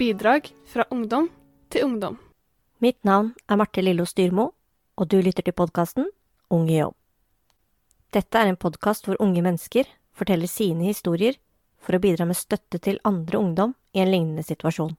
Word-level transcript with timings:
bidrag 0.00 0.48
fra 0.64 0.84
ungdom 0.90 1.28
til 1.68 1.84
ungdom. 1.84 2.16
Mitt 2.80 3.04
navn 3.04 3.34
er 3.48 3.58
Marte 3.60 3.82
Lillo 3.84 4.06
Styrmo, 4.08 4.46
og 4.96 5.08
du 5.12 5.18
lytter 5.20 5.44
til 5.44 5.52
podkasten 5.52 6.06
Ung 6.50 6.70
i 6.72 6.78
jobb. 6.78 6.94
Dette 8.10 8.40
er 8.40 8.48
en 8.48 8.56
podkast 8.56 9.04
hvor 9.04 9.20
unge 9.20 9.42
mennesker 9.44 9.90
forteller 10.16 10.48
sine 10.48 10.88
historier 10.88 11.36
for 11.84 11.94
å 11.94 12.00
bidra 12.00 12.24
med 12.24 12.38
støtte 12.40 12.80
til 12.80 12.96
andre 13.04 13.42
ungdom 13.44 13.76
i 13.92 14.00
en 14.00 14.08
lignende 14.08 14.46
situasjon. 14.46 14.96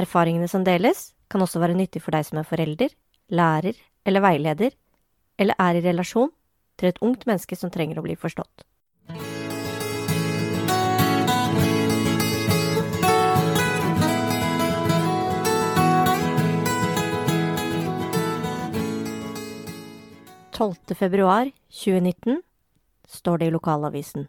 Erfaringene 0.00 0.48
som 0.48 0.64
deles, 0.64 1.12
kan 1.28 1.44
også 1.44 1.60
være 1.60 1.76
nyttig 1.76 2.00
for 2.02 2.16
deg 2.16 2.24
som 2.24 2.40
er 2.40 2.48
forelder, 2.48 2.88
lærer 3.28 3.76
eller 4.08 4.24
veileder, 4.24 4.72
eller 5.36 5.60
er 5.60 5.76
i 5.76 5.84
relasjon 5.84 6.32
til 6.80 6.88
et 6.88 7.04
ungt 7.04 7.28
menneske 7.28 7.56
som 7.60 7.70
trenger 7.70 8.00
å 8.00 8.06
bli 8.08 8.16
forstått. 8.16 8.64
«12. 20.54 20.94
februar 20.94 21.50
2019 21.68 22.42
står 23.06 23.38
det 23.38 23.46
i 23.46 23.50
lokalavisen. 23.50 24.28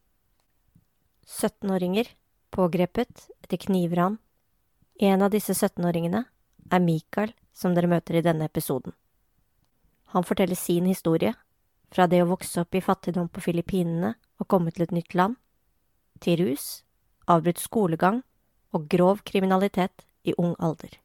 17-åringer 1.25 2.07
pågrepet 2.49 3.29
etter 3.43 3.57
knivran. 3.57 4.17
En 4.99 5.21
av 5.21 5.29
disse 5.29 5.53
17-åringene 5.53 6.23
er 6.71 6.81
Mikael, 6.81 7.34
som 7.53 7.76
dere 7.77 7.91
møter 7.91 8.18
i 8.18 8.23
denne 8.26 8.48
episoden. 8.49 8.96
Han 10.15 10.26
forteller 10.26 10.57
sin 10.57 10.87
historie, 10.90 11.35
fra 11.93 12.07
det 12.09 12.23
å 12.23 12.29
vokse 12.31 12.63
opp 12.63 12.73
i 12.73 12.81
fattigdom 12.81 13.27
på 13.29 13.43
Filippinene 13.46 14.15
og 14.41 14.48
komme 14.49 14.73
til 14.73 14.87
et 14.87 14.96
nytt 14.98 15.13
land, 15.13 15.35
til 16.26 16.41
rus, 16.41 16.81
avbrutt 17.29 17.62
skolegang 17.62 18.23
og 18.73 18.90
grov 18.90 19.21
kriminalitet 19.29 20.07
i 20.26 20.34
ung 20.41 20.57
alder. 20.57 20.98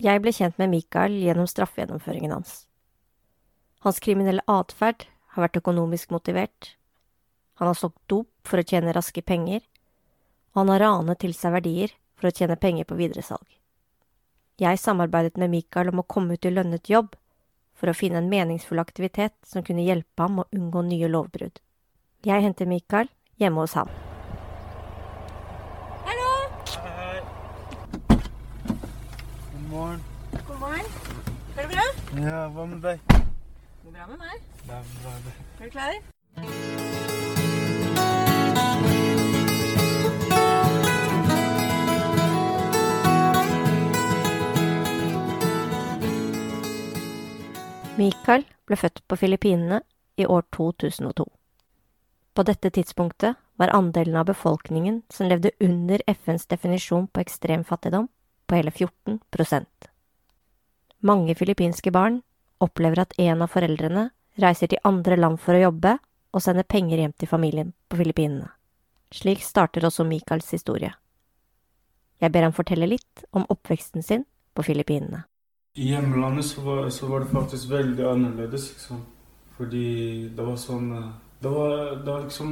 Jeg 0.00 0.24
ble 0.24 0.32
kjent 0.32 0.56
med 0.56 0.72
Mikael 0.72 1.20
gjennom 1.20 1.44
straffegjennomføringen 1.44 2.32
hans. 2.38 2.64
Hans 3.84 4.00
kriminelle 4.00 4.44
atferd 4.46 5.04
har 5.34 5.46
vært 5.46 5.60
økonomisk 5.60 6.10
motivert, 6.14 6.76
han 7.56 7.70
har 7.70 7.74
solgt 7.74 8.02
dop 8.06 8.28
for 8.44 8.60
å 8.60 8.66
tjene 8.68 8.92
raske 8.92 9.22
penger, 9.24 9.62
og 10.52 10.62
han 10.62 10.72
har 10.74 10.82
ranet 10.84 11.20
til 11.22 11.32
seg 11.36 11.54
verdier 11.56 11.94
for 12.16 12.28
å 12.28 12.34
tjene 12.36 12.56
penger 12.60 12.88
på 12.88 12.98
videresalg. 12.98 13.46
Jeg 14.60 14.80
samarbeidet 14.80 15.36
med 15.40 15.52
Mikael 15.52 15.88
om 15.92 16.00
å 16.00 16.08
komme 16.08 16.36
ut 16.36 16.44
i 16.48 16.52
lønnet 16.52 16.88
jobb 16.92 17.16
for 17.76 17.92
å 17.92 17.96
finne 17.96 18.20
en 18.20 18.28
meningsfull 18.32 18.80
aktivitet 18.80 19.34
som 19.44 19.64
kunne 19.64 19.84
hjelpe 19.84 20.24
ham 20.24 20.40
å 20.40 20.46
unngå 20.52 20.84
nye 20.84 21.10
lovbrudd. 21.12 21.60
Jeg 22.24 22.44
henter 22.44 22.68
Mikael 22.68 23.08
hjemme 23.40 23.64
hos 23.64 23.76
ham. 23.76 23.92
Hallo! 26.08 26.32
Hei. 26.86 27.20
God 28.08 29.68
morgen. 29.70 30.02
God 30.32 30.60
morgen. 30.60 30.90
Går 31.54 31.62
det 31.62 31.70
bra? 31.72 31.86
Ja, 32.20 32.48
hva 32.52 32.68
med 32.72 32.84
deg? 32.84 33.25
Bra 33.96 34.04
med 34.10 34.18
meg. 34.20 34.40
Det 34.66 34.74
er 34.76 34.82
bra, 35.00 35.12
det. 35.24 35.30
Er 35.56 35.64
du 35.64 35.70
klar? 35.72 35.94
Mikael 47.96 48.44
ble 48.68 48.76
født 48.76 49.00
på 49.08 49.16
Filippinene 49.16 49.80
i 50.20 50.28
år 50.28 50.44
2002. 50.52 51.24
På 52.36 52.44
dette 52.44 52.68
tidspunktet 52.68 53.40
var 53.56 53.72
andelen 53.72 54.20
av 54.20 54.28
befolkningen 54.28 55.06
som 55.08 55.32
levde 55.32 55.56
under 55.56 56.04
FNs 56.04 56.44
definisjon 56.52 57.08
på 57.08 57.24
ekstrem 57.24 57.64
fattigdom, 57.64 58.12
på 58.46 58.60
hele 58.60 58.70
14% 58.70 59.88
Mange 61.00 61.34
filippinske 61.34 61.90
barn 61.90 62.20
opplever 62.60 63.02
at 63.02 63.14
en 63.20 63.42
av 63.44 63.52
foreldrene 63.52 64.10
reiser 64.40 64.70
til 64.72 64.82
andre 64.84 65.16
land 65.16 65.40
for 65.40 65.56
å 65.56 65.64
jobbe 65.66 65.96
og 66.36 66.44
sender 66.44 66.68
penger 66.68 67.00
hjem 67.00 67.14
til 67.16 67.30
familien 67.30 67.72
på 67.88 67.98
Filippinene. 68.00 68.50
Slik 69.14 69.44
starter 69.44 69.86
også 69.86 70.04
Michaels 70.04 70.50
historie. 70.52 70.92
Jeg 72.20 72.32
ber 72.32 72.46
ham 72.46 72.54
fortelle 72.56 72.88
litt 72.88 73.24
om 73.32 73.46
oppveksten 73.52 74.02
sin 74.02 74.24
på 74.56 74.64
Filippinene. 74.66 75.24
I 75.76 75.90
hjemlandet 75.92 76.46
så 76.48 76.62
var, 76.64 76.88
så 76.90 77.06
var 77.06 77.20
det 77.20 77.32
faktisk 77.32 77.70
veldig 77.70 78.04
annerledes, 78.08 78.70
liksom. 78.72 79.02
Fordi 79.56 80.28
det 80.36 80.44
var 80.44 80.56
sånn 80.60 80.90
Det 81.40 81.48
var, 81.48 81.96
det 81.96 82.10
var 82.10 82.24
liksom 82.26 82.50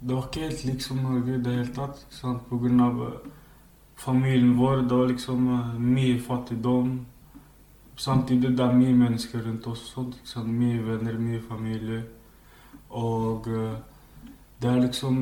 Det 0.00 0.14
var 0.14 0.26
ikke 0.28 0.44
helt 0.44 0.64
liksom 0.64 1.00
Norge 1.02 1.34
i 1.34 1.42
det 1.42 1.54
hele 1.54 1.74
tatt. 1.74 2.04
Sant? 2.14 2.44
På 2.48 2.58
grunn 2.62 2.80
av 2.80 3.00
familien 4.00 4.54
vår. 4.58 4.84
Det 4.88 4.96
var 4.96 5.10
liksom 5.10 5.48
eh, 5.54 5.74
mye 5.78 6.20
fattigdom. 6.24 6.92
Samtidig 8.00 8.54
det 8.56 8.64
er 8.64 8.72
mye 8.72 8.96
mennesker 8.96 9.44
rundt 9.44 9.66
oss. 9.68 9.84
Sånn? 9.92 10.48
Mye 10.56 10.80
venner, 10.86 11.18
mye 11.20 11.42
familie. 11.44 12.00
Og 12.96 13.48
eh, 13.52 13.76
det 14.62 14.70
er 14.70 14.82
liksom 14.86 15.20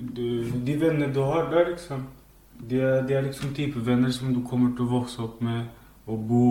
du, 0.00 0.24
De 0.66 0.76
vennene 0.80 1.10
du 1.14 1.20
har 1.26 1.50
der, 1.50 1.72
liksom 1.74 2.06
de 2.68 2.80
er, 2.80 3.06
de 3.06 3.14
er 3.14 3.20
liksom 3.20 3.54
type 3.54 3.86
venner 3.86 4.10
som 4.10 4.34
du 4.34 4.42
kommer 4.48 4.74
til 4.76 4.84
å 4.84 4.92
vokse 4.98 5.22
opp 5.22 5.40
med 5.44 5.66
og 6.10 6.24
bo 6.28 6.46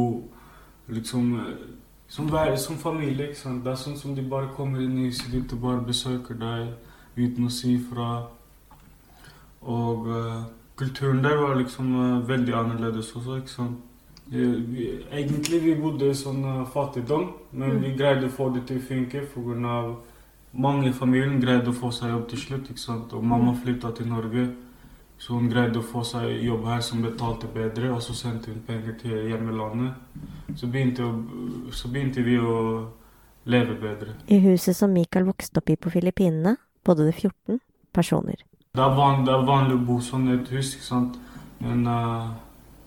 liksom 0.90 1.34
eh, 1.40 1.66
som, 2.10 2.30
som 2.58 2.78
familie. 2.78 3.30
ikke 3.30 3.40
sant? 3.40 3.64
Det 3.64 3.72
er 3.72 3.78
sånn 3.78 3.98
som 3.98 4.16
de 4.18 4.26
bare 4.26 4.50
kommer 4.56 4.82
inn 4.82 4.98
i 4.98 5.10
huset 5.10 5.30
ditt 5.34 5.54
og 5.54 5.62
bare 5.62 5.86
besøker 5.86 6.40
deg 6.40 6.72
uten 7.20 7.46
å 7.46 7.54
si 7.54 7.76
fra. 7.84 8.24
Og 9.62 10.08
uh, 10.08 10.48
kulturen 10.80 11.22
der 11.22 11.38
var 11.38 11.60
liksom 11.60 11.92
uh, 11.94 12.28
veldig 12.28 12.56
annerledes 12.56 13.12
også, 13.14 13.38
ikke 13.44 13.54
sant. 13.54 13.84
Eh, 14.32 15.18
egentlig 15.20 15.62
vi 15.64 15.76
bodde 15.76 16.10
i 16.12 16.14
sånn 16.14 16.44
eh, 16.46 16.66
fattigdom, 16.74 17.32
men 17.52 17.72
Mm. 17.72 17.82
vi 17.82 17.92
greide 17.98 18.28
å 18.28 18.30
få 18.30 18.54
det 18.54 18.68
til 18.68 18.78
å 18.78 18.82
funke 18.82 19.22
pga. 19.34 19.96
mange 20.54 20.88
i 20.90 20.92
familien 20.92 21.40
greide 21.42 21.68
å 21.70 21.74
få 21.74 21.92
seg 21.94 22.10
jobb 22.10 22.28
til 22.30 22.40
slutt. 22.40 22.70
ikke 22.70 22.80
sant? 22.80 23.14
Og 23.14 23.24
mamma 23.24 23.54
flytta 23.54 23.92
til 23.96 24.08
Norge. 24.08 24.56
Så 25.20 25.34
hun 25.34 25.50
greide 25.50 25.76
å 25.80 25.84
få 25.84 26.04
seg 26.06 26.44
jobb 26.44 26.66
her 26.66 26.80
som 26.82 27.02
betalte 27.02 27.48
bedre, 27.54 27.92
og 27.92 28.02
så 28.02 28.14
sendte 28.14 28.48
hun 28.48 28.62
penger 28.68 28.94
til 29.02 29.12
hjemmelandet. 29.30 29.94
Så 30.56 30.68
begynte, 30.72 31.00
å, 31.04 31.72
så 31.72 31.88
begynte 31.92 32.24
vi 32.24 32.38
å 32.38 32.88
leve 33.46 33.76
bedre. 33.82 34.14
I 34.28 34.40
huset 34.40 34.76
som 34.76 34.94
Mikael 34.94 35.26
vokste 35.26 35.58
opp 35.58 35.70
i 35.70 35.76
på 35.76 35.90
Filippinene, 35.92 36.56
bodde 36.86 37.06
det 37.06 37.16
14 37.16 37.60
personer. 37.94 38.36
Det 38.74 38.82
er, 38.82 38.96
van, 38.96 39.26
det 39.26 39.34
er 39.34 39.44
vanlig 39.46 39.76
å 39.76 39.86
bo 39.86 40.00
sånn 40.00 40.30
i 40.30 40.34
et 40.42 40.48
hus, 40.50 40.76
ikke 40.76 40.86
sant. 40.86 41.18
Men 41.60 41.86
eh, 41.88 42.30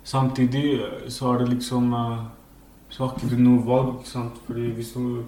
samtidig 0.05 0.81
eh, 0.81 1.09
så 1.09 1.33
er 1.33 1.39
det 1.39 1.49
liksom 1.49 1.93
eh, 1.95 2.23
Så 2.93 3.07
har 3.07 3.15
ikke 3.17 3.31
du 3.31 3.39
noe 3.41 3.63
valg, 3.65 3.95
ikke 4.01 4.09
sant. 4.11 4.41
Fordi 4.47 4.67
hvis 4.77 4.91
du, 4.93 5.23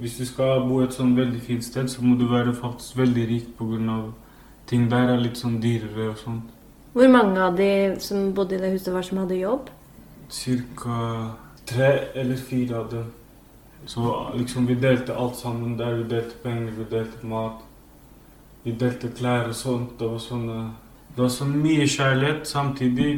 hvis 0.00 0.16
du 0.16 0.24
skal 0.24 0.62
bo 0.64 0.78
et 0.80 0.94
sånn 0.96 1.12
veldig 1.16 1.40
fint 1.44 1.64
sted, 1.64 1.90
så 1.92 2.00
må 2.00 2.14
du 2.16 2.24
være 2.30 2.54
faktisk 2.56 2.96
veldig 2.96 3.26
rik 3.28 3.60
av 3.60 4.14
ting 4.66 4.86
der 4.88 5.12
er 5.12 5.20
litt 5.20 5.36
sånn 5.36 5.58
dyrere 5.60 6.08
og 6.14 6.16
sånt. 6.16 6.54
Hvor 6.94 7.10
mange 7.12 7.42
av 7.42 7.58
de 7.58 7.96
som 8.00 8.32
bodde 8.32 8.56
i 8.56 8.62
det 8.62 8.70
huset, 8.72 8.94
var 8.94 9.02
som 9.02 9.18
hadde 9.18 9.36
jobb? 9.36 9.68
Cirka 10.32 11.34
tre 11.66 11.90
eller 12.14 12.36
fire 12.36 12.78
av 12.78 12.90
dem. 12.90 13.12
Så 13.86 14.30
liksom 14.34 14.66
vi 14.66 14.74
delte 14.80 15.16
alt 15.16 15.36
sammen 15.36 15.76
der. 15.76 15.94
Vi 15.94 16.08
delte 16.08 16.40
penger, 16.42 16.72
vi 16.78 16.84
delte 16.90 17.26
mat. 17.26 17.60
Vi 18.64 18.72
delte 18.72 19.10
klær 19.12 19.50
og 19.50 19.54
sånt. 19.58 19.98
Det 19.98 20.08
var 20.08 20.22
sånn 20.22 20.48
Det 21.14 21.22
var 21.22 21.30
så 21.30 21.46
mye 21.46 21.86
kjærlighet 21.86 22.46
samtidig 22.48 23.10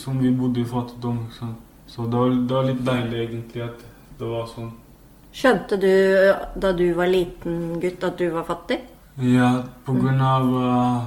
som 0.00 0.22
vi 0.22 0.30
bodde 0.32 0.60
i 0.60 0.64
fattigdom. 0.64 1.18
ikke? 1.28 1.52
Så 1.86 2.02
det 2.02 2.18
var, 2.18 2.28
det 2.28 2.56
var 2.56 2.64
litt 2.64 2.84
deilig 2.86 3.18
egentlig 3.24 3.62
at 3.62 3.82
det 4.18 4.28
var 4.30 4.46
sånn. 4.50 4.70
Skjønte 5.36 5.76
du 5.76 5.90
da 6.56 6.72
du 6.72 6.86
var 6.96 7.10
liten 7.12 7.76
gutt 7.80 8.04
at 8.08 8.16
du 8.16 8.30
var 8.32 8.46
fattig? 8.48 8.80
Ja, 9.20 9.50
på 9.84 9.92
grunn 9.96 10.20
av 10.20 10.48
uh, 10.52 11.04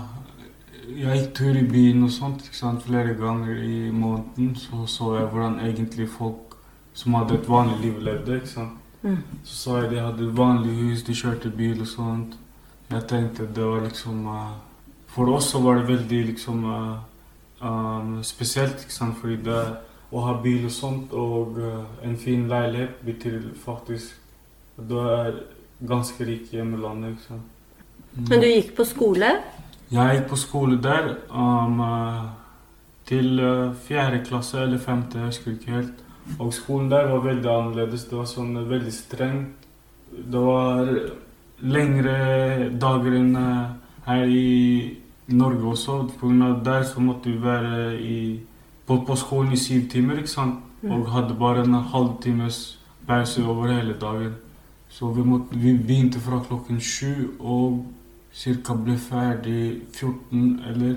Jeg 0.89 1.17
gikk 1.17 1.33
tur 1.37 1.57
i 1.57 1.65
byen 1.69 2.05
og 2.05 2.13
sånt 2.13 2.45
flere 2.85 3.13
ganger 3.17 3.57
i 3.65 3.89
måneden. 3.91 4.55
Så 4.55 4.85
så 4.85 5.15
jeg 5.17 5.31
hvordan 5.33 5.59
egentlig 5.65 6.09
folk 6.09 6.55
som 6.93 7.13
hadde 7.13 7.39
et 7.39 7.49
vanlig 7.49 7.79
liv, 7.81 7.99
levde. 8.05 8.35
ikke 8.35 8.53
sant? 8.53 8.77
Mm. 9.01 9.17
Så 9.43 9.55
sa 9.55 9.81
jeg 9.81 9.91
de 9.91 9.99
hadde 9.99 10.25
et 10.27 10.37
vanlig 10.37 10.73
hus, 10.75 11.03
de 11.03 11.13
kjørte 11.15 11.49
bil 11.49 11.81
og 11.81 11.87
sånt. 11.87 12.37
Jeg 12.89 13.05
tenkte 13.07 13.47
det 13.55 13.65
var 13.65 13.85
liksom 13.85 14.25
eh, 14.27 14.57
For 15.09 15.29
oss 15.33 15.51
så 15.51 15.61
var 15.63 15.79
det 15.79 15.87
veldig 15.89 16.23
liksom 16.31 16.65
um, 16.69 18.23
spesielt, 18.23 18.83
ikke 18.83 18.93
sant? 18.93 19.17
Fordi 19.21 19.39
det 19.45 19.61
å 20.09 20.25
ha 20.25 20.35
bil 20.41 20.65
og 20.65 20.73
sånt 20.73 21.11
og 21.13 21.59
eh, 21.61 22.05
en 22.07 22.15
fin 22.17 22.47
leilighet 22.49 23.01
betyr 23.05 23.43
faktisk 23.61 24.15
at 24.79 24.87
du 24.89 24.95
er 25.03 25.35
ganske 25.85 26.25
rik 26.25 26.47
i 26.49 26.57
hjemmelandet, 26.57 27.13
ikke 27.13 27.27
sant. 27.27 27.51
Mm. 28.15 28.23
Men 28.31 28.41
du 28.41 28.47
gikk 28.47 28.71
på 28.79 28.87
skole? 28.89 29.29
Jeg 29.93 30.15
gikk 30.17 30.27
på 30.31 30.39
skole 30.41 30.79
der 30.81 31.11
um, 31.29 31.83
til 33.09 33.43
fjerde 33.85 34.23
klasse 34.25 34.63
eller 34.63 34.81
femte, 34.81 35.21
jeg 35.21 35.29
husker 35.29 35.53
ikke 35.53 35.75
helt. 35.77 36.01
Og 36.37 36.53
skolen 36.53 36.89
der 36.91 37.07
var 37.09 37.23
veldig 37.25 37.49
annerledes. 37.49 38.05
Det 38.09 38.17
var 38.17 38.27
sånn 38.29 38.53
veldig 38.69 38.93
strengt. 38.93 39.67
Det 40.09 40.41
var 40.41 40.89
lengre 41.59 42.69
dager 42.79 43.15
enn 43.17 43.35
eh, 43.35 43.71
her 44.09 44.25
i 44.25 44.97
Norge 45.27 45.69
også. 45.71 46.09
for 46.17 46.27
der 46.65 46.83
så 46.83 46.99
måtte 46.99 47.29
vi 47.29 47.43
være 47.43 48.01
i, 48.01 48.39
på, 48.85 49.03
på 49.07 49.15
skolen 49.15 49.53
i 49.53 49.57
syv 49.57 49.89
timer, 49.89 50.17
ikke 50.17 50.29
sant? 50.29 50.55
Og 50.83 51.11
hadde 51.11 51.35
bare 51.39 51.63
en 51.63 51.73
halvtimes 51.73 52.79
pause 53.07 53.45
over 53.45 53.67
hele 53.67 53.95
dagen. 54.01 54.35
Så 54.89 55.11
vi, 55.13 55.21
måtte, 55.21 55.55
vi 55.55 55.73
begynte 55.77 56.19
fra 56.19 56.39
klokken 56.47 56.79
sju 56.81 57.35
og 57.39 57.85
ca. 58.33 58.73
ble 58.73 58.97
ferdig 58.97 59.81
14 59.93 60.61
eller 60.69 60.95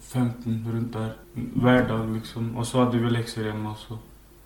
15 0.00 0.66
rundt 0.74 0.94
der. 0.94 1.12
Hver 1.34 1.86
dag, 1.88 2.08
liksom. 2.14 2.56
Og 2.56 2.66
så 2.66 2.84
hadde 2.84 2.98
vi 2.98 3.10
lekser 3.10 3.48
hjemme 3.48 3.70
også. 3.70 3.98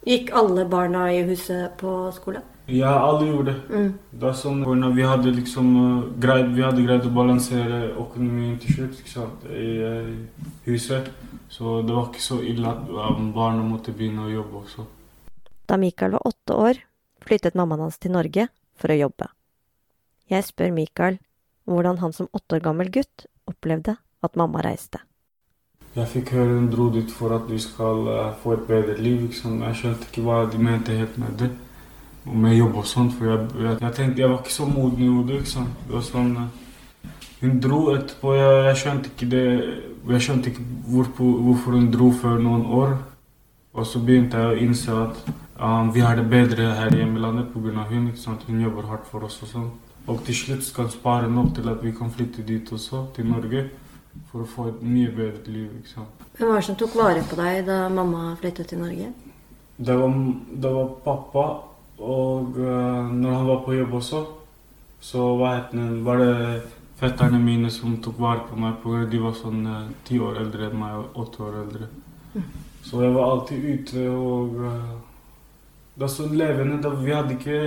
Gikk 0.07 0.31
alle 0.39 0.69
barna 0.71 1.09
i 1.11 1.25
huset 1.27 1.71
på 1.81 2.11
skole? 2.15 2.41
Ja, 2.67 2.91
alle 2.99 3.29
gjorde 3.29 3.53
det. 3.53 3.61
Mm. 3.71 3.91
Det 4.11 4.27
er 4.27 4.35
sånn, 4.35 4.65
når 4.67 4.95
vi 4.97 5.05
hadde 5.07 5.33
liksom 5.37 5.69
uh, 5.77 6.07
greid, 6.19 6.49
vi 6.57 6.65
hadde 6.67 6.83
greid 6.83 7.05
å 7.07 7.13
balansere 7.15 7.93
økonomien 7.93 8.57
til 8.63 8.75
slutt 8.75 8.99
ikke 8.99 9.13
sant, 9.13 9.45
i 9.55 9.69
uh, 9.87 10.49
huset. 10.67 11.13
Så 11.53 11.81
det 11.87 11.95
var 11.95 12.09
ikke 12.11 12.25
så 12.25 12.41
ille 12.43 12.67
at 12.67 12.89
um, 12.91 13.31
barna 13.37 13.63
måtte 13.63 13.95
begynne 13.95 14.27
å 14.27 14.33
jobbe 14.33 14.65
også. 14.65 14.87
Da 15.71 15.79
Mikael 15.79 16.17
var 16.17 16.27
åtte 16.27 16.57
år, 16.59 16.81
flyttet 17.23 17.55
mammaen 17.59 17.85
hans 17.87 18.01
til 18.03 18.17
Norge 18.17 18.49
for 18.75 18.91
å 18.91 18.99
jobbe. 18.99 19.31
Jeg 20.27 20.47
spør 20.49 20.75
Mikael 20.75 21.21
hvordan 21.71 22.01
han 22.03 22.15
som 22.15 22.31
åtte 22.35 22.59
år 22.59 22.65
gammel 22.67 22.91
gutt 22.95 23.29
opplevde 23.47 23.95
at 24.27 24.39
mamma 24.39 24.63
reiste. 24.67 25.05
Jeg 25.95 26.11
fikk 26.13 26.35
høre 26.35 26.59
hun 26.59 26.67
dro 26.69 26.89
dit 26.93 27.15
for 27.15 27.33
at 27.33 27.47
vi 27.49 27.61
skal 27.63 28.03
uh, 28.11 28.35
få 28.43 28.57
et 28.59 28.67
bedre 28.67 28.99
liv. 28.99 29.23
Liksom. 29.29 29.63
Jeg 29.69 29.79
skjønte 29.79 30.11
ikke 30.11 30.27
hva 30.27 30.43
de 30.51 30.59
mente 30.61 30.99
helt 30.99 31.15
med 31.23 31.39
det. 31.39 31.53
Med 32.27 32.57
jobb 32.57 32.77
og 32.81 32.87
sånt, 32.91 33.13
for 33.15 33.29
jeg, 33.31 33.49
jeg, 33.63 33.79
jeg 33.81 33.93
tenkte 33.95 34.23
jeg 34.23 34.31
var 34.31 34.41
ikke 34.41 34.55
så 34.55 34.67
moden 34.67 35.03
i 35.05 35.11
hodet. 35.11 35.43
ikke 35.43 35.55
sant? 35.57 35.83
Det 35.87 35.95
var 35.95 36.07
sånn... 36.07 36.33
uh, 36.37 36.63
hun 37.41 37.61
dro 37.61 37.81
etterpå. 37.93 38.33
Jeg, 38.35 38.63
jeg 38.67 38.81
skjønte 38.83 39.13
ikke 39.13 39.29
det 39.31 39.47
Jeg 40.07 40.23
skjønte 40.23 40.51
ikke 40.51 40.65
hvorfor, 40.89 41.39
hvorfor 41.47 41.77
hun 41.77 41.91
dro 41.93 42.11
før 42.15 42.39
noen 42.43 42.67
år. 42.67 42.97
Og 43.77 43.87
så 43.87 44.01
begynte 44.01 44.41
jeg 44.41 44.53
å 44.53 44.61
innse 44.65 44.95
at 44.95 45.19
um, 45.61 45.91
vi 45.93 46.01
har 46.01 46.17
det 46.17 46.29
bedre 46.31 46.71
her 46.79 46.95
i 46.95 47.03
hjemlandet 47.03 47.51
pga. 47.53 47.85
hun. 47.91 48.07
ikke 48.09 48.23
sant? 48.23 48.47
Hun 48.49 48.63
jobber 48.63 48.89
hardt 48.89 49.11
for 49.11 49.27
oss 49.27 49.43
og 49.43 49.53
sånn. 49.53 49.71
Og 50.07 50.23
til 50.25 50.39
slutt 50.39 50.65
skal 50.65 50.91
spare 50.91 51.29
nok 51.31 51.55
til 51.57 51.69
at 51.69 51.83
vi 51.83 51.93
kan 51.93 52.11
flytte 52.11 52.43
dit 52.47 52.73
også, 52.73 53.07
til 53.15 53.27
Norge. 53.27 53.67
For 54.31 54.47
å 54.47 54.49
få 54.49 54.69
et 54.71 54.83
mye 54.83 55.11
bedre 55.13 55.53
liv. 55.53 55.71
ikke 55.81 55.93
sant? 55.93 56.27
Hvem 56.39 56.49
var 56.49 56.61
det 56.63 56.67
som 56.71 56.79
tok 56.81 56.95
vare 56.97 57.25
på 57.29 57.37
deg 57.37 57.67
da 57.67 57.89
mamma 57.93 58.31
flyttet 58.41 58.71
til 58.71 58.81
Norge? 58.81 59.11
Det 59.77 59.97
var, 59.99 60.15
det 60.63 60.73
var 60.73 60.93
pappa, 61.05 61.45
og 61.99 62.59
uh, 62.61 63.13
når 63.13 63.31
han 63.33 63.47
var 63.49 63.63
på 63.65 63.77
jobb 63.77 63.95
også, 64.01 64.23
så 65.01 65.27
den, 65.73 66.05
var 66.05 66.19
det 66.19 66.63
fetterne 66.99 67.39
mine 67.39 67.71
som 67.71 67.97
tok 68.03 68.19
vare 68.21 68.47
på 68.49 68.57
meg. 68.57 68.79
på 68.83 68.97
De 69.11 69.21
var 69.21 69.37
sånn 69.37 69.65
ti 69.65 70.17
ti 70.17 70.21
år 70.21 70.41
eldre 70.43 70.71
enn 70.71 70.79
meg, 70.81 70.97
og 70.97 71.21
åtte 71.25 71.43
år 71.47 71.61
eldre. 71.63 71.89
Så 72.87 73.03
jeg 73.03 73.15
var 73.15 73.31
alltid 73.31 73.65
ute, 73.65 74.09
og 74.11 74.59
uh, 74.61 74.97
det 75.97 76.07
er 76.07 76.13
sånn 76.13 76.37
levende. 76.37 76.81
Da, 76.85 76.93
vi 77.01 77.15
hadde 77.15 77.37
ikke 77.37 77.61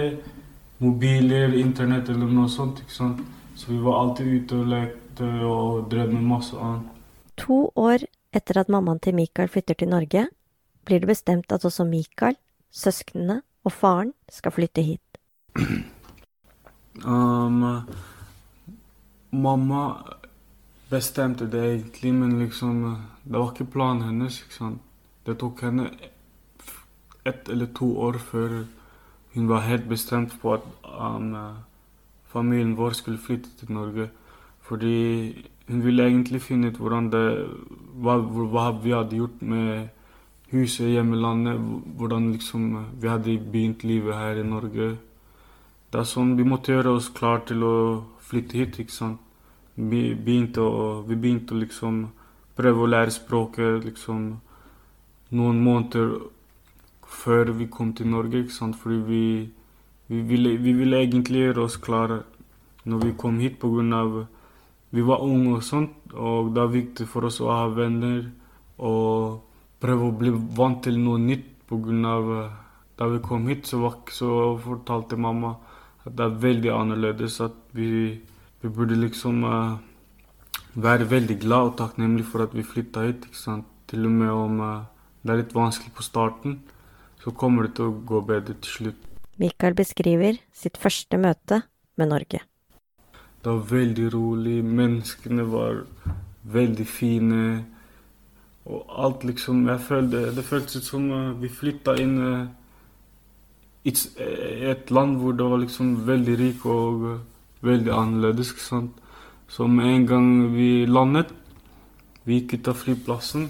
mobiler, 0.79 1.55
internett 1.59 2.09
eller 2.09 2.29
noe 2.31 2.49
sånt. 2.51 2.83
ikke 2.83 2.95
sant? 2.95 3.21
Så 3.59 3.73
vi 3.73 3.81
var 3.83 3.99
alltid 4.03 4.27
ute 4.27 4.61
og 4.61 4.71
lekte 4.71 5.29
og 5.43 5.89
drev 5.91 6.13
med 6.13 6.23
masse 6.23 6.55
annet. 6.55 6.95
To 7.43 7.69
år 7.75 8.05
etter 8.35 8.61
at 8.61 8.69
mammaen 8.69 9.01
til 9.03 9.15
Mikael 9.17 9.49
flytter 9.51 9.75
til 9.79 9.89
Norge, 9.91 10.27
blir 10.85 11.01
det 11.01 11.09
bestemt 11.09 11.51
at 11.51 11.65
også 11.65 11.85
Mikael, 11.87 12.37
søsknene 12.71 13.41
og 13.65 13.71
faren 13.71 14.13
skal 14.29 14.51
flytte 14.51 14.81
hit. 14.81 15.19
Um, 16.99 17.63
mamma 19.31 20.03
bestemte 20.89 21.45
det 21.47 21.61
egentlig, 21.63 22.13
men 22.13 22.39
liksom 22.39 22.97
Det 23.23 23.39
var 23.39 23.51
ikke 23.51 23.71
planen 23.71 24.01
hennes. 24.01 24.41
ikke 24.41 24.53
sant? 24.53 24.81
Det 25.25 25.37
tok 25.39 25.61
henne 25.61 25.91
ett 27.25 27.49
eller 27.49 27.65
to 27.65 27.97
år 27.99 28.17
før 28.17 28.65
hun 29.33 29.47
var 29.47 29.59
helt 29.59 29.89
bestemt 29.89 30.33
på 30.41 30.53
at 30.53 30.61
um, 30.83 31.35
familien 32.25 32.77
vår 32.77 32.89
skulle 32.89 33.17
flytte 33.17 33.49
til 33.59 33.71
Norge. 33.71 34.09
Fordi 34.61 35.49
hun 35.67 35.83
ville 35.85 36.03
egentlig 36.03 36.41
finne 36.41 36.67
ut 36.67 36.77
hvordan 36.77 37.11
det, 37.11 37.47
hva, 38.01 38.17
hva 38.17 38.71
vi 38.83 38.91
hadde 38.91 39.15
gjort 39.15 39.41
med 39.41 39.87
huset 40.51 40.89
hjemlandet. 40.89 41.59
Hvordan 41.97 42.31
liksom 42.31 42.85
vi 43.01 43.07
hadde 43.07 43.37
begynt 43.51 43.83
livet 43.83 44.15
her 44.15 44.41
i 44.41 44.43
Norge. 44.43 44.97
Det 45.91 45.99
er 45.99 46.05
sånn, 46.05 46.35
Vi 46.37 46.43
måtte 46.43 46.71
gjøre 46.71 46.95
oss 46.97 47.09
klar 47.09 47.45
til 47.45 47.63
å 47.63 48.03
flytte 48.19 48.57
hit. 48.57 48.79
ikke 48.79 48.91
sant? 48.91 49.19
Vi 49.75 50.13
begynte 50.13 50.61
å, 50.61 51.03
vi 51.07 51.15
begynte 51.15 51.53
å 51.53 51.57
liksom 51.57 52.09
prøve 52.55 52.83
å 52.83 52.91
lære 52.91 53.11
språket 53.11 53.85
liksom 53.85 54.39
noen 55.31 55.61
måneder 55.63 56.19
før 57.07 57.51
vi 57.51 57.67
kom 57.67 57.93
til 57.93 58.07
Norge. 58.07 58.39
ikke 58.39 58.53
sant? 58.53 58.75
Fordi 58.75 58.99
vi, 59.07 59.49
vi, 60.07 60.21
ville, 60.21 60.57
vi 60.57 60.73
ville 60.73 60.97
egentlig 60.97 61.39
gjøre 61.39 61.63
oss 61.63 61.77
klare 61.77 62.23
når 62.85 63.05
vi 63.05 63.13
kom 63.17 63.39
hit 63.39 63.63
av 63.63 64.27
Vi 64.91 65.01
var 65.01 65.21
unge 65.21 65.55
og 65.55 65.63
sånt, 65.63 65.91
og 66.13 66.53
det 66.55 66.61
er 66.61 66.67
viktig 66.67 67.05
for 67.07 67.25
oss 67.25 67.39
å 67.41 67.51
ha 67.51 67.67
venner 67.67 68.31
og 68.77 69.48
prøve 69.79 70.09
å 70.09 70.15
bli 70.19 70.33
vant 70.57 70.81
til 70.83 70.99
noe 70.99 71.19
nytt 71.21 71.47
på 71.69 71.79
grunn 71.83 72.05
av 72.05 72.31
Da 72.99 73.07
vi 73.07 73.21
kom 73.23 73.45
hit, 73.47 73.63
så, 73.63 73.77
var, 73.79 73.93
så 74.11 74.57
fortalte 74.59 75.15
mamma 75.15 75.53
at 76.03 76.17
det 76.17 76.25
er 76.25 76.41
veldig 76.43 76.71
annerledes. 76.75 77.37
At 77.39 77.55
vi, 77.71 78.19
vi 78.59 78.71
burde 78.75 78.97
liksom 78.99 79.45
uh, 79.47 79.77
være 80.75 81.07
veldig 81.07 81.37
glad 81.39 81.69
og 81.69 81.77
takknemlig 81.79 82.25
for 82.27 82.43
at 82.43 82.51
vi 82.51 82.65
flytta 82.67 83.05
hit. 83.07 83.29
ikke 83.29 83.39
sant? 83.39 83.69
Til 83.87 84.03
og 84.03 84.17
med 84.17 84.33
om 84.33 84.59
uh, 84.59 84.83
det 85.23 85.31
er 85.31 85.41
litt 85.45 85.55
vanskelig 85.55 85.95
på 85.95 86.03
starten, 86.03 86.59
så 87.23 87.31
kommer 87.31 87.67
det 87.67 87.77
til 87.79 87.87
å 87.89 87.97
gå 88.11 88.21
bedre 88.27 88.55
til 88.59 88.73
slutt. 88.73 89.07
Mikael 89.39 89.75
beskriver 89.75 90.39
sitt 90.51 90.75
første 90.79 91.15
møte 91.19 91.61
med 91.99 92.11
Norge. 92.11 92.43
Det 93.39 93.47
var 93.47 93.67
veldig 93.71 94.07
rolig, 94.11 94.57
menneskene 94.63 95.45
var 95.47 95.85
veldig 96.43 96.87
fine. 96.87 97.43
Og 98.69 98.85
alt 99.03 99.23
liksom 99.25 99.67
Jeg 99.67 99.81
følte 99.81 100.23
Det 100.35 100.45
føltes 100.45 100.75
ut 100.75 100.87
som 100.87 101.11
eh, 101.11 101.41
vi 101.41 101.49
flytta 101.49 101.95
inn 102.01 102.15
eh, 102.21 102.47
i 103.87 103.93
et, 103.95 104.01
et 104.75 104.91
land 104.91 105.17
hvor 105.17 105.33
det 105.33 105.45
var 105.49 105.61
liksom 105.61 105.93
veldig 106.07 106.35
rik 106.39 106.65
og 106.65 107.05
eh, 107.09 107.21
veldig 107.65 107.93
annerledes. 107.95 108.51
ikke 108.51 108.65
sant? 108.65 108.91
Så 109.47 109.67
med 109.67 109.87
en 109.87 110.07
gang 110.07 110.27
vi 110.53 110.85
landet, 110.85 111.31
vi 112.25 112.41
gikk 112.41 112.59
ut 112.59 112.67
av 112.67 112.75
flyplassen 112.77 113.49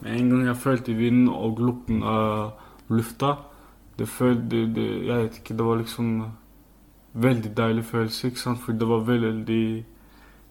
Med 0.00 0.16
en 0.16 0.30
gang 0.30 0.46
jeg 0.46 0.56
følte 0.56 0.96
vinden 0.96 1.28
og 1.28 1.60
lukten 1.60 2.02
av 2.02 2.56
lufta 2.88 3.36
det 3.98 4.08
følte, 4.08 4.66
det, 4.74 5.06
Jeg 5.06 5.22
vet 5.22 5.38
ikke, 5.38 5.56
det 5.56 5.64
var 5.64 5.76
liksom 5.76 6.22
veldig 7.12 7.56
deilig 7.56 7.84
følelse, 7.84 8.28
ikke 8.28 8.40
sant? 8.40 8.60
For 8.60 8.72
det 8.72 8.88
var 8.88 9.06
veldig 9.08 9.84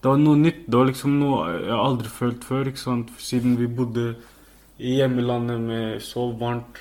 Det 0.06 0.12
var 0.12 0.20
noe 0.22 0.38
nytt. 0.38 0.68
Det 0.70 0.78
var 0.78 0.86
liksom 0.86 1.14
noe 1.18 1.38
jeg 1.50 1.78
aldri 1.82 2.10
følt 2.14 2.44
før, 2.46 2.68
ikke 2.70 2.78
sant? 2.78 3.08
Siden 3.18 3.56
vi 3.58 3.66
bodde 3.66 4.04
i 4.78 5.00
hjemlandet 5.00 5.64
med 5.66 6.04
så 6.06 6.28
varmt 6.38 6.78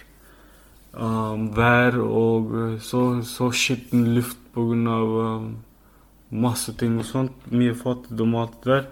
um, 0.92 1.46
vær 1.56 1.96
og 2.04 2.52
uh, 2.52 2.74
så, 2.84 3.22
så 3.24 3.48
skitten 3.48 4.10
luft 4.12 4.58
av 4.60 5.14
um, 5.14 5.46
masse 6.36 6.74
ting 6.76 6.98
og 7.00 7.08
sånt. 7.08 7.48
Mye 7.48 7.72
fattigdom 7.72 8.36
og 8.36 8.42
alt 8.42 8.60
det 8.60 8.74
der. 8.74 8.84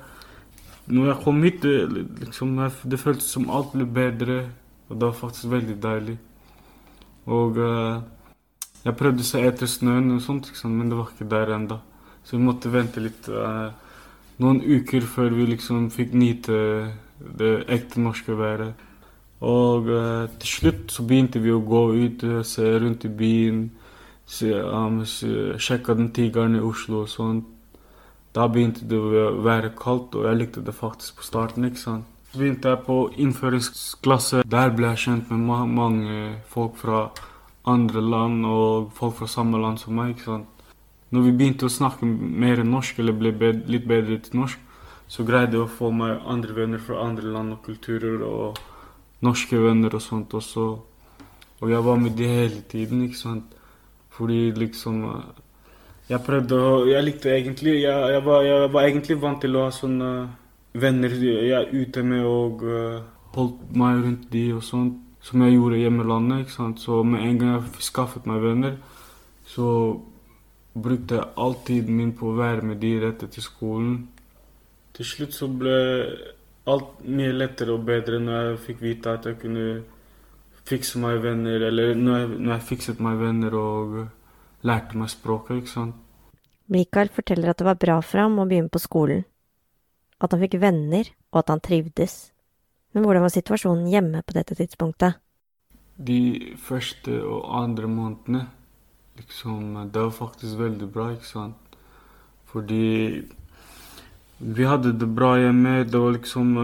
Når 0.96 1.12
jeg 1.12 1.18
kom 1.26 1.44
hit, 1.44 1.60
det, 1.68 2.06
liksom, 2.24 2.56
det 2.88 3.02
føltes 3.04 3.28
som 3.36 3.52
alt 3.52 3.76
ble 3.76 3.84
bedre, 4.00 4.40
og 4.88 4.96
det 4.96 5.10
var 5.10 5.20
faktisk 5.20 5.52
veldig 5.58 5.78
deilig. 5.84 6.16
Og 7.28 7.60
uh, 7.60 8.00
jeg 8.80 8.96
prøvde 8.96 9.28
å 9.28 9.30
se 9.34 9.44
etter 9.44 9.68
snøen, 9.68 10.08
og 10.16 10.24
sånt, 10.24 10.48
sant? 10.56 10.72
men 10.72 10.88
det 10.88 10.96
var 11.02 11.12
ikke 11.12 11.30
der 11.36 11.56
ennå. 11.60 11.82
Så 12.24 12.38
vi 12.38 12.44
måtte 12.48 12.72
vente 12.72 13.04
litt. 13.10 13.28
uh, 13.28 13.91
noen 14.42 14.60
uker 14.62 15.06
før 15.06 15.34
vi 15.36 15.46
liksom 15.54 15.88
fikk 15.94 16.12
nyte 16.18 16.56
det 17.38 17.52
ekte 17.72 18.02
norske 18.02 18.34
været. 18.38 18.74
Og 19.42 19.88
uh, 19.90 20.28
til 20.38 20.48
slutt 20.48 20.92
så 20.94 21.02
begynte 21.06 21.42
vi 21.42 21.50
å 21.50 21.62
gå 21.66 21.82
ut, 21.94 22.22
uh, 22.22 22.42
se 22.46 22.66
rundt 22.78 23.06
i 23.08 23.10
byen. 23.10 23.64
Se, 24.26 24.52
um, 24.54 25.02
se, 25.06 25.56
sjekke 25.58 25.96
den 25.98 26.12
tigeren 26.14 26.54
i 26.56 26.62
Oslo 26.62 27.02
og 27.02 27.10
sånt. 27.10 27.48
Da 28.32 28.46
begynte 28.48 28.86
det 28.88 28.96
å 28.96 29.26
være 29.44 29.74
kaldt, 29.76 30.14
og 30.16 30.28
jeg 30.28 30.38
likte 30.38 30.62
det 30.64 30.74
faktisk 30.76 31.18
på 31.18 31.26
starten. 31.26 31.66
ikke 31.68 31.82
sant? 31.82 32.06
Så 32.30 32.38
begynte 32.38 32.70
jeg 32.70 32.84
på 32.86 32.96
innføringsklasse. 33.20 34.44
Der 34.48 34.70
ble 34.72 34.94
jeg 34.94 35.02
kjent 35.04 35.34
med 35.34 35.42
ma 35.50 35.58
mange 35.66 36.38
folk 36.48 36.78
fra 36.80 37.10
andre 37.68 38.00
land 38.00 38.46
og 38.46 38.94
folk 38.96 39.18
fra 39.18 39.28
samme 39.28 39.60
land 39.60 39.82
som 39.82 39.98
meg. 39.98 40.14
ikke 40.14 40.28
sant? 40.30 40.61
Når 41.12 41.26
vi 41.26 41.32
begynte 41.36 41.68
å 41.68 41.72
snakke 41.72 42.06
mer 42.08 42.62
norsk, 42.64 42.98
eller 43.02 43.16
ble 43.16 43.34
bedre, 43.36 43.66
litt 43.70 43.88
bedre 43.88 44.16
til 44.24 44.40
norsk, 44.40 44.60
så 45.12 45.24
greide 45.28 45.58
jeg 45.58 45.66
å 45.66 45.70
få 45.70 45.90
meg 45.92 46.22
andre 46.24 46.56
venner 46.56 46.80
fra 46.80 47.02
andre 47.04 47.32
land 47.34 47.52
og 47.52 47.66
kulturer, 47.66 48.22
og 48.24 48.60
norske 49.22 49.60
venner 49.60 49.92
og 49.92 50.02
sånt 50.02 50.32
også. 50.34 50.66
Og 51.62 51.70
jeg 51.70 51.84
var 51.84 52.00
med 52.00 52.16
de 52.16 52.30
hele 52.30 52.62
tiden, 52.68 53.04
ikke 53.04 53.20
sant. 53.20 53.58
Fordi 54.12 54.50
liksom 54.56 55.04
eh, 55.08 55.28
Jeg 56.10 56.20
prøvde 56.26 56.56
å 56.60 56.72
Jeg 56.84 57.00
likte 57.06 57.30
egentlig 57.32 57.78
Jeg, 57.78 57.94
jeg, 58.12 58.20
var, 58.26 58.42
jeg 58.44 58.66
var 58.74 58.84
egentlig 58.84 59.16
vant 59.22 59.40
til 59.40 59.56
å 59.56 59.62
ha 59.64 59.70
sånn 59.72 59.94
eh, 60.04 60.26
venner 60.72 61.14
jeg 61.16 61.52
er 61.52 61.70
ute 61.72 62.02
med, 62.02 62.24
og 62.24 62.62
uh, 62.64 63.02
holdt 63.36 63.74
meg 63.76 63.98
rundt 64.04 64.22
de 64.32 64.46
og 64.56 64.62
sånt, 64.64 64.94
som 65.20 65.42
jeg 65.44 65.58
gjorde 65.58 65.78
i 65.78 65.90
landet, 65.90 66.46
ikke 66.46 66.54
sant? 66.54 66.80
Så 66.80 67.02
med 67.04 67.20
en 67.26 67.38
gang 67.38 67.50
jeg 67.52 67.84
skaffet 67.84 68.24
meg 68.24 68.40
venner, 68.40 68.78
så 69.44 69.66
brukte 70.74 71.20
all 71.36 71.56
tiden 71.66 71.96
min 71.96 72.12
på 72.16 72.30
å 72.30 72.36
være 72.38 72.66
med 72.66 72.80
de 72.82 72.92
rette 73.02 73.28
til 73.32 73.44
skolen. 73.44 73.96
Til 74.96 75.08
slutt 75.08 75.36
så 75.36 75.48
ble 75.48 75.76
alt 76.70 77.02
mye 77.08 77.32
lettere 77.34 77.74
og 77.74 77.84
bedre 77.88 78.20
når 78.22 78.52
jeg 78.52 78.62
fikk 78.68 78.82
vite 78.84 79.16
at 79.16 79.26
jeg 79.28 79.40
kunne 79.42 79.66
fikse 80.68 81.00
meg 81.02 81.18
venner, 81.24 81.66
eller 81.68 81.96
når 81.98 82.18
jeg, 82.18 82.28
når 82.38 82.54
jeg 82.54 82.66
fikset 82.68 83.02
meg 83.02 83.18
venner 83.18 83.56
og 83.58 83.96
lærte 84.62 84.98
meg 84.98 85.10
språket, 85.10 85.62
ikke 85.62 85.72
sant. 85.72 85.98
Mikael 86.72 87.10
forteller 87.12 87.50
at 87.50 87.58
det 87.58 87.66
var 87.66 87.80
bra 87.80 87.98
for 88.04 88.22
ham 88.22 88.38
å 88.38 88.46
begynne 88.48 88.72
på 88.72 88.80
skolen, 88.80 89.24
at 90.22 90.32
han 90.32 90.40
fikk 90.44 90.60
venner, 90.62 91.10
og 91.32 91.42
at 91.42 91.50
han 91.50 91.64
trivdes. 91.64 92.30
Men 92.94 93.04
hvordan 93.04 93.24
var 93.24 93.34
situasjonen 93.34 93.90
hjemme 93.90 94.22
på 94.22 94.36
dette 94.36 94.56
tidspunktet? 94.56 95.18
De 95.96 96.54
første 96.62 97.18
og 97.26 97.48
andre 97.58 97.90
månedene, 97.90 98.46
liksom, 99.22 99.90
det 99.92 100.02
var 100.02 100.10
faktisk 100.10 100.58
veldig 100.58 100.88
bra, 100.92 101.10
ikke 101.14 101.30
sant. 101.30 101.78
Fordi 102.52 103.22
vi 104.42 104.64
hadde 104.66 104.92
det 104.92 105.06
bra 105.06 105.36
hjemme. 105.38 105.84
Det 105.84 105.98
var 105.98 106.12
liksom 106.12 106.56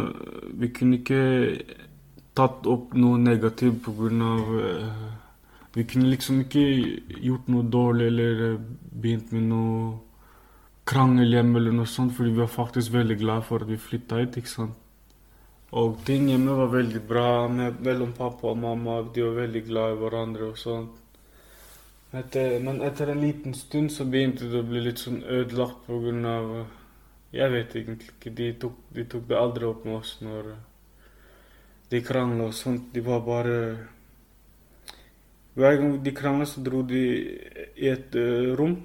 Vi 0.60 0.68
kunne 0.74 0.98
ikke 0.98 1.22
tatt 2.34 2.66
opp 2.66 2.94
noe 2.94 3.18
negativt 3.18 3.86
av 3.88 4.50
uh, 4.50 5.06
Vi 5.74 5.84
kunne 5.84 6.10
liksom 6.10 6.42
ikke 6.42 6.64
gjort 7.22 7.48
noe 7.48 7.62
dårlig 7.62 8.10
eller 8.10 8.42
uh, 8.54 8.60
begynt 8.92 9.32
med 9.32 9.48
noe 9.52 9.96
krangel 10.88 11.32
hjemme 11.34 11.58
eller 11.60 11.74
noe 11.76 11.86
sånt, 11.86 12.14
fordi 12.16 12.32
vi 12.32 12.40
var 12.40 12.50
faktisk 12.50 12.92
veldig 12.92 13.18
glad 13.20 13.44
for 13.44 13.62
at 13.62 13.68
vi 13.68 13.76
flytta 13.76 14.22
hit, 14.22 14.38
ikke 14.40 14.50
sant. 14.50 14.76
Og 15.76 15.98
ting 16.08 16.30
hjemme 16.30 16.54
var 16.56 16.70
veldig 16.72 17.02
bra 17.04 17.30
med, 17.52 17.82
mellom 17.84 18.14
pappa 18.16 18.54
og 18.54 18.62
mamma. 18.62 19.02
De 19.12 19.26
var 19.26 19.34
veldig 19.42 19.62
glad 19.66 19.92
i 19.92 19.98
hverandre 20.00 20.48
og 20.48 20.56
sånt. 20.56 20.94
Etter, 22.08 22.60
men 22.64 22.80
etter 22.80 23.10
en 23.12 23.20
liten 23.20 23.54
stund 23.54 23.92
så 23.92 24.06
begynte 24.08 24.46
det 24.48 24.62
å 24.62 24.64
bli 24.64 24.80
litt 24.80 25.02
sånn 25.02 25.20
ødelagt 25.20 25.90
grunn 25.90 26.24
av 26.24 26.52
Jeg 27.36 27.52
vet 27.52 27.74
egentlig 27.76 28.08
ikke. 28.14 28.30
De 28.32 28.46
tok, 28.56 28.76
de 28.96 29.04
tok 29.04 29.26
det 29.28 29.36
aldri 29.36 29.66
opp 29.68 29.82
med 29.84 29.98
oss 29.98 30.14
når 30.24 30.54
de 31.92 32.00
krangla 32.00 32.46
og 32.48 32.54
sånt. 32.56 32.86
De 32.94 33.02
var 33.04 33.20
bare 33.26 33.58
Hver 35.58 35.76
gang 35.76 35.98
de 36.04 36.14
krangla, 36.14 36.46
så 36.46 36.62
dro 36.64 36.80
de 36.86 37.02
i 37.76 37.88
et 37.90 38.16
uh, 38.16 38.54
rom. 38.56 38.78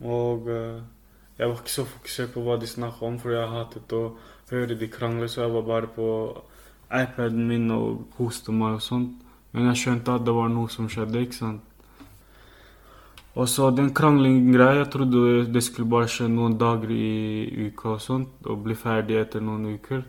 Og 0.00 0.48
uh, 0.48 0.80
jeg 1.36 1.48
var 1.48 1.58
ikke 1.58 1.74
så 1.74 1.84
fokusert 1.84 2.32
på 2.32 2.44
hva 2.46 2.56
de 2.56 2.70
snakka 2.70 3.04
om, 3.04 3.18
for 3.20 3.34
jeg 3.34 3.52
hatet 3.52 3.92
å 3.98 4.02
høre 4.52 4.78
de 4.78 4.88
krangle, 4.88 5.28
så 5.28 5.42
jeg 5.42 5.52
var 5.56 5.66
bare 5.66 5.90
på 5.92 6.06
iPaden 6.92 7.48
min 7.48 7.68
og 7.74 8.06
koste 8.16 8.54
meg 8.54 8.78
og 8.78 8.84
sånt. 8.84 9.20
Men 9.52 9.68
jeg 9.72 9.82
skjønte 9.82 10.16
at 10.16 10.24
det 10.24 10.36
var 10.36 10.48
noe 10.52 10.70
som 10.72 10.88
skjedde, 10.92 11.24
ikke 11.26 11.40
sant. 11.40 11.71
Og 13.34 13.48
så 13.48 13.70
den 13.72 13.94
kranglinggreia, 13.96 14.82
jeg 14.82 14.90
trodde 14.92 15.46
det 15.52 15.62
skulle 15.64 15.88
bare 15.88 16.08
skje 16.10 16.26
noen 16.28 16.58
dager 16.60 16.90
i 16.92 17.68
uka 17.68 17.94
og 17.94 18.02
sånt, 18.04 18.34
og 18.44 18.64
bli 18.66 18.76
ferdig 18.76 19.16
etter 19.22 19.40
noen 19.40 19.70
uker. 19.78 20.02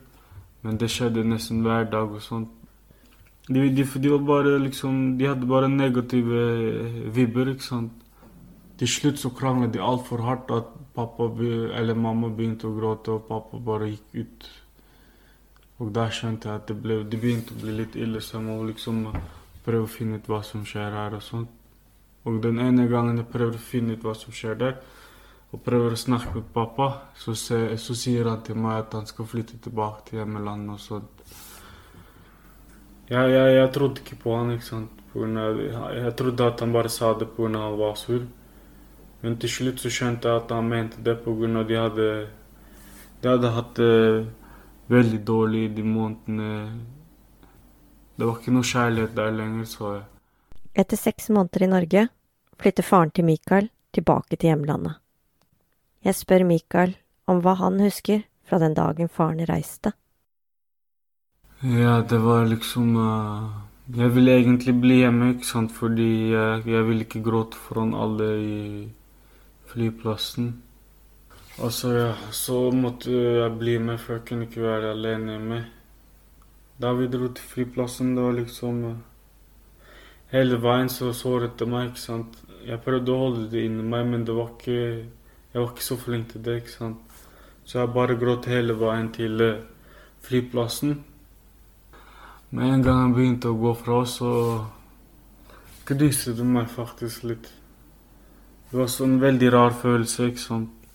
Men 0.64 0.76
det 0.80 0.90
skjedde 0.92 1.24
nesten 1.24 1.62
hver 1.64 1.88
dag 1.92 2.12
og 2.12 2.20
sånt. 2.24 2.52
De, 3.48 3.60
de, 3.60 3.84
de, 3.84 4.08
var 4.08 4.22
bare 4.24 4.58
liksom 4.58 5.18
De 5.18 5.26
hadde 5.28 5.46
bare 5.46 5.68
negative 5.68 6.44
vibber, 7.12 7.52
ikke 7.52 7.64
sant. 7.64 7.92
Til 8.80 8.88
slutt 8.88 9.20
så 9.20 9.30
kranglet 9.30 9.72
de 9.72 9.80
altfor 9.80 10.24
hardt 10.24 10.50
at 10.50 10.70
pappa 10.94 11.28
eller 11.40 11.94
mamma 11.94 12.28
begynte 12.28 12.68
å 12.68 12.76
gråte, 12.76 13.16
og 13.16 13.28
pappa 13.28 13.60
bare 13.60 13.92
gikk 13.92 14.14
ut. 14.20 14.48
Og 15.80 15.92
da 15.94 16.08
skjønte 16.10 16.48
jeg 16.48 16.60
at 16.60 16.68
det, 16.68 16.76
ble, 16.80 17.02
det 17.08 17.20
begynte 17.20 17.54
å 17.56 17.60
bli 17.60 17.76
litt 17.80 17.96
ille, 17.96 18.20
så 18.20 18.38
jeg 18.38 18.46
må 18.46 18.60
liksom 18.68 19.06
prøve 19.64 19.88
å 19.88 19.90
finne 19.90 20.20
ut 20.20 20.28
hva 20.28 20.42
som 20.44 20.64
skjer 20.68 20.92
her 20.92 21.16
og 21.16 21.24
sånt. 21.24 21.63
Og 22.24 22.42
den 22.42 22.58
ene 22.58 22.86
gangen 22.88 23.20
jeg 23.20 23.28
prøver 23.32 23.58
å 23.58 23.64
finne 23.70 23.96
ut 23.96 24.04
hva 24.04 24.14
som 24.16 24.32
skjer 24.32 24.56
der, 24.60 24.76
og 25.52 25.62
prøver 25.62 25.94
å 25.94 25.98
snakke 25.98 26.32
med 26.34 26.46
pappa, 26.54 26.86
så, 27.20 27.34
se, 27.38 27.58
så, 27.78 27.94
sier 27.94 28.26
han 28.26 28.40
til 28.42 28.56
meg 28.58 28.80
at 28.80 28.96
han 28.96 29.04
skal 29.06 29.28
flytte 29.30 29.60
tilbake 29.62 30.08
til 30.08 30.18
hjemmelandet 30.18 30.74
og 30.74 30.80
sånt. 30.82 31.34
Jeg, 33.10 33.28
jeg, 33.30 33.50
jeg 33.58 33.72
trodde 33.74 34.02
ikke 34.02 34.18
på 34.22 34.38
han, 34.38 34.54
ikke 34.54 34.66
sant. 34.66 35.02
Av, 35.14 35.60
jeg 35.94 36.14
trodde 36.18 36.48
at 36.48 36.64
han 36.64 36.72
bare 36.74 36.90
sa 36.90 37.12
det 37.14 37.28
pga. 37.36 37.52
han 37.54 37.76
var 37.78 37.94
sur. 38.00 38.24
Men 39.22 39.36
til 39.38 39.52
slutt 39.52 39.84
så 39.84 39.92
skjønte 39.92 40.28
jeg 40.28 40.42
at 40.42 40.50
han 40.56 40.68
mente 40.68 41.04
det 41.04 41.20
pga. 41.22 41.62
de 41.68 41.78
hadde, 41.78 42.08
de 43.20 43.28
hadde 43.28 43.52
hatt 43.54 43.76
det 43.76 44.26
veldig 44.88 45.20
dårlig 45.26 45.76
de 45.76 45.82
månedene. 45.82 46.50
Det 48.16 48.26
var 48.26 48.40
ikke 48.40 48.56
noe 48.56 48.72
kjærlighet 48.72 49.14
der 49.16 49.38
lenger, 49.38 49.64
så 49.70 49.92
jeg. 49.92 50.04
Etter 50.74 50.98
seks 50.98 51.28
måneder 51.30 51.62
i 51.62 51.70
Norge 51.70 52.08
flytter 52.58 52.82
faren 52.82 53.10
til 53.14 53.28
Mikael 53.28 53.68
tilbake 53.94 54.34
til 54.34 54.50
hjemlandet. 54.50 54.96
Jeg 56.02 56.18
spør 56.18 56.42
Mikael 56.48 56.96
om 57.30 57.38
hva 57.44 57.54
han 57.60 57.78
husker 57.78 58.24
fra 58.42 58.58
den 58.58 58.74
dagen 58.74 59.08
faren 59.08 59.44
reiste. 59.46 59.94
Ja, 61.62 62.00
det 62.02 62.18
var 62.18 62.44
liksom 62.50 62.96
uh, 62.98 63.54
Jeg 63.94 64.10
ville 64.16 64.34
egentlig 64.34 64.74
bli 64.80 64.98
hjemme, 65.04 65.30
ikke 65.36 65.46
sant, 65.46 65.72
fordi 65.72 66.10
jeg, 66.32 66.66
jeg 66.66 66.88
ville 66.88 67.06
ikke 67.06 67.22
gråte 67.22 67.56
foran 67.56 67.94
alle 67.94 68.28
i 68.42 68.60
flyplassen. 69.70 70.50
Altså, 71.62 71.94
ja, 71.94 72.12
så 72.34 72.70
måtte 72.74 73.14
jeg 73.14 73.58
bli 73.60 73.78
med, 73.78 74.00
for 74.02 74.18
jeg 74.18 74.26
kunne 74.26 74.48
ikke 74.48 74.66
være 74.66 74.90
alene 74.96 75.36
hjemme. 75.36 75.64
Da 76.82 76.96
vi 76.98 77.06
dro 77.06 77.30
til 77.30 77.52
flyplassen, 77.54 78.16
det 78.16 78.24
var 78.24 78.40
liksom 78.42 78.86
uh, 78.90 79.02
Hele 80.34 80.58
veien 80.58 80.90
så 80.90 81.12
såret 81.14 81.54
det 81.60 81.70
meg, 81.70 81.92
ikke 81.92 82.02
sant. 82.02 82.40
Jeg 82.66 82.82
prøvde 82.82 83.12
å 83.14 83.20
holde 83.20 83.50
det 83.52 83.68
inni 83.68 83.84
meg, 83.86 84.08
men 84.10 84.24
det 84.26 84.34
var 84.34 84.50
ikke 84.56 84.80
jeg 85.54 85.62
var 85.62 85.68
ikke 85.70 85.84
så 85.86 85.96
flink 85.96 86.32
til 86.32 86.42
det, 86.42 86.54
ikke 86.58 86.72
sant. 86.72 87.18
Så 87.64 87.78
jeg 87.78 87.92
bare 87.94 88.16
gråt 88.18 88.48
hele 88.50 88.74
veien 88.74 89.12
til 89.14 89.42
eh, 89.44 89.60
flyplassen. 90.26 90.96
Med 92.50 92.72
en 92.72 92.82
gang 92.82 93.04
jeg 93.04 93.14
begynte 93.14 93.52
å 93.52 93.60
gå 93.60 93.74
fra 93.78 94.00
så 94.10 94.32
knuste 95.86 96.34
det 96.34 96.46
meg 96.56 96.66
faktisk 96.74 97.28
litt. 97.30 97.46
Det 98.66 98.80
var 98.80 98.90
sånn 98.90 99.20
veldig 99.22 99.52
rar 99.54 99.78
følelse, 99.78 100.26
ikke 100.32 100.42
sant. 100.42 100.90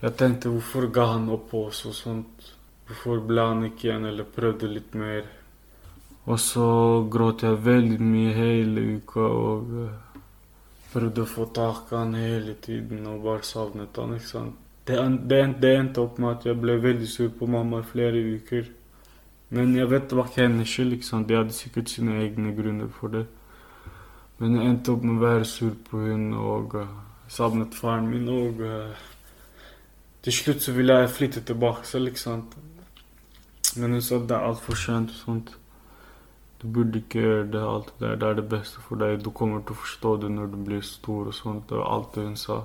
Jeg 0.00 0.16
tenkte 0.16 0.54
hvorfor 0.54 0.88
ga 0.88 1.10
han 1.12 1.28
opp 1.34 1.50
på 1.52 1.66
oss 1.68 1.84
og 1.90 1.96
sånt. 1.98 2.48
Hvorfor 2.88 3.20
ble 3.28 3.44
han 3.50 3.66
ikke 3.68 3.90
igjen 3.90 4.08
eller 4.08 4.32
prøvde 4.32 4.72
litt 4.72 4.96
mer? 4.96 5.28
Og 6.28 6.36
så 6.40 6.68
gråt 7.08 7.42
jeg 7.46 7.64
veldig 7.64 7.98
mye 8.04 8.32
hele 8.36 8.84
uka 8.98 9.24
og 9.24 9.70
prøvde 10.92 11.24
å 11.24 11.28
få 11.28 11.46
tak 11.56 11.92
i 11.92 11.96
han 11.96 12.16
hele 12.16 12.56
tiden 12.64 13.06
og 13.08 13.22
bare 13.24 13.46
savnet 13.48 13.96
han, 13.96 14.16
ikke 14.16 14.30
sant. 14.30 14.64
Det, 14.88 14.96
det, 15.28 15.40
det, 15.60 15.72
endte 15.76 16.00
opp 16.00 16.16
med 16.20 16.30
at 16.30 16.46
jeg 16.48 16.56
ble 16.60 16.78
veldig 16.80 17.08
sur 17.08 17.32
på 17.36 17.48
mamma 17.50 17.82
i 17.82 17.88
flere 17.90 18.22
uker. 18.36 18.70
Men 19.52 19.74
jeg 19.76 19.88
vet 19.90 20.06
det 20.08 20.16
var 20.16 20.30
ikke 20.30 20.46
hennes 20.46 20.70
skyld, 20.72 20.94
sant. 21.04 21.28
De 21.28 21.36
hadde 21.36 21.56
sikkert 21.56 21.92
sine 21.92 22.16
egne 22.22 22.54
grunner 22.56 22.88
for 22.92 23.12
det. 23.12 23.26
Men 24.38 24.56
jeg 24.56 24.72
endte 24.72 24.94
opp 24.94 25.04
med 25.04 25.18
å 25.18 25.26
være 25.26 25.48
sur 25.48 25.76
på 25.90 26.00
henne 26.06 26.40
og 26.40 26.76
uh, 26.80 26.96
savnet 27.28 27.76
faren 27.76 28.08
min. 28.08 28.28
Og 28.32 28.60
uh, 28.64 29.04
til 30.24 30.36
slutt 30.36 30.64
så 30.64 30.72
ville 30.76 30.96
jeg 31.02 31.14
flytte 31.16 31.44
tilbake 31.48 31.84
ikke 31.84 32.24
sant. 32.24 32.56
Men 33.76 33.96
hun 33.96 34.04
sa 34.04 34.20
det 34.20 34.36
er 34.36 34.48
altfor 34.48 34.76
sent 34.76 35.12
og 35.12 35.20
sånt. 35.24 35.56
Du 36.58 36.66
burde 36.66 36.98
ikke 36.98 37.22
gjøre 37.22 37.46
det, 37.52 37.62
alt 37.62 37.92
det 37.98 38.08
der. 38.08 38.16
Det 38.18 38.28
er 38.28 38.38
det 38.40 38.48
beste 38.50 38.82
for 38.82 38.98
deg. 38.98 39.20
Du 39.22 39.30
kommer 39.30 39.62
til 39.62 39.76
å 39.76 39.82
forstå 39.84 40.14
det 40.24 40.30
når 40.34 40.50
du 40.54 40.58
blir 40.66 40.82
stor 40.82 41.30
og 41.30 41.36
sånt. 41.36 41.68
Det 41.70 41.78
var 41.78 41.92
alt 41.94 42.16
det 42.16 42.24
hun 42.26 42.38
sa. 42.40 42.62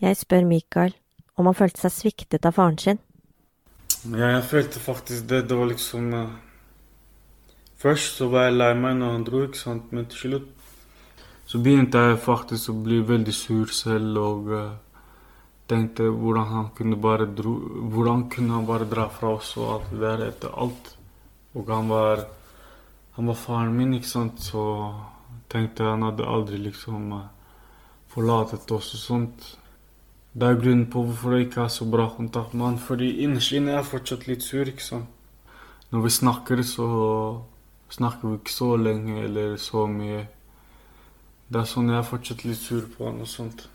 Jeg 0.00 0.16
spør 0.16 0.48
Mikael 0.48 0.96
om 1.36 1.48
han 1.48 1.56
følte 1.56 1.84
seg 1.84 1.92
sviktet 1.92 2.48
av 2.48 2.56
faren 2.56 2.78
sin. 2.80 3.02
Ja, 4.10 4.32
jeg 4.32 4.46
følte 4.48 4.80
faktisk 4.82 5.28
det. 5.28 5.44
Det 5.50 5.58
var 5.58 5.68
liksom 5.70 6.08
uh, 6.16 6.32
Først 7.82 8.18
så 8.18 8.28
var 8.30 8.46
jeg 8.46 8.56
lei 8.56 8.72
meg 8.78 8.96
når 8.98 9.14
han 9.16 9.24
dro, 9.26 9.44
ikke 9.44 9.60
sant. 9.60 9.92
Men 9.92 10.08
til 10.10 10.24
slutt 10.26 10.50
så 11.50 11.60
begynte 11.60 12.00
jeg 12.00 12.20
faktisk 12.22 12.70
å 12.70 12.80
bli 12.80 13.02
veldig 13.04 13.34
sur 13.36 13.72
selv 13.76 14.18
og 14.22 14.52
uh, 14.56 14.68
tenkte 15.68 16.08
hvordan 16.08 16.48
han 16.48 16.68
kunne 16.76 16.96
bare 16.96 17.26
dro, 17.28 17.56
Hvordan 17.92 18.28
kunne 18.32 18.56
han 18.56 18.68
bare 18.68 18.88
dra 18.88 19.08
fra 19.12 19.34
oss 19.36 19.52
og 19.58 19.72
alt 19.76 19.90
det 19.92 20.00
der 20.04 20.24
etter 20.30 20.54
alt. 20.64 20.94
Og 21.52 21.68
han 21.68 21.90
var 21.92 22.24
han 23.16 23.26
var 23.28 23.34
faren 23.36 23.74
min, 23.76 23.94
ikke 23.94 24.08
sant, 24.08 24.40
så 24.40 24.62
tenkte 25.52 25.84
jeg 25.84 25.92
han 25.92 26.06
hadde 26.06 26.28
aldri 26.28 26.60
liksom 26.62 27.10
eh, 27.18 27.26
forlatet 28.12 28.70
oss 28.72 28.94
og 28.96 29.02
sånt. 29.02 29.48
Det 30.32 30.48
er 30.48 30.60
grunnen 30.60 30.86
på 30.88 31.02
hvorfor 31.04 31.36
jeg 31.36 31.48
ikke 31.48 31.66
har 31.66 31.72
så 31.72 31.84
bra 31.92 32.06
kontakt 32.16 32.54
med 32.54 32.66
han, 32.66 32.78
fordi 32.80 33.10
innerst 33.24 33.52
inne 33.52 33.74
er 33.74 33.82
jeg 33.82 33.90
fortsatt 33.90 34.28
litt 34.30 34.46
sur, 34.46 34.64
ikke 34.64 34.86
sant. 34.86 35.10
Når 35.92 36.06
vi 36.06 36.14
snakker, 36.16 36.62
så 36.64 36.86
snakker 37.92 38.30
vi 38.30 38.38
ikke 38.40 38.54
så 38.54 38.70
lenge 38.80 39.18
eller 39.26 39.58
så 39.60 39.84
mye. 39.84 40.22
Det 41.52 41.60
er 41.60 41.68
sånn 41.68 41.92
jeg 41.92 41.98
er 42.00 42.08
fortsatt 42.08 42.46
litt 42.48 42.62
sur 42.62 42.86
på 42.94 43.10
han 43.10 43.20
og 43.20 43.28
sånt. 43.28 43.66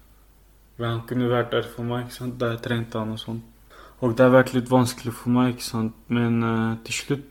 Men 0.81 0.95
han 0.95 1.05
kunne 1.09 1.29
vært 1.29 1.53
der 1.53 1.69
for 1.69 1.85
meg 1.85 2.07
ikke 2.07 2.17
sant, 2.17 2.39
da 2.41 2.55
jeg 2.55 2.63
trengte 2.65 2.97
han 2.97 3.13
og 3.13 3.21
sånt. 3.21 3.45
Og 4.01 4.17
det 4.17 4.25
har 4.25 4.33
vært 4.33 4.53
litt 4.57 4.69
vanskelig 4.69 5.13
for 5.13 5.33
meg, 5.33 5.53
ikke 5.53 5.65
sant. 5.65 5.93
Men 6.09 6.41
uh, 6.41 6.77
til 6.85 6.97
slutt 7.03 7.29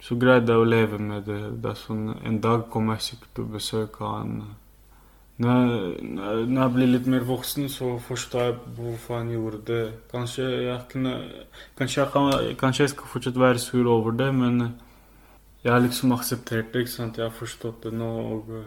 så 0.00 0.14
greide 0.18 0.54
jeg 0.54 0.62
å 0.62 0.68
leve 0.68 0.98
med 1.02 1.26
det. 1.26 1.40
det 1.62 1.74
sånn, 1.80 2.12
en 2.24 2.40
dag 2.40 2.68
kommer 2.70 2.98
jeg 2.98 3.06
sikkert 3.10 3.34
til 3.34 3.46
å 3.46 3.52
besøke 3.56 4.10
han. 4.12 4.34
Når 5.38 5.50
jeg, 5.54 6.06
når 6.50 6.60
jeg 6.62 6.74
blir 6.74 6.90
litt 6.90 7.06
mer 7.10 7.26
voksen, 7.26 7.68
så 7.70 7.92
forstår 8.02 8.44
jeg 8.44 8.56
hvorfor 8.76 9.20
han 9.20 9.30
gjorde 9.30 9.60
det. 9.66 9.82
Kanskje 10.10 10.48
jeg, 10.66 10.78
kunne, 10.90 11.14
kanskje 11.78 12.02
jeg, 12.02 12.10
kan, 12.14 12.32
kanskje 12.58 12.84
jeg 12.84 12.94
skal 12.94 13.12
fortsatt 13.12 13.38
være 13.38 13.62
sur 13.62 13.90
over 13.90 14.16
det, 14.18 14.32
men 14.34 14.58
jeg 15.62 15.72
har 15.72 15.82
liksom 15.82 16.14
akseptert 16.14 16.72
det. 16.72 16.86
ikke 16.86 16.94
sant? 16.94 17.18
Jeg 17.18 17.26
har 17.26 17.38
forstått 17.38 17.86
det 17.86 17.94
nå. 17.94 18.10
og 18.34 18.50
uh, 18.50 18.66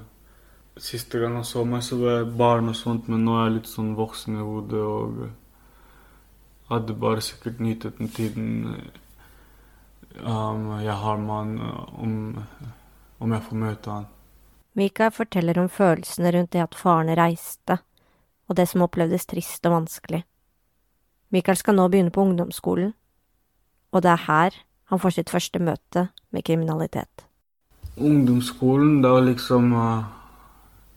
Siste 0.80 1.20
gang 1.20 1.36
han 1.36 1.46
så 1.46 1.66
meg, 1.68 1.84
så 1.84 1.98
var 2.00 2.22
jeg 2.22 2.32
barn 2.40 2.72
og 2.72 2.76
sånt, 2.80 3.10
men 3.12 3.26
nå 3.28 3.36
er 3.36 3.50
jeg 3.50 3.56
litt 3.58 3.68
sånn 3.68 3.92
voksen 3.98 4.38
i 4.40 4.46
hodet 4.48 4.80
og 4.80 5.26
hadde 6.72 6.96
bare 6.96 7.22
sikkert 7.22 7.60
nytet 7.60 7.98
den 8.00 8.10
tiden 8.16 8.48
um, 10.20 10.80
jeg 10.82 10.96
har 11.04 11.18
med 11.18 11.36
han, 11.36 11.54
om, 11.98 12.16
om 13.20 13.36
jeg 13.36 13.48
får 13.48 13.62
møte 13.64 13.92
han. 13.92 14.10
Mikael 14.74 15.12
forteller 15.12 15.60
om 15.60 15.70
følelsene 15.70 16.32
rundt 16.32 16.54
det 16.56 16.64
at 16.64 16.76
faren 16.76 17.12
reiste, 17.18 17.80
og 18.48 18.56
det 18.56 18.68
som 18.72 18.84
opplevdes 18.86 19.28
trist 19.28 19.66
og 19.68 19.76
vanskelig. 19.82 20.24
Mikael 21.32 21.60
skal 21.60 21.76
nå 21.76 21.88
begynne 21.92 22.12
på 22.12 22.24
ungdomsskolen, 22.24 22.94
og 23.92 24.04
det 24.04 24.12
er 24.12 24.26
her 24.28 24.62
han 24.92 25.00
får 25.00 25.16
sitt 25.16 25.30
første 25.32 25.60
møte 25.64 26.10
med 26.36 26.44
kriminalitet. 26.44 27.24
Ungdomsskolen, 27.96 29.02
da 29.04 29.20
liksom 29.20 29.74
uh, 29.74 30.04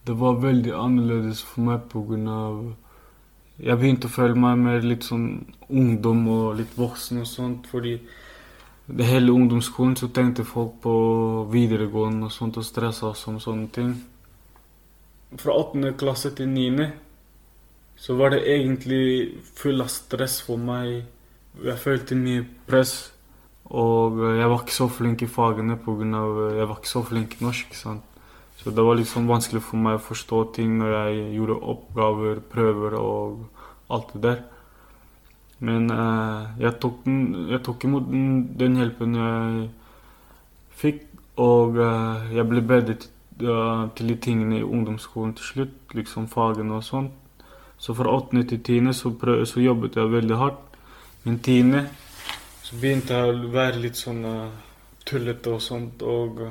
Det 0.06 0.14
var 0.21 0.40
veldig 0.42 0.73
annerledes 0.76 1.40
for 1.42 1.64
meg 1.64 1.94
av 2.28 2.75
Jeg 3.59 3.78
begynte 3.78 4.06
å 4.06 4.14
føle 4.14 4.35
meg 4.35 4.59
mer 4.59 4.80
litt 4.83 5.06
sånn 5.06 5.47
ungdom 5.68 6.26
og 6.28 6.56
litt 6.59 6.75
voksen 6.78 7.23
og 7.23 7.26
sånt, 7.26 7.66
fordi 7.66 8.00
det 8.87 9.07
hele 9.09 9.33
ungdomsskolen 9.33 9.97
så 9.97 10.11
tenkte 10.12 10.45
folk 10.45 10.76
på 10.85 10.95
videregående 11.53 12.29
og 12.29 12.33
sånt 12.33 12.59
og 12.61 12.67
stressa 12.67 13.09
oss 13.12 13.25
om 13.31 13.38
sånne 13.41 13.71
ting. 13.73 13.95
Fra 15.41 15.57
8. 15.57 15.95
klasse 15.99 16.35
til 16.37 16.49
9. 16.53 16.91
så 17.97 18.14
var 18.19 18.35
det 18.35 18.45
egentlig 18.45 19.41
full 19.57 19.81
av 19.81 19.88
stress 19.88 20.41
for 20.45 20.61
meg. 20.61 21.05
Jeg 21.64 21.79
følte 21.81 22.19
mye 22.19 22.45
press. 22.69 23.12
Og 23.64 24.21
jeg 24.37 24.49
var 24.50 24.61
ikke 24.61 24.76
så 24.76 24.88
flink 24.93 25.23
i 25.25 25.31
fagene 25.31 25.79
pga. 25.81 26.25
jeg 26.59 26.69
var 26.69 26.76
ikke 26.76 26.93
så 26.93 27.03
flink 27.03 27.41
i 27.41 27.45
norsk. 27.45 27.75
sant? 27.75 28.03
Så 28.57 28.71
det 28.71 28.85
var 28.85 28.95
liksom 28.97 29.29
vanskelig 29.29 29.62
for 29.62 29.76
meg 29.76 29.97
å 29.97 30.05
forstå 30.05 30.53
ting 30.55 30.79
når 30.79 30.93
jeg 30.93 31.25
gjorde 31.38 31.62
oppgaver, 31.73 32.41
prøver 32.41 32.95
og 33.00 33.49
alt 33.88 34.12
det 34.12 34.23
der. 34.23 34.43
Men 35.64 35.88
uh, 35.90 36.52
jeg, 36.61 36.76
tok 36.83 37.02
den, 37.06 37.49
jeg, 37.50 37.62
tok 37.64 37.87
imot 37.88 38.06
den, 38.11 38.28
den, 38.61 38.78
hjelpen 38.80 39.18
jeg 39.18 39.66
fikk, 40.80 41.04
og 41.40 41.78
uh, 41.80 42.25
jeg 42.35 42.47
ble 42.50 42.62
bedre 42.68 42.97
til, 43.00 43.11
til, 43.38 44.11
de 44.11 44.16
tingene 44.23 44.61
i 44.61 44.66
ungdomsskolen 44.66 45.35
til 45.38 45.50
slutt, 45.50 45.94
liksom 45.97 46.28
fagene 46.33 46.78
og 46.78 46.85
sånt. 46.87 47.40
Så 47.78 47.94
fra 47.97 48.12
8. 48.14 48.44
til 48.49 48.61
10. 48.61 48.92
Så, 48.94 49.14
prøv, 49.18 49.42
så 49.47 49.61
jobbet 49.61 49.97
jeg 49.99 50.12
veldig 50.12 50.37
hardt. 50.38 50.76
Men 51.25 51.40
10. 51.42 51.80
så 52.64 52.76
begynte 52.80 53.16
jeg 53.16 53.33
å 53.33 53.50
være 53.52 53.80
litt 53.83 53.99
sånn 53.99 54.23
tullete 55.04 55.53
og 55.53 55.61
sånt, 55.64 56.05
og 56.05 56.44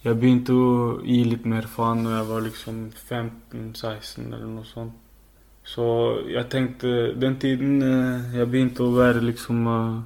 jeg 0.00 0.16
begynte 0.16 0.54
å 0.56 0.68
gi 1.04 1.18
litt 1.28 1.46
mer 1.50 1.66
faen 1.68 2.06
når 2.06 2.14
jeg 2.14 2.28
var 2.30 2.44
liksom 2.46 2.76
15-16 2.96 4.30
eller 4.30 4.46
noe 4.48 4.64
sånt. 4.64 4.94
Så 5.70 5.84
jeg 6.30 6.48
tenkte 6.50 7.12
Den 7.20 7.36
tiden 7.38 7.82
eh, 7.84 8.38
jeg 8.40 8.50
begynte 8.50 8.86
å 8.86 8.94
være 8.94 9.22
liksom 9.22 9.66
uh, 9.70 10.00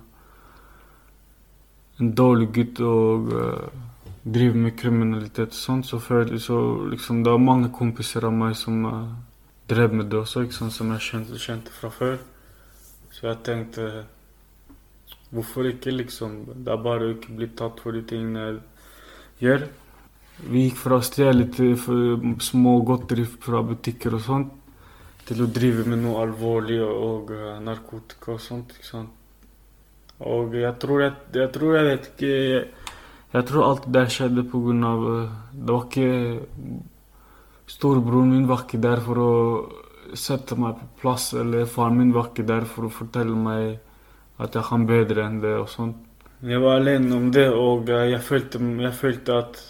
en 2.02 2.10
dårlig 2.18 2.50
gutt 2.56 2.80
og 2.84 3.30
uh, 3.32 3.84
drive 4.24 4.58
med 4.58 4.74
kriminalitet 4.76 5.54
og 5.54 5.60
sånn, 5.60 5.84
så 5.86 6.00
så 6.02 6.58
liksom 6.90 7.22
Det 7.22 7.30
var 7.30 7.38
mange 7.38 7.70
kompiser 7.72 8.26
av 8.26 8.34
meg 8.34 8.56
som 8.56 8.84
uh, 8.84 9.14
drev 9.68 9.94
med 9.94 10.10
det 10.10 10.18
også, 10.18 10.42
ikke 10.42 10.58
sant, 10.58 10.72
som 10.72 10.90
jeg 10.92 11.00
kjente, 11.00 11.38
kjente 11.38 11.70
fra 11.72 11.90
før. 11.90 12.18
Så 13.12 13.28
jeg 13.30 13.38
tenkte 13.44 14.04
Hvorfor 15.34 15.66
ikke, 15.66 15.90
liksom? 15.90 16.44
Det 16.62 16.70
er 16.70 16.82
bare 16.82 17.06
å 17.08 17.14
ikke 17.16 17.32
bli 17.34 17.48
tatt 17.58 17.80
for 17.82 17.96
de 17.96 18.04
tingene 18.06 18.42
jeg 18.44 18.58
gjør. 19.42 19.64
Vi 20.50 20.66
gikk 20.66 20.76
fra 20.78 21.00
å 21.00 21.02
stjele 21.02 21.48
til 21.50 21.72
små 22.42 22.74
godteri 22.86 23.24
fra 23.26 23.62
butikker 23.66 24.14
og 24.14 24.22
sånt 24.22 24.52
til 25.28 25.44
å 25.44 25.50
drive 25.50 25.84
med 25.88 26.02
noe 26.04 26.22
alvorlig 26.24 26.80
og 26.84 27.32
uh, 27.34 27.58
narkotika 27.64 28.34
og 28.34 28.42
sånt. 28.42 28.74
ikke 28.76 28.88
sant? 28.88 29.12
Og 30.24 30.54
jeg 30.56 30.74
tror 30.80 31.04
jeg, 31.04 31.14
jeg 31.34 31.52
tror 31.54 31.76
jeg 31.76 31.86
vet 31.88 32.10
ikke 32.12 32.32
jeg, 32.32 32.66
jeg, 33.34 33.46
tror 33.48 33.64
alt 33.66 33.88
det 33.96 34.04
skjedde 34.14 34.44
på 34.46 34.60
grunn 34.62 34.84
av 34.86 35.02
uh, 35.02 35.32
Det 35.50 35.72
var 35.72 35.88
ikke 35.88 36.10
Storebroren 37.74 38.30
min 38.30 38.46
var 38.46 38.66
ikke 38.66 38.82
der 38.84 39.00
for 39.02 39.20
å 39.24 39.32
sette 40.14 40.54
meg 40.60 40.76
på 40.76 40.88
plass, 41.00 41.30
eller 41.34 41.64
faren 41.66 41.96
min 41.96 42.12
var 42.14 42.28
ikke 42.28 42.44
der 42.46 42.66
for 42.68 42.86
å 42.86 42.92
fortelle 42.92 43.34
meg 43.34 43.78
at 44.44 44.54
jeg 44.54 44.66
kan 44.68 44.84
bedre 44.86 45.24
enn 45.24 45.40
det 45.40 45.54
og 45.56 45.70
sånt. 45.72 45.96
Jeg 46.44 46.60
var 46.60 46.76
alene 46.76 47.16
om 47.16 47.30
det, 47.32 47.46
og 47.48 47.88
uh, 47.88 48.04
jeg 48.04 48.20
følte, 48.22 48.60
jeg 48.60 48.98
følte 49.00 49.38
at 49.40 49.62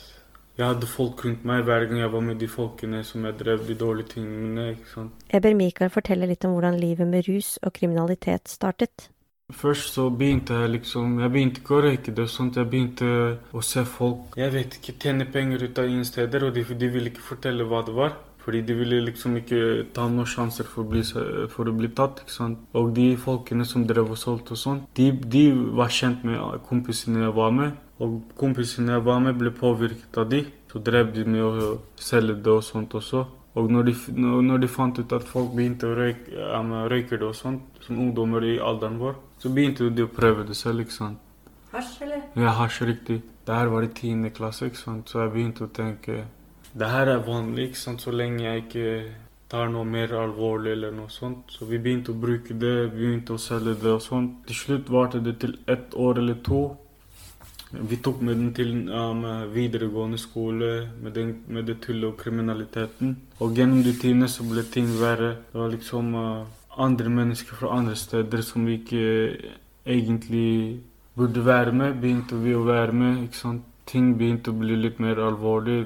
jeg 0.59 0.67
hadde 0.67 0.87
folk 0.87 1.25
rundt 1.25 1.45
meg 1.45 1.65
hver 1.67 1.89
gang 1.89 1.99
jeg 1.99 2.13
var 2.13 2.23
med 2.23 2.39
de 2.39 2.49
folkene 2.49 3.03
som 3.07 3.25
jeg 3.27 3.39
drev 3.41 3.65
de 3.67 3.75
dårlige 3.75 4.15
tingene 4.15 4.69
ikke 4.75 4.93
sant? 4.93 5.25
Jeg 5.33 5.43
ber 5.43 5.57
Mikael 5.59 5.91
fortelle 5.91 6.29
litt 6.31 6.45
om 6.47 6.55
hvordan 6.55 6.79
livet 6.79 7.11
med 7.11 7.27
rus 7.29 7.57
og 7.63 7.73
kriminalitet 7.75 8.49
startet. 8.49 9.09
Først 9.53 9.93
så 9.95 10.09
begynte 10.09 10.55
jeg 10.57 10.71
liksom 10.71 11.19
Jeg 11.21 11.31
begynte 11.31 11.61
ikke 11.61 11.75
å 11.77 11.83
røyke 11.85 12.15
det. 12.17 12.31
sånt, 12.31 12.57
Jeg 12.57 12.71
begynte 12.71 13.39
å 13.53 13.61
se 13.63 13.85
folk 13.85 14.39
jeg 14.41 14.53
vet 14.53 14.79
ikke, 14.79 14.95
tjene 14.99 15.27
penger 15.27 15.67
ut 15.67 15.79
av 15.79 15.89
ingen 15.89 16.05
steder, 16.05 16.47
og 16.47 16.55
de, 16.55 16.65
de 16.65 16.89
ville 16.89 17.11
ikke 17.11 17.29
fortelle 17.35 17.67
hva 17.69 17.83
det 17.85 17.95
var. 17.95 18.17
Fordi 18.45 18.61
de 18.61 18.75
ville 18.77 19.01
liksom 19.01 19.37
ikke 19.41 19.87
ta 19.97 20.05
noen 20.09 20.29
sjanser 20.29 20.67
for 20.69 20.85
å 20.85 20.89
bli, 20.89 21.01
for 21.49 21.69
å 21.69 21.73
bli 21.73 21.89
tatt. 21.97 22.21
ikke 22.21 22.33
sant? 22.33 22.59
Og 22.77 22.93
de 22.97 23.15
folkene 23.17 23.65
som 23.65 23.87
drev 23.89 24.11
og 24.13 24.21
solgte 24.21 24.53
og 24.53 24.61
sånn, 24.61 24.83
de, 24.97 25.11
de 25.13 25.45
var 25.77 25.89
kjent 25.89 26.25
med 26.29 26.61
kompisene 26.69 27.25
jeg 27.25 27.37
var 27.37 27.55
med. 27.57 27.79
Og 28.03 28.21
kompisene 28.39 28.97
jeg 28.97 29.05
var 29.07 29.21
med, 29.23 29.39
ble 29.39 29.53
påvirket 29.55 30.19
av 30.19 30.29
de. 30.31 30.43
Så 30.73 30.83
drev 30.83 31.13
de 31.15 31.25
med 31.29 31.43
å 31.45 31.73
selge 32.01 32.35
det 32.43 32.51
og 32.51 32.65
sånt 32.67 32.95
også. 32.99 33.25
Og 33.55 33.71
når 33.71 33.87
de, 33.87 33.95
når 34.19 34.65
de 34.65 34.69
fant 34.69 34.97
ut 34.99 35.13
at 35.15 35.27
folk 35.29 35.53
begynte 35.55 35.87
å 35.87 35.95
røyke, 35.95 36.33
um, 36.59 36.73
røyke 36.91 37.15
det 37.15 37.29
og 37.29 37.37
sånt, 37.39 37.79
som 37.85 38.01
ungdommer 38.03 38.43
i 38.49 38.57
alderen 38.59 38.99
vår, 38.99 39.15
så 39.39 39.53
begynte 39.55 39.93
de 39.95 40.09
å 40.09 40.11
prøve 40.11 40.47
det 40.49 40.57
selv. 40.59 40.83
ikke 40.83 40.97
sant? 40.97 41.21
Hasj, 41.71 42.01
eller? 42.03 42.25
Ja, 42.39 42.57
hasj, 42.59 42.83
riktig. 42.89 43.21
Det 43.47 43.55
her 43.55 43.71
var 43.71 43.87
i 43.87 43.93
tiende 43.95 44.33
klasse, 44.35 44.67
ikke 44.71 44.83
sant. 44.83 45.11
Så 45.11 45.23
jeg 45.23 45.35
begynte 45.37 45.69
å 45.69 45.71
tenke 45.75 46.25
Det 46.75 46.89
her 46.91 47.07
er 47.07 47.23
vanlig, 47.23 47.69
ikke 47.69 47.79
sant, 47.85 48.03
så 48.03 48.11
lenge 48.11 48.43
jeg 48.43 48.65
ikke 48.65 48.89
tar 49.55 49.69
noe 49.71 49.87
mer 49.87 50.11
alvorlig 50.19 50.73
eller 50.75 50.95
noe 50.95 51.13
sånt. 51.13 51.53
Så 51.55 51.69
vi 51.71 51.79
begynte 51.79 52.11
å 52.11 52.19
bruke 52.19 52.57
det, 52.59 52.91
begynte 52.95 53.37
å 53.37 53.39
selge 53.39 53.77
det 53.79 53.93
og 53.93 54.03
sånt. 54.03 54.41
Til 54.49 54.59
slutt 54.59 54.91
varte 54.91 55.21
det 55.23 55.37
til 55.45 55.55
ett 55.71 55.95
år 55.95 56.19
eller 56.19 56.41
to. 56.43 56.65
Vi 57.75 57.97
tok 57.97 58.21
med 58.23 58.37
den 58.39 58.51
til 58.55 58.89
um, 58.89 59.25
videregående 59.55 60.19
skole 60.19 60.89
med, 61.03 61.13
den, 61.17 61.35
med 61.49 61.67
det 61.67 61.81
tullet 61.83 62.13
og 62.13 62.17
kriminaliteten. 62.21 63.17
Og 63.41 63.55
gjennom 63.57 63.83
de 63.83 63.95
tidene 63.99 64.29
så 64.31 64.47
ble 64.47 64.63
ting 64.71 64.89
verre. 65.01 65.35
Det 65.51 65.61
var 65.61 65.73
liksom 65.73 66.15
uh, 66.15 66.47
andre 66.79 67.11
mennesker 67.11 67.59
fra 67.59 67.77
andre 67.79 67.97
steder 67.97 68.43
som 68.47 68.67
vi 68.67 68.79
ikke 68.79 69.07
egentlig 69.87 70.81
burde 71.15 71.45
være 71.47 71.73
med, 71.73 72.01
begynte 72.03 72.39
vi 72.43 72.55
å 72.55 72.65
være 72.67 72.93
med. 72.93 73.23
ikke 73.25 73.41
sant? 73.41 73.65
Ting 73.87 74.15
begynte 74.19 74.53
å 74.53 74.59
bli 74.59 74.77
litt 74.81 75.01
mer 75.03 75.21
alvorlig. 75.21 75.85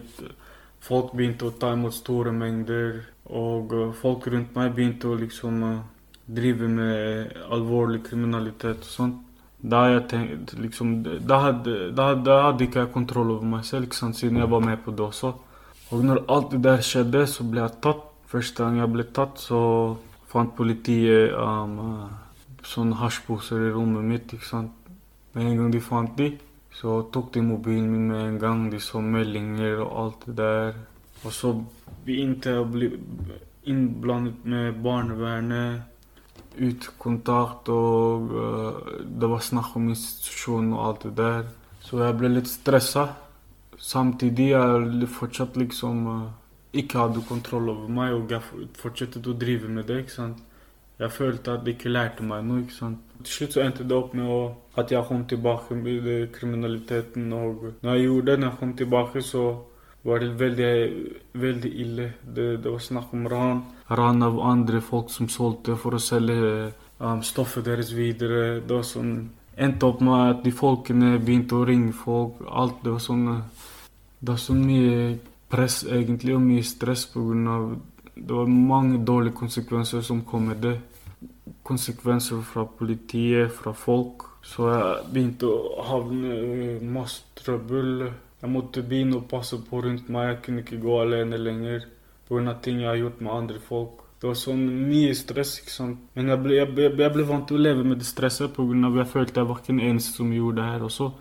Folk 0.84 1.14
begynte 1.16 1.48
å 1.48 1.56
ta 1.58 1.72
imot 1.74 1.96
store 1.96 2.32
mengder. 2.32 3.00
Og 3.28 3.72
uh, 3.72 3.86
folk 3.96 4.28
rundt 4.28 4.54
meg 4.56 4.74
begynte 4.76 5.08
å 5.08 5.16
liksom 5.20 5.64
uh, 5.64 5.80
drive 6.28 6.68
med 6.68 7.40
alvorlig 7.48 8.04
kriminalitet 8.10 8.84
og 8.84 8.92
sånt. 8.92 9.24
Da, 9.58 9.88
jeg 9.90 10.04
tenkt, 10.10 10.52
liksom, 10.62 10.92
da, 11.02 11.40
hadde, 11.48 11.90
da, 11.96 12.12
da 12.14 12.36
hadde 12.46 12.68
ikke 12.68 12.84
jeg 12.84 12.92
kontroll 12.94 13.32
over 13.34 13.48
meg 13.56 13.64
selv, 13.66 13.90
sant, 13.96 14.16
siden 14.16 14.38
jeg 14.38 14.50
var 14.50 14.62
med 14.62 14.78
på 14.84 14.94
det 14.94 15.02
også. 15.08 15.32
Og 15.90 16.04
når 16.04 16.22
alt 16.30 16.52
det 16.52 16.60
der 16.62 16.84
skjedde, 16.84 17.24
så 17.26 17.46
ble 17.48 17.64
jeg 17.64 17.80
tatt. 17.82 18.04
Første 18.28 18.62
gang 18.62 18.76
jeg 18.78 18.92
ble 18.92 19.06
tatt, 19.16 19.40
så 19.40 19.60
fant 20.28 20.52
politiet 20.54 21.32
um, 21.32 22.10
sånne 22.60 22.98
hasjposer 23.00 23.70
i 23.70 23.72
rommet 23.72 24.04
mitt. 24.04 24.34
ikke 24.36 24.46
sant? 24.46 24.92
Med 25.34 25.48
en 25.48 25.58
gang 25.62 25.72
de 25.72 25.80
fant 25.82 26.12
de, 26.18 26.28
så 26.78 27.00
tok 27.12 27.32
de 27.34 27.42
mobilen 27.42 27.88
min 27.90 28.08
med 28.12 28.24
en 28.26 28.38
gang. 28.42 28.66
De 28.70 28.80
så 28.84 29.00
meldinger 29.00 29.80
og 29.86 29.92
alt 30.02 30.26
det 30.28 30.36
der. 30.42 30.80
Og 31.24 31.32
så 31.34 31.54
begynte 32.04 32.52
jeg 32.52 32.62
å 32.62 32.68
bli 32.68 32.92
innblandet 33.68 34.44
med 34.48 34.78
barnevernet 34.84 35.97
utekontakt, 36.58 37.70
og 37.72 38.34
uh, 38.34 38.98
det 39.02 39.30
var 39.30 39.44
snakk 39.44 39.76
om 39.78 39.88
institusjon 39.92 40.72
og 40.74 40.84
alt 40.86 41.06
det 41.08 41.14
der. 41.20 41.48
Så 41.84 42.02
jeg 42.02 42.18
ble 42.18 42.32
litt 42.34 42.50
stressa. 42.50 43.06
Samtidig 43.78 44.50
jeg 44.50 45.08
fortsatt 45.14 45.56
liksom 45.56 46.04
uh, 46.06 46.28
ikke 46.72 47.00
hadde 47.00 47.24
kontroll 47.28 47.70
over 47.72 47.88
meg, 47.88 48.14
og 48.16 48.34
jeg 48.34 48.68
fortsatte 48.78 49.22
å 49.24 49.38
drive 49.38 49.70
med 49.72 49.88
det. 49.88 50.02
ikke 50.04 50.16
sant? 50.16 50.44
Jeg 50.98 51.14
følte 51.14 51.54
at 51.54 51.64
de 51.64 51.72
ikke 51.76 51.92
lærte 51.92 52.26
meg 52.26 52.44
noe. 52.44 52.64
ikke 52.64 52.74
sant? 52.74 53.02
Til 53.22 53.34
slutt 53.34 53.54
så 53.54 53.62
endte 53.62 53.86
det 53.86 53.94
opp 53.94 54.14
med 54.18 54.78
at 54.78 54.90
jeg 54.90 55.06
kom 55.06 55.24
tilbake 55.30 55.74
med 55.78 56.32
kriminaliteten. 56.34 57.32
Og 57.32 57.68
når 57.82 57.94
jeg 57.94 58.04
gjorde 58.04 58.30
det, 58.30 58.38
når 58.40 58.48
jeg 58.48 58.58
kom 58.58 58.76
tilbake, 58.76 59.22
så 59.22 59.44
var 60.02 60.22
det 60.22 60.28
veldig, 60.40 60.74
veldig 61.32 61.72
ille. 61.82 62.12
Det, 62.22 62.56
det 62.62 62.70
var 62.70 62.82
snakk 62.82 63.12
om 63.12 63.26
ran. 63.28 63.64
Ran 63.88 64.22
av 64.22 64.38
andre 64.40 64.80
folk 64.84 65.10
som 65.10 65.28
solgte 65.32 65.76
for 65.80 65.96
å 65.96 66.02
selge 66.02 66.70
um, 66.98 67.22
stoffet 67.26 67.66
deres 67.66 67.92
videre. 67.96 68.60
Det 68.60 68.74
var 68.74 68.86
sånn 68.86 69.12
endte 69.58 69.88
opp 69.88 70.02
med 70.04 70.30
at 70.30 70.44
de 70.44 70.52
folkene 70.54 71.16
begynte 71.18 71.58
å 71.58 71.66
ringe 71.66 71.94
folk. 71.96 72.42
Alt 72.46 72.82
det 72.84 72.94
var 72.94 73.02
sånn 73.02 73.26
eh, 73.34 73.66
Det 74.18 74.32
var 74.32 74.40
så 74.42 74.54
mye 74.54 75.18
press 75.50 75.84
egentlig, 75.86 76.34
og 76.34 76.42
mye 76.42 76.62
stress 76.66 77.08
av 77.14 77.76
Det 78.14 78.34
var 78.34 78.46
mange 78.46 78.98
dårlige 79.06 79.38
konsekvenser 79.38 80.02
som 80.02 80.24
kom 80.26 80.48
med 80.50 80.62
det. 80.62 80.78
Konsekvenser 81.62 82.42
fra 82.42 82.64
politiet, 82.64 83.52
fra 83.52 83.72
folk. 83.72 84.24
Så 84.42 84.70
jeg 84.70 85.12
begynte 85.12 85.46
å 85.46 85.82
havne 85.86 86.34
i 86.34 86.78
masse 86.82 87.22
trøbbel. 87.38 88.10
Jeg 88.38 88.50
måtte 88.54 88.84
begynne 88.86 89.18
å 89.18 89.28
passe 89.30 89.58
på 89.68 89.80
rundt 89.82 90.10
meg. 90.14 90.28
Jeg 90.28 90.42
kunne 90.44 90.62
ikke 90.64 90.82
gå 90.82 90.98
alene 91.02 91.40
lenger 91.40 91.88
pga. 92.28 92.54
ting 92.62 92.80
jeg 92.80 92.88
har 92.88 93.00
gjort 93.00 93.20
med 93.20 93.32
andre 93.32 93.58
folk. 93.58 94.04
Det 94.20 94.26
var 94.26 94.34
sånn 94.34 94.62
mye 94.88 95.14
stress, 95.14 95.58
ikke 95.60 95.70
sant. 95.70 95.98
Men 96.14 96.28
jeg 96.32 96.42
ble, 96.42 96.54
jeg 96.58 96.70
ble, 96.74 96.88
jeg 96.90 97.14
ble 97.14 97.24
vant 97.26 97.46
til 97.46 97.58
å 97.58 97.62
leve 97.62 97.84
med 97.84 97.98
det 97.98 98.06
stresset 98.06 98.54
pga. 98.54 98.94
jeg 98.98 99.12
følte 99.14 99.40
jeg 99.40 99.48
var 99.48 99.58
ikke 99.58 99.72
den 99.72 99.86
eneste 99.90 100.16
som 100.16 100.32
gjorde 100.32 100.62
det 100.62 100.70
her 100.70 100.86
også. 100.90 101.12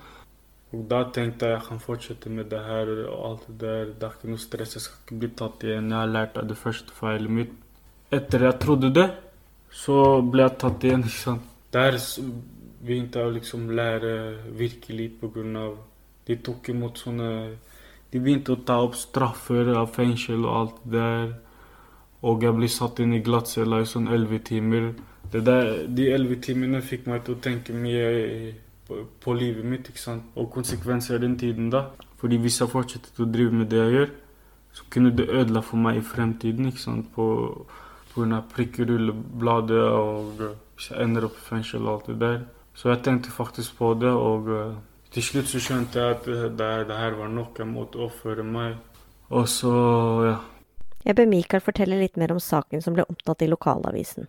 Og 0.75 0.81
da 0.91 1.03
tenkte 1.15 1.47
jeg 1.47 1.55
jeg 1.55 1.67
kan 1.67 1.79
fortsette 1.79 2.29
med 2.29 2.49
det 2.51 2.59
her 2.59 2.89
og 3.07 3.25
alt 3.29 3.45
det 3.47 3.59
der. 3.61 3.85
Det 3.93 4.07
er 4.07 4.15
ikke 4.17 4.31
noe 4.33 4.43
stress, 4.43 4.73
jeg 4.75 4.81
skal 4.81 4.97
ikke 5.05 5.19
bli 5.21 5.29
tatt 5.41 5.63
igjen. 5.63 5.91
Jeg 5.93 5.99
har 5.99 6.11
lært 6.11 6.37
av 6.37 6.49
det 6.49 6.57
første 6.57 6.97
feilet 6.97 7.35
mitt. 7.39 7.53
Etter 8.11 8.47
jeg 8.47 8.59
trodde 8.63 8.91
det, 8.95 9.07
så 9.71 10.21
ble 10.21 10.43
jeg 10.43 10.57
tatt 10.63 10.83
igjen, 10.83 11.05
ikke 11.07 11.23
sant. 11.23 11.53
Der 11.75 11.97
begynte 12.87 13.19
jeg 13.19 13.29
å 13.29 13.35
liksom 13.35 13.69
lære 13.75 14.11
virkelig 14.59 15.07
på 15.21 15.31
grunn 15.33 15.55
av 15.59 15.77
De 16.27 16.37
tok 16.43 16.69
imot 16.73 16.99
sånne 16.99 17.29
De 18.11 18.19
begynte 18.23 18.53
å 18.55 18.61
ta 18.67 18.77
opp 18.83 18.95
straffer 18.95 19.73
av 19.75 19.91
fengsel 19.95 20.45
og 20.45 20.53
alt 20.59 20.77
det 20.83 21.01
der. 21.01 21.33
Og 22.27 22.43
jeg 22.43 22.55
ble 22.55 22.69
satt 22.71 23.01
inn 23.03 23.13
i 23.13 23.23
glattcella 23.23 23.81
i 23.83 23.89
sånn 23.89 24.07
elleve 24.07 24.39
timer. 24.47 24.93
Der, 25.31 25.83
de 25.91 26.07
elleve 26.13 26.39
timene 26.41 26.79
fikk 26.81 27.05
meg 27.11 27.25
til 27.25 27.35
å 27.35 27.41
tenke 27.43 27.75
mye 27.75 28.05
på, 28.87 29.01
på 29.19 29.35
livet 29.35 29.67
mitt 29.67 29.89
ikke 29.91 30.01
sant? 30.01 30.29
og 30.39 30.47
konsekvenser 30.55 31.19
den 31.21 31.35
tiden 31.37 31.67
da. 31.73 31.89
Fordi 32.17 32.39
hvis 32.41 32.61
jeg 32.61 32.71
fortsetter 32.71 33.25
å 33.25 33.29
drive 33.29 33.59
med 33.59 33.69
det 33.69 33.83
jeg 33.83 33.93
gjør, 33.97 34.15
så 34.77 34.87
kunne 34.93 35.13
det 35.19 35.27
ødela 35.29 35.61
for 35.61 35.83
meg 35.83 35.99
i 35.99 36.05
fremtiden. 36.05 36.71
ikke 36.71 36.85
sant? 36.85 37.11
På, 37.13 37.27
på 38.13 38.21
grunn 38.21 38.39
av 38.39 38.47
prikkerullebladet 38.55 39.83
og 39.91 40.41
hvis 40.41 40.91
jeg 40.91 41.03
ender 41.03 41.27
opp 41.27 41.37
i 41.37 41.47
fengsel 41.49 41.85
og 41.85 41.93
alt 41.93 42.11
det 42.11 42.19
der. 42.23 42.39
Så 42.77 42.91
jeg 42.91 43.03
tenkte 43.05 43.33
faktisk 43.33 43.77
på 43.79 43.95
det, 43.97 44.11
og 44.13 44.49
eh, 44.53 44.73
til 45.13 45.23
slutt 45.23 45.49
så 45.51 45.61
skjønte 45.63 46.01
jeg 46.01 46.17
at 46.17 46.27
eh, 46.31 46.47
det, 46.51 46.71
det 46.89 46.99
her 46.99 47.17
var 47.19 47.31
nok. 47.31 47.59
Jeg 47.59 47.69
måtte 47.69 48.01
oppføre 48.03 48.45
meg. 48.45 48.77
Og 49.29 49.47
så, 49.51 49.73
ja. 50.27 50.37
Jeg 51.07 51.15
ber 51.15 51.29
Mikael 51.29 51.63
fortelle 51.63 51.99
litt 51.99 52.17
mer 52.19 52.33
om 52.35 52.41
saken 52.43 52.83
som 52.83 52.95
ble 52.95 53.05
omtalt 53.07 53.43
i 53.43 53.47
lokalavisen, 53.47 54.27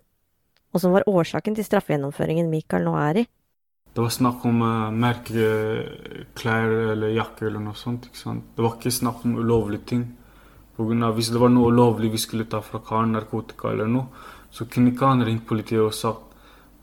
og 0.75 0.83
som 0.83 0.95
var 0.95 1.07
årsaken 1.11 1.57
til 1.59 1.67
straffegjennomføringen 1.67 2.51
Mikael 2.51 2.87
nå 2.87 2.95
er 2.99 3.23
i. 3.23 3.25
Det 3.95 4.05
var 4.05 4.12
snakk 4.14 4.45
om 4.47 4.61
uh, 4.62 4.91
merkeklær 4.95 6.75
eller 6.93 7.17
jakke 7.17 7.49
eller 7.49 7.64
noe 7.64 7.79
sånt. 7.79 8.07
ikke 8.07 8.21
sant? 8.21 8.45
Det 8.55 8.62
var 8.62 8.77
ikke 8.77 8.93
snakk 8.95 9.25
om 9.27 9.38
ulovlige 9.41 9.88
ting. 9.91 10.05
På 10.77 10.87
grunn 10.87 11.03
av, 11.03 11.17
hvis 11.17 11.33
det 11.35 11.41
var 11.43 11.51
noe 11.51 11.73
ulovlig 11.73 12.12
vi 12.12 12.21
skulle 12.23 12.47
ta 12.47 12.61
fra 12.62 12.79
karen, 12.87 13.17
narkotika 13.17 13.73
eller 13.73 13.91
noe, 13.91 14.07
så 14.55 14.69
kunne 14.71 14.93
ikke 14.93 15.11
han 15.11 15.27
ringt 15.27 15.49
politiet 15.49 15.83
og 15.83 15.97
sagt 15.97 16.28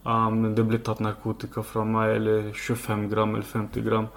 um, 0.05 0.53
det 0.55 0.65
ble 0.67 0.79
tatt 0.79 1.01
narkotika 1.03 1.63
fra 1.65 1.85
meg, 1.85 2.15
eller 2.19 2.51
25 2.53 3.09
gram 3.11 3.35
eller 3.35 3.49
50 3.49 3.85
gram. 3.85 4.07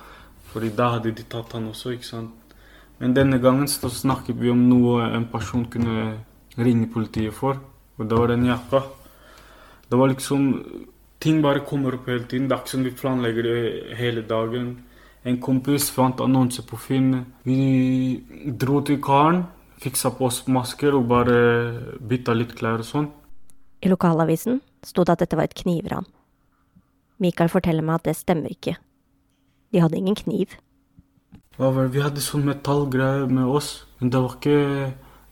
Fordi 0.53 0.71
da 0.77 0.93
hadde 0.97 1.13
de 1.17 1.25
tatt 1.29 1.53
han 1.57 1.69
også, 1.73 1.97
ikke 1.97 2.09
sant. 2.09 2.55
Men 2.99 3.15
denne 3.15 3.39
gangen 3.39 3.69
så 3.71 3.91
snakket 3.93 4.39
vi 4.41 4.51
om 4.51 4.69
noe 4.69 5.07
en 5.07 5.27
person 5.31 5.67
kunne 5.71 6.19
ringe 6.59 6.89
politiet 6.91 7.35
for, 7.35 7.61
og 7.99 8.09
det 8.09 8.19
var 8.19 8.33
den 8.33 8.47
jakka. 8.49 8.83
Det 9.89 9.99
var 9.99 10.15
liksom 10.15 10.55
Ting 11.19 11.41
bare 11.43 11.65
kommer 11.67 11.97
opp 11.97 12.07
hele 12.07 12.29
tiden. 12.31 12.47
Det 12.47 12.55
er 12.55 12.61
ikke 12.63 12.71
som 12.71 12.85
vi 12.87 12.91
planlegger 12.95 13.43
det 13.43 13.97
hele 13.99 14.23
dagen. 14.23 14.67
En 15.27 15.41
kompis 15.43 15.91
fant 15.91 16.21
annonse 16.23 16.63
på 16.63 16.79
Finn. 16.79 17.25
Vi 17.43 18.23
dro 18.55 18.79
til 18.87 19.01
karen, 19.03 19.43
fiksa 19.83 20.13
på 20.15 20.29
oss 20.29 20.45
masker 20.47 20.95
og 20.95 21.09
bare 21.11 21.41
bytta 21.99 22.37
litt 22.39 22.55
klær 22.55 22.85
og 22.85 22.87
sånn. 22.87 23.09
I 23.83 23.91
lokalavisen 23.91 24.61
sto 24.87 25.05
det 25.05 25.15
at 25.15 25.25
dette 25.25 25.39
var 25.39 25.49
et 25.49 25.59
knivran. 25.59 26.07
Mikael 27.19 27.51
forteller 27.51 27.85
meg 27.85 27.99
at 27.99 28.09
det 28.09 28.17
stemmer 28.19 28.51
ikke. 28.55 28.77
De 29.73 29.83
hadde 29.83 29.99
ingen 29.99 30.17
kniv. 30.19 30.55
Vi 31.59 32.03
hadde 32.03 32.23
sånn 32.23 32.47
metallgreier 32.47 33.27
med 33.27 33.51
oss, 33.51 33.85
men 33.99 34.13
det 34.15 34.23
var 34.23 34.37
ikke 34.39 34.59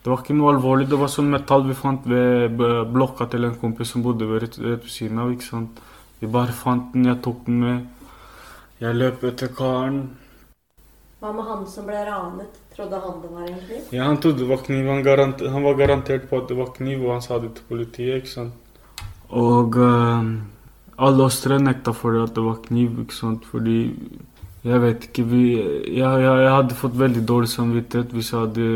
det 0.03 0.11
var 0.11 0.21
ikke 0.23 0.35
noe 0.37 0.53
alvorlig. 0.53 0.85
Det 0.87 0.99
var 0.99 1.09
sånn 1.11 1.31
metall 1.31 1.65
vi 1.67 1.75
fant 1.75 2.05
ved 2.07 2.53
blokka 2.93 3.25
til 3.31 3.43
en 3.43 3.57
kompis 3.59 3.89
som 3.91 4.03
bodde 4.05 4.27
ved 4.29 4.43
rett 4.43 4.57
ved 4.59 4.85
siden 4.87 5.19
av. 5.19 5.33
ikke 5.33 5.47
sant? 5.47 5.81
Vi 6.21 6.29
bare 6.31 6.55
fant 6.55 6.93
den, 6.93 7.09
jeg 7.09 7.19
tok 7.25 7.41
den 7.45 7.57
med. 7.59 8.13
Jeg 8.79 8.95
løp 8.95 9.25
etter 9.27 9.51
karen. 9.57 9.99
Hva 11.19 11.33
med 11.35 11.49
han 11.49 11.65
som 11.67 11.89
ble 11.89 12.05
ranet? 12.07 12.61
Trodde 12.77 12.97
han 13.01 13.21
det 13.21 13.29
var 13.33 13.47
en 13.47 13.59
kniv? 13.65 13.85
Ja, 13.89 14.03
Han 14.03 14.19
trodde 14.21 14.43
det 14.43 14.49
var 14.49 14.57
kniv. 14.61 14.85
Han, 14.85 15.03
garanter, 15.03 15.49
han 15.49 15.63
var 15.63 15.73
garantert 15.73 16.29
på 16.29 16.37
at 16.37 16.47
det 16.47 16.57
var 16.59 16.67
kniv, 16.75 17.05
og 17.07 17.15
han 17.15 17.23
sa 17.25 17.39
det 17.41 17.55
til 17.57 17.65
politiet. 17.71 18.21
ikke 18.21 18.29
sant? 18.29 18.53
Og 19.33 19.75
uh, 19.81 20.27
alle 20.97 21.23
oss 21.25 21.41
tre 21.41 21.57
nekta 21.57 21.93
for 21.97 22.13
det 22.13 22.27
at 22.27 22.35
det 22.35 22.43
var 22.45 22.59
kniv, 22.67 22.99
ikke 23.01 23.17
sant? 23.17 23.47
fordi 23.49 23.79
jeg 24.67 24.81
vet 24.83 25.07
ikke 25.09 25.25
vi, 25.25 25.41
jeg, 25.57 25.97
jeg, 25.97 26.35
jeg 26.43 26.53
hadde 26.53 26.77
fått 26.77 26.99
veldig 26.99 27.23
dårlig 27.27 27.49
samvittighet 27.49 28.13
hvis 28.13 28.31
jeg 28.33 28.45
hadde 28.45 28.69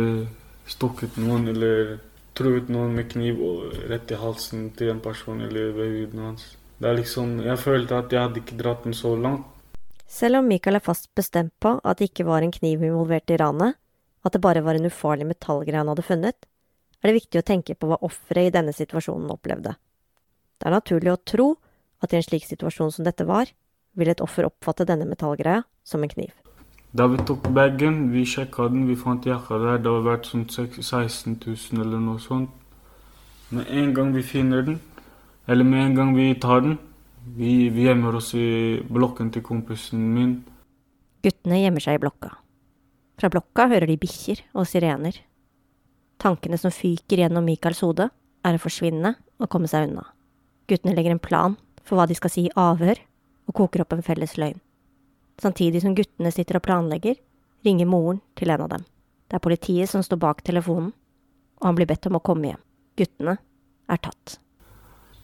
stukket 0.69 1.17
noen 1.19 1.49
eller 1.51 1.97
truet 2.37 2.69
noen 2.71 2.93
med 2.95 3.09
kniv 3.11 3.41
og 3.43 3.75
rett 3.91 4.13
i 4.13 4.19
halsen 4.19 4.69
til 4.77 4.93
en 4.93 5.01
person 5.03 5.41
eller 5.45 5.73
ved 5.75 5.95
huden 5.97 6.23
hans. 6.29 6.45
Det 6.81 6.89
er 6.89 6.97
liksom, 6.97 7.39
Jeg 7.45 7.57
følte 7.59 7.97
at 8.01 8.13
jeg 8.13 8.21
hadde 8.21 8.41
ikke 8.41 8.57
dratt 8.57 8.85
den 8.87 8.97
så 8.97 9.13
langt. 9.15 9.45
Selv 10.11 10.41
om 10.41 10.47
Mikael 10.49 10.75
er 10.79 10.83
fast 10.83 11.07
bestemt 11.15 11.53
på 11.61 11.77
at 11.83 11.99
det 11.99 12.09
ikke 12.09 12.25
var 12.27 12.43
en 12.43 12.51
kniv 12.51 12.81
involvert 12.83 13.29
i 13.31 13.37
ranet, 13.39 13.77
at 14.23 14.35
det 14.35 14.41
bare 14.43 14.63
var 14.65 14.77
en 14.77 14.87
ufarlig 14.89 15.27
metallgreie 15.29 15.81
han 15.81 15.89
hadde 15.91 16.05
funnet, 16.05 16.45
er 17.01 17.09
det 17.09 17.17
viktig 17.17 17.41
å 17.41 17.45
tenke 17.45 17.75
på 17.75 17.89
hva 17.89 17.97
offeret 18.05 18.49
i 18.51 18.53
denne 18.53 18.73
situasjonen 18.75 19.31
opplevde. 19.33 19.73
Det 20.61 20.69
er 20.69 20.75
naturlig 20.75 21.13
å 21.15 21.21
tro 21.25 21.47
at 22.01 22.13
i 22.13 22.19
en 22.19 22.25
slik 22.25 22.45
situasjon 22.45 22.93
som 22.93 23.05
dette 23.05 23.25
var, 23.25 23.49
vil 23.97 24.11
et 24.11 24.21
offer 24.21 24.45
oppfatte 24.47 24.85
denne 24.87 25.07
metallgreia 25.09 25.63
som 25.83 26.03
en 26.03 26.11
kniv. 26.11 26.31
Da 26.93 27.07
vi 27.07 27.17
tok 27.23 27.47
bagen, 27.55 28.11
vi 28.11 28.25
sjekka 28.27 28.67
den, 28.69 28.85
vi 28.89 28.97
fant 28.99 29.25
jakka 29.25 29.57
der. 29.61 29.79
Det 29.79 29.91
var 29.95 30.05
verdt 30.09 30.27
sånn 30.27 30.47
seks- 30.51 30.83
16 30.83 31.37
000 31.39 31.81
eller 31.85 32.01
noe 32.03 32.19
sånt. 32.19 32.51
Med 33.49 33.67
en 33.67 33.93
gang 33.95 34.11
vi 34.13 34.23
finner 34.23 34.61
den, 34.67 34.79
eller 35.47 35.63
med 35.67 35.85
en 35.85 35.95
gang 35.95 36.15
vi 36.15 36.33
tar 36.39 36.61
den 36.61 36.79
Vi, 37.21 37.69
vi 37.69 37.83
gjemmer 37.85 38.15
oss 38.17 38.31
i 38.33 38.81
blokken 38.89 39.29
til 39.31 39.43
kompisen 39.45 39.99
min. 40.15 40.31
Guttene 41.21 41.59
gjemmer 41.61 41.83
seg 41.83 41.99
i 41.99 42.01
blokka. 42.01 42.31
Fra 43.21 43.29
blokka 43.29 43.67
hører 43.69 43.85
de 43.85 43.99
bikkjer 44.01 44.39
og 44.57 44.65
sirener. 44.65 45.13
Tankene 46.17 46.57
som 46.57 46.73
fyker 46.73 47.21
gjennom 47.21 47.45
Michaels 47.45 47.83
hode, 47.85 48.07
er 48.41 48.57
å 48.57 48.61
forsvinne 48.63 49.11
og 49.37 49.49
komme 49.53 49.69
seg 49.69 49.91
unna. 49.91 50.07
Guttene 50.65 50.95
legger 50.97 51.13
en 51.13 51.21
plan 51.21 51.53
for 51.85 51.99
hva 51.99 52.07
de 52.09 52.17
skal 52.17 52.33
si 52.33 52.47
i 52.47 52.53
avhør, 52.57 52.97
og 53.45 53.57
koker 53.59 53.83
opp 53.83 53.93
en 53.93 54.01
felles 54.01 54.33
løgn. 54.41 54.57
Samtidig 55.37 55.83
som 55.83 55.93
guttene 55.93 56.33
sitter 56.33 56.57
og 56.57 56.65
planlegger, 56.65 57.21
ringer 57.61 57.89
moren 57.93 58.23
til 58.33 58.49
en 58.49 58.65
av 58.65 58.73
dem. 58.73 58.89
Det 59.29 59.37
er 59.37 59.45
politiet 59.45 59.93
som 59.93 60.01
står 60.01 60.17
bak 60.25 60.41
telefonen, 60.41 60.89
og 61.61 61.69
han 61.69 61.77
blir 61.77 61.93
bedt 61.93 62.09
om 62.09 62.17
å 62.17 62.25
komme 62.25 62.49
hjem. 62.49 62.63
Guttene 62.97 63.37
er 63.85 64.01
tatt. 64.01 64.39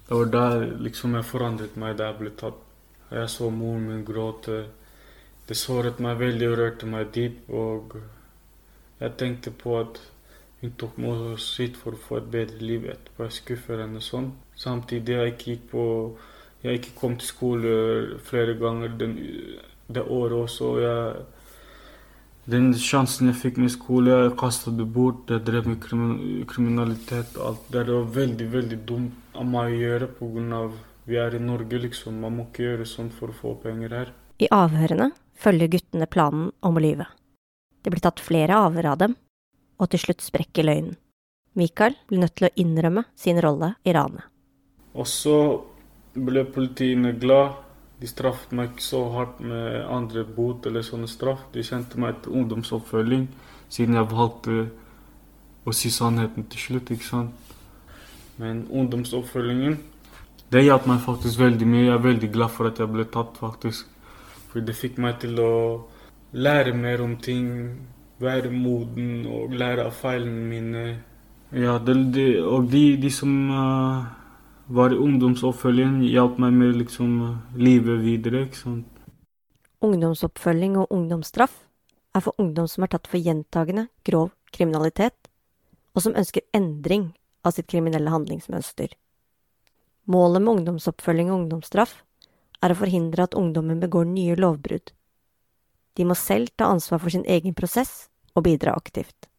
Det 0.05 0.13
var 0.13 0.35
der 0.37 0.67
liksom 0.85 1.17
jeg 1.17 1.25
forandret 1.33 1.81
meg 1.81 1.97
da 1.97 2.11
jeg 2.11 2.21
ble 2.21 2.37
tatt. 2.37 2.61
Jeg 3.09 3.33
så 3.33 3.49
moren 3.49 3.89
min 3.89 4.05
gråte. 4.05 4.67
Det 5.47 5.55
såret 5.55 6.01
meg 6.03 6.19
veldig 6.19 6.47
og 6.51 6.57
rørte 6.59 6.89
meg 6.89 7.11
dypt. 7.15 7.49
Og 7.49 7.95
jeg 8.99 9.15
tenkte 9.19 9.53
på 9.55 9.77
at 9.79 10.01
hun 10.61 10.73
tok 10.81 10.97
oss 11.05 11.51
hit 11.61 11.77
for 11.77 11.93
å 11.93 12.01
få 12.01 12.19
et 12.19 12.31
bedre 12.33 12.59
liv 12.65 12.87
etterpå. 12.89 13.27
Jeg 13.27 13.37
skuffer 13.37 13.83
henne 13.83 14.01
sånn. 14.03 14.31
Samtidig 14.57 15.15
jeg 15.15 15.33
ikke 15.35 15.53
gikk 15.53 15.71
på 15.71 15.85
Jeg 16.65 16.79
ikke 16.79 16.95
kom 16.97 17.13
til 17.21 17.27
skole 17.27 17.71
flere 18.25 18.55
ganger 18.57 18.95
den, 18.97 19.11
det 19.93 20.01
året 20.01 20.33
også. 20.39 20.71
Jeg, 20.81 21.25
den 22.49 22.71
sjansen 22.73 23.29
jeg 23.29 23.37
fikk 23.37 23.59
med 23.61 23.69
skole, 23.69 24.15
jeg 24.23 24.33
kastet 24.41 24.73
det 24.79 24.87
bort. 24.89 25.29
Jeg 25.29 25.45
drev 25.45 25.69
med 25.69 25.77
kriminalitet 26.49 27.37
og 27.37 27.43
alt 27.51 27.69
det 27.75 27.85
var 27.91 28.09
veldig, 28.17 28.47
veldig 28.57 28.79
dumt 28.89 29.37
av 29.37 29.45
meg 29.53 29.75
å 29.75 29.81
gjøre 29.83 30.09
av 30.57 30.79
vi 31.07 31.21
er 31.21 31.37
i 31.37 31.39
Norge, 31.39 31.77
liksom. 31.85 32.17
Man 32.19 32.35
må 32.35 32.47
ikke 32.49 32.65
gjøre 32.65 32.89
sånn 32.89 33.13
for 33.13 33.31
å 33.31 33.37
få 33.37 33.53
penger 33.61 33.93
her. 33.95 34.09
I 34.37 34.49
avhørene 34.53 35.11
følger 35.33 35.71
guttene 35.73 36.05
planen 36.05 36.51
om 36.61 36.77
å 36.77 36.81
lyve. 36.83 37.07
Det 37.81 37.89
blir 37.89 38.03
tatt 38.03 38.21
flere 38.21 38.57
avhør 38.67 38.91
av 38.91 38.99
dem, 39.01 39.15
og 39.81 39.89
til 39.89 40.03
slutt 40.03 40.21
sprekker 40.25 40.67
løgnen. 40.67 40.97
Mikael 41.57 41.95
blir 42.09 42.21
nødt 42.21 42.35
til 42.37 42.49
å 42.49 42.53
innrømme 42.61 43.07
sin 43.17 43.39
rolle 43.41 43.71
i 43.81 43.95
ranet. 43.97 44.27
Og 44.93 45.09
så 45.09 45.37
ble 46.13 46.45
politiene 46.53 47.15
glad. 47.17 47.63
De 47.97 48.05
straffet 48.05 48.53
meg 48.53 48.75
ikke 48.75 48.85
så 48.85 49.01
hardt 49.15 49.39
med 49.41 49.81
andre 49.89 50.21
bot 50.21 50.69
eller 50.69 50.85
sånne 50.85 51.09
straff. 51.09 51.47
De 51.53 51.65
kjente 51.65 51.97
meg 51.97 52.13
etter 52.13 52.37
ungdomsoppfølging, 52.37 53.25
siden 53.73 53.97
jeg 53.97 54.11
valgte 54.13 54.59
å 55.65 55.73
si 55.73 55.89
sannheten 55.89 56.45
til 56.51 56.61
slutt, 56.67 56.93
ikke 56.93 57.09
sant. 57.09 57.53
Men 58.37 58.67
ungdomsoppfølgingen, 58.69 59.79
det 60.53 60.67
hjalp 60.67 60.85
meg 60.87 61.01
faktisk 61.03 61.41
veldig 61.41 61.65
mye. 61.67 61.87
Jeg 61.87 61.95
er 61.97 62.05
veldig 62.05 62.33
glad 62.37 62.53
for 62.53 62.69
at 62.69 62.77
jeg 62.77 62.93
ble 62.93 63.09
tatt, 63.09 63.33
faktisk. 63.41 63.89
For 64.51 64.63
det 64.63 64.75
fikk 64.77 64.97
meg 65.03 65.19
til 65.21 65.39
å 65.43 65.53
lære 66.33 66.73
mer 66.75 67.03
om 67.03 67.15
ting, 67.21 67.49
være 68.19 68.51
moden 68.51 69.25
og 69.29 69.53
lære 69.53 69.87
av 69.87 69.95
feilene 69.97 70.45
mine. 70.49 70.85
Ja, 71.51 71.77
det, 71.79 71.95
det, 72.15 72.27
og 72.43 72.71
de, 72.71 72.97
de 72.99 73.11
som 73.13 73.33
uh, 73.51 74.07
var 74.67 74.91
i 74.91 74.99
ungdomsoppfølgingen, 74.99 76.01
hjalp 76.09 76.39
meg 76.43 76.57
med 76.57 76.75
liksom 76.81 77.13
uh, 77.21 77.35
livet 77.55 78.01
videre, 78.03 78.45
ikke 78.47 78.59
sant. 78.59 79.03
Ungdomsoppfølging 79.85 80.77
og 80.81 80.91
ungdomsstraff 80.91 81.53
er 82.17 82.25
for 82.25 82.35
ungdom 82.41 82.67
som 82.67 82.83
er 82.83 82.91
tatt 82.91 83.07
for 83.07 83.21
gjentagende 83.21 83.87
grov 84.07 84.31
kriminalitet, 84.51 85.29
og 85.93 86.03
som 86.03 86.17
ønsker 86.17 86.45
endring 86.57 87.11
av 87.45 87.53
sitt 87.55 87.69
kriminelle 87.69 88.11
handlingsmønster. 88.11 88.89
Målet 90.07 90.41
med 90.41 90.53
ungdomsoppfølging 90.57 91.31
og 91.31 91.43
ungdomsstraff 91.43 92.01
er 92.63 92.73
å 92.73 92.79
forhindre 92.79 93.27
at 93.27 93.37
ungdommen 93.37 93.81
begår 93.81 94.07
nye 94.09 94.35
lovbrudd. 94.39 94.91
De 95.97 96.05
må 96.05 96.15
selv 96.17 96.53
ta 96.55 96.69
ansvar 96.69 97.01
for 97.01 97.13
sin 97.13 97.25
egen 97.25 97.55
prosess 97.57 98.07
og 98.35 98.45
bidra 98.47 98.75
aktivt. 98.77 99.29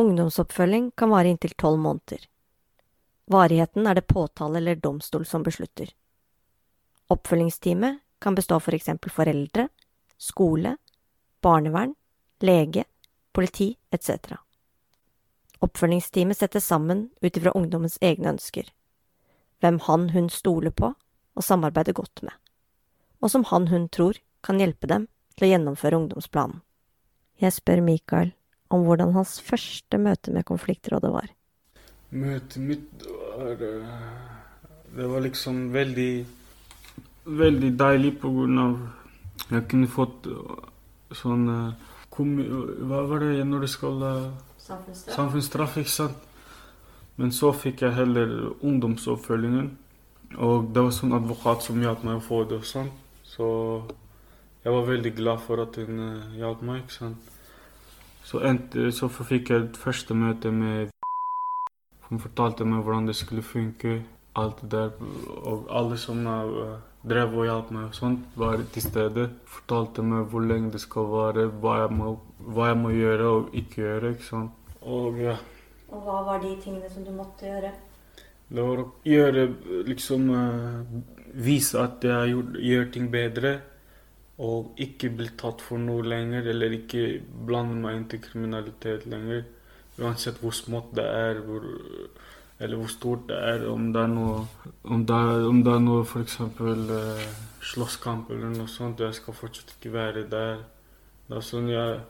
Ungdomsoppfølging 0.00 0.92
kan 0.96 1.12
vare 1.12 1.32
inntil 1.32 1.52
tolv 1.60 1.80
måneder. 1.84 2.24
Varigheten 3.32 3.86
er 3.86 3.98
det 3.98 4.08
påtale 4.08 4.58
eller 4.58 4.80
domstol 4.80 5.26
som 5.28 5.44
beslutter. 5.44 5.90
Oppfølgingsteamet 7.12 8.00
kan 8.22 8.34
bestå 8.34 8.56
av 8.56 8.64
for 8.64 8.76
eksempel 8.76 9.12
foreldre, 9.12 9.68
skole, 10.16 10.76
barnevern, 11.42 11.94
lege, 12.40 12.86
politi 13.32 13.74
etc. 13.92 14.38
Oppfølgingsteamet 15.62 16.38
settes 16.38 16.66
sammen 16.66 17.10
ut 17.20 17.36
ifra 17.36 17.52
ungdommens 17.58 17.98
egne 18.00 18.32
ønsker, 18.32 18.66
hvem 19.60 19.78
han 19.86 20.08
hun 20.16 20.30
stoler 20.32 20.72
på 20.74 20.94
og 21.36 21.46
samarbeider 21.46 21.96
godt 21.96 22.22
med, 22.26 22.34
og 23.20 23.30
som 23.32 23.46
han 23.50 23.68
hun 23.72 23.88
tror 23.88 24.18
kan 24.42 24.60
hjelpe 24.60 24.90
dem 24.90 25.06
til 25.36 25.46
å 25.46 25.50
gjennomføre 25.52 25.98
ungdomsplanen. 26.02 26.60
Jeg 27.40 27.56
spør 27.56 27.82
Mikael 27.82 28.32
om 28.72 28.84
hvordan 28.86 29.14
hans 29.16 29.38
første 29.42 29.98
møte 29.98 30.32
med 30.34 30.46
konfliktrådet 30.48 31.10
var. 31.12 31.30
Møtet 32.12 32.60
mitt 32.60 33.06
var 33.08 33.62
eh, 33.64 33.92
Det 34.92 35.06
var 35.08 35.22
liksom 35.24 35.70
veldig 35.72 36.26
Veldig 37.24 37.70
deilig 37.80 38.10
på 38.20 38.28
grunn 38.34 38.58
av 38.60 38.74
Jeg 39.48 39.64
kunne 39.70 39.88
fått 39.88 40.26
sånn 41.16 41.46
Hva 42.12 43.00
var 43.08 43.24
det 43.24 43.46
når 43.48 43.64
du 43.64 43.70
skal 43.72 44.04
Samfunnsstraff. 44.62 45.16
Samfunnsstraff, 45.16 45.76
ikke 45.80 45.90
sant. 45.90 46.28
Men 47.18 47.32
så 47.34 47.50
fikk 47.56 47.82
jeg 47.82 47.96
heller 47.96 48.52
ungdomsoppfølgingen. 48.62 49.72
Og 50.38 50.70
det 50.72 50.84
var 50.84 50.94
sånn 50.94 51.16
advokat 51.16 51.64
som 51.66 51.80
hjalp 51.82 52.04
meg 52.06 52.20
å 52.20 52.24
få 52.24 52.42
det 52.48 52.60
og 52.62 52.68
sånn. 52.68 52.88
Så 53.26 53.46
jeg 54.64 54.72
var 54.72 54.88
veldig 54.88 55.12
glad 55.16 55.42
for 55.42 55.62
at 55.64 55.76
hun 55.80 55.98
uh, 55.98 56.38
hjalp 56.38 56.62
meg, 56.66 56.84
ikke 56.84 56.94
sant. 56.94 57.30
Så, 58.24 58.38
endte, 58.46 58.90
så 58.94 59.08
fikk 59.10 59.50
jeg 59.50 59.64
et 59.66 59.78
første 59.78 60.14
møte 60.14 60.52
med 60.54 60.92
Hun 62.08 62.20
fortalte 62.20 62.66
meg 62.68 62.82
hvordan 62.84 63.06
det 63.08 63.16
skulle 63.16 63.42
funke, 63.42 64.02
alt 64.36 64.58
det 64.62 64.70
der. 64.74 64.90
Og 65.48 65.64
alle 65.72 65.96
som 66.00 66.20
uh, 66.28 66.76
drev 67.08 67.38
og 67.38 67.48
hjalp 67.48 67.70
meg 67.74 67.86
og 67.88 67.96
sånt, 67.96 68.26
var 68.36 68.60
til 68.74 68.84
stede. 68.84 69.28
Fortalte 69.48 70.04
meg 70.04 70.28
hvor 70.30 70.44
lenge 70.44 70.74
det 70.74 70.82
skal 70.84 71.08
vare, 71.08 71.46
hva 71.62 71.78
jeg 71.82 71.94
må, 71.96 72.16
hva 72.52 72.68
jeg 72.70 72.80
må 72.82 72.92
gjøre 72.94 73.30
og 73.38 73.56
ikke 73.56 73.82
gjøre. 73.82 74.12
ikke 74.12 74.28
sant. 74.28 74.76
Og 74.82 75.18
ja, 75.22 75.38
Og 75.88 76.04
hva 76.04 76.22
var 76.26 76.38
de 76.42 76.52
tingene 76.60 76.88
som 76.90 77.04
du 77.04 77.12
måtte 77.16 77.46
gjøre? 77.46 77.72
Det 78.52 78.60
var 78.60 78.82
å 78.82 78.88
gjøre 79.08 79.48
liksom 79.88 80.30
eh, 80.36 80.96
Vise 81.32 81.80
at 81.80 82.02
jeg 82.04 82.34
gjør, 82.34 82.56
gjør 82.60 82.88
ting 82.92 83.06
bedre. 83.12 83.52
Og 84.44 84.76
ikke 84.84 85.08
bli 85.16 85.30
tatt 85.40 85.62
for 85.64 85.80
noe 85.80 86.04
lenger, 86.04 86.44
eller 86.52 86.74
ikke 86.76 87.22
blande 87.48 87.78
meg 87.80 87.96
inn 87.96 88.04
til 88.10 88.20
kriminalitet 88.20 89.06
lenger. 89.08 89.46
Uansett 89.96 90.42
hvor 90.42 90.52
smått 90.56 90.90
det 90.98 91.06
er, 91.06 91.40
hvor, 91.46 91.64
eller 92.58 92.80
hvor 92.82 92.92
stort 92.92 93.24
det 93.30 93.38
er. 93.38 93.64
Om 93.70 93.88
det 93.94 94.02
er 94.02 94.12
noe 94.12 94.44
Om 94.82 95.06
det 95.08 95.22
om 95.48 95.62
det 95.64 95.72
er 95.72 95.82
noe 95.86 96.04
f.eks. 96.04 96.36
Eh, 96.42 97.24
slåsskamp 97.72 98.28
eller 98.34 98.52
noe 98.52 98.68
sånt. 98.68 99.00
Jeg 99.00 99.16
skal 99.16 99.38
fortsatt 99.38 99.72
ikke 99.78 99.94
være 99.96 100.26
der. 100.28 100.60
Det 101.28 101.38
er 101.38 101.48
sånn 101.48 101.72
jeg 101.72 102.00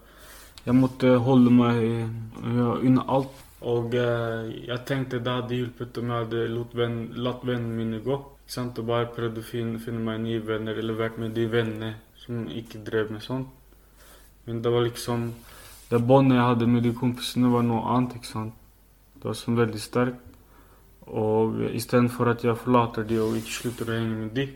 Jeg 0.66 0.78
måtte 0.78 1.16
holde 1.18 1.50
meg 1.50 1.78
ja, 1.86 2.74
unna 2.82 3.06
alt. 3.06 3.38
Og 3.68 3.94
eh, 3.94 4.52
jeg 4.66 4.84
tenkte 4.88 5.20
det 5.22 5.32
hadde 5.32 5.58
hjulpet 5.58 5.98
om 6.00 6.10
jeg 6.10 6.24
hadde 6.24 6.46
lot 6.50 6.72
venn, 6.74 6.96
latt 7.22 7.44
vennene 7.46 7.76
mine 7.78 8.00
gå. 8.02 8.18
Sant? 8.50 8.78
Og 8.82 8.88
bare 8.88 9.10
prøvd 9.14 9.38
å 9.38 9.44
finne, 9.46 9.80
finne 9.82 10.02
meg 10.02 10.22
nye 10.24 10.42
venner, 10.42 10.78
eller 10.78 10.98
vært 10.98 11.20
med 11.22 11.36
de 11.36 11.46
vennene 11.50 11.94
som 12.18 12.46
ikke 12.50 12.82
drev 12.86 13.12
med 13.14 13.22
sånt. 13.22 13.50
Men 14.46 14.62
det 14.62 14.72
var 14.74 14.82
liksom 14.82 15.32
Det 15.90 16.00
båndet 16.00 16.38
jeg 16.38 16.48
hadde 16.48 16.66
med 16.66 16.82
de 16.82 16.92
kompisene, 16.96 17.52
var 17.52 17.62
noe 17.62 17.84
annet. 17.94 18.16
ikke 18.16 18.32
sant? 18.32 18.54
Det 19.14 19.28
var 19.28 19.38
sånn 19.38 19.58
veldig 19.58 19.80
sterkt. 19.80 20.28
Og 21.12 21.60
istedenfor 21.70 22.30
at 22.32 22.44
jeg 22.44 22.56
forlater 22.56 23.04
de 23.04 23.18
og 23.20 23.36
ikke 23.36 23.56
slutter 23.58 23.90
å 23.90 23.98
henge 23.98 24.16
med 24.16 24.30
de, 24.34 24.46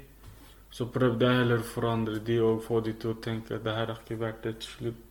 så 0.70 0.86
prøvde 0.92 1.28
jeg 1.28 1.40
heller 1.42 1.62
å 1.62 1.68
forandre 1.68 2.18
de 2.24 2.38
og 2.42 2.64
få 2.64 2.80
de 2.84 2.94
til 2.96 3.12
å 3.12 3.20
tenke 3.22 3.54
at 3.54 3.64
det 3.64 3.74
her 3.76 3.92
har 3.92 4.00
ikke 4.00 4.18
vært 4.20 4.48
et 4.50 4.64
slutt. 4.64 5.02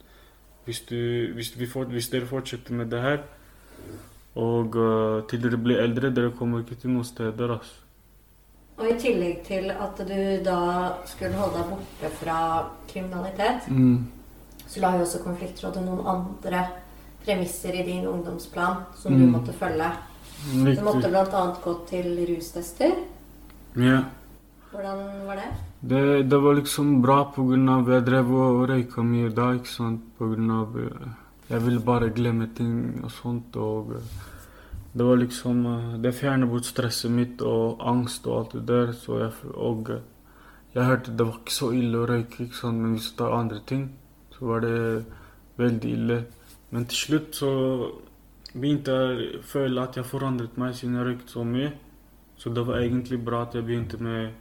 Hvis, 0.65 0.81
du, 0.89 1.31
hvis, 1.37 1.53
vi 1.59 1.67
hvis 1.93 2.09
dere 2.09 2.25
fortsetter 2.25 2.73
med 2.73 2.89
det 2.89 3.01
her, 3.01 3.21
og 4.35 4.75
uh, 4.75 5.21
til 5.29 5.39
dere 5.41 5.57
blir 5.57 5.79
eldre, 5.79 6.09
dere 6.13 6.31
kommer 6.35 6.59
ikke 6.63 6.75
til 6.81 6.89
noen 6.91 7.05
steder. 7.07 7.51
altså. 7.55 7.73
Og 8.77 8.89
i 8.91 8.97
tillegg 8.99 9.43
til 9.47 9.69
at 9.71 9.97
du 9.97 10.43
da 10.43 10.57
skulle 11.07 11.37
holde 11.39 11.61
deg 11.61 11.69
borte 11.69 12.09
fra 12.19 12.39
kriminalitet, 12.89 13.69
Mm. 13.69 14.07
så 14.67 14.81
la 14.81 14.97
jo 14.97 15.03
også 15.05 15.23
konfliktrådet 15.23 15.83
noen 15.85 16.05
andre 16.05 16.65
premisser 17.25 17.73
i 17.79 17.83
din 17.87 18.05
ungdomsplan 18.07 18.83
som 18.95 19.13
du 19.13 19.25
Mm. 19.25 19.31
måtte 19.31 19.53
følge. 19.53 19.91
Du 20.51 20.81
måtte 20.83 21.07
Riktig. 21.07 21.11
bl.a. 21.11 21.55
gå 21.63 21.73
til 21.87 22.35
rustester. 22.35 22.91
Ja. 23.77 24.03
Hvordan 24.71 25.25
var 25.25 25.35
det? 25.35 25.49
Det, 25.81 26.29
det 26.29 26.41
var 26.43 26.53
liksom 26.55 27.01
bra 27.01 27.21
av 27.69 27.87
jeg 27.89 28.05
drev 28.05 28.29
og 28.31 28.69
røyka 28.69 29.01
mye 29.03 29.29
da, 29.33 29.53
ikke 29.53 29.67
sant. 29.69 30.01
På 30.19 30.27
grunn 30.33 30.51
av 30.51 30.75
eh, 30.77 31.07
Jeg 31.49 31.61
ville 31.61 31.79
bare 31.79 32.09
glemme 32.09 32.47
ting 32.57 33.03
og 33.03 33.11
sånt. 33.13 33.55
Og 33.55 33.91
eh, 33.95 34.13
det 34.97 35.05
var 35.05 35.19
liksom 35.21 35.65
eh, 35.65 35.97
Det 36.01 36.15
fjerner 36.15 36.49
bort 36.49 36.65
stresset 36.65 37.11
mitt 37.11 37.41
og 37.41 37.83
angst 37.85 38.25
og 38.27 38.37
alt 38.37 38.55
det 38.57 38.65
der. 38.67 38.93
Så 38.93 39.19
jeg, 39.19 39.31
og 39.53 39.89
eh, 39.93 40.01
jeg 40.73 40.85
hørte 40.85 41.13
det 41.17 41.27
var 41.27 41.37
ikke 41.39 41.57
så 41.59 41.69
ille 41.71 42.01
å 42.01 42.07
røyke, 42.09 42.47
ikke 42.47 42.61
sant. 42.61 42.81
Men 42.81 42.97
hvis 42.97 43.11
du 43.11 43.17
tar 43.21 43.37
andre 43.37 43.61
ting, 43.65 43.91
så 44.33 44.49
var 44.49 44.65
det 44.65 44.79
veldig 45.61 45.91
ille. 45.91 46.19
Men 46.71 46.89
til 46.91 46.97
slutt 46.97 47.37
så 47.37 47.51
begynte 48.55 48.95
jeg 48.95 49.29
å 49.37 49.43
føle 49.45 49.83
at 49.83 49.99
jeg 49.99 50.09
forandret 50.09 50.57
meg 50.57 50.73
siden 50.75 50.97
jeg 50.97 51.07
røykte 51.09 51.37
så 51.37 51.45
mye. 51.45 51.71
Så 52.35 52.51
det 52.51 52.65
var 52.67 52.81
egentlig 52.81 53.21
bra 53.23 53.45
at 53.45 53.55
jeg 53.55 53.63
begynte 53.67 54.01
med 54.03 54.33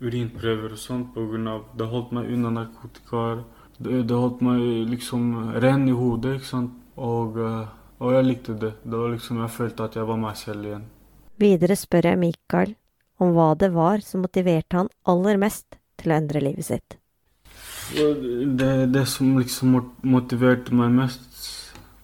urinprøver 0.00 0.72
og 0.72 0.78
sånt 0.80 1.16
av 1.18 1.64
Det 1.76 1.86
holdt 1.86 2.12
meg 2.12 2.32
unna 2.32 2.50
narkotika. 2.50 3.44
Det, 3.78 4.02
det 4.10 4.18
holdt 4.18 4.42
meg 4.42 4.62
liksom 4.90 5.54
ren 5.62 5.86
i 5.88 5.94
hodet, 5.94 6.38
ikke 6.38 6.50
sant. 6.50 6.76
Og, 6.98 7.38
eh, 7.38 7.66
og 8.02 8.14
jeg 8.16 8.26
likte 8.26 8.56
det. 8.58 8.72
Det 8.82 8.98
var 8.98 9.12
liksom 9.14 9.42
Jeg 9.44 9.54
følte 9.54 9.84
at 9.86 9.96
jeg 9.96 10.08
var 10.08 10.18
meg 10.18 10.36
selv 10.36 10.66
igjen. 10.66 10.86
Videre 11.38 11.76
spør 11.78 12.10
jeg 12.10 12.18
Mikael 12.18 12.74
om 13.22 13.34
hva 13.34 13.52
det 13.58 13.70
var 13.74 14.02
som 14.02 14.24
motiverte 14.26 14.80
han 14.80 14.90
aller 15.06 15.38
mest 15.38 15.78
til 15.98 16.12
å 16.12 16.18
endre 16.18 16.42
livet 16.42 16.66
sitt. 16.66 16.98
Det, 17.94 18.72
det 18.92 19.06
som 19.08 19.38
liksom 19.38 19.78
motiverte 20.04 20.74
meg 20.76 20.92
mest, 20.92 21.38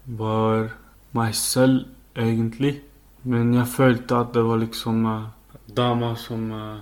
var 0.04 0.70
meg 1.16 1.34
selv, 1.36 1.84
egentlig. 2.16 2.78
Men 3.24 3.54
jeg 3.56 3.70
følte 3.72 4.20
at 4.20 4.32
det 4.36 4.44
var 4.44 4.60
liksom 4.60 5.04
uh, 5.08 5.30
dama 5.76 6.14
som 6.20 6.50
uh, 6.52 6.80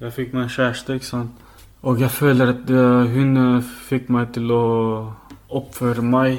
Jeg 0.00 0.12
fikk 0.12 0.34
meg 0.36 0.50
kjæreste, 0.52 0.98
ikke 0.98 1.06
sant. 1.06 1.44
Og 1.84 2.00
jeg 2.00 2.10
føler 2.10 2.48
at 2.54 2.70
eh, 2.72 3.10
hun 3.12 3.36
eh, 3.36 3.66
fikk 3.88 4.06
meg 4.14 4.30
til 4.32 4.48
å 4.54 4.64
oppføre 5.52 6.00
meg. 6.00 6.38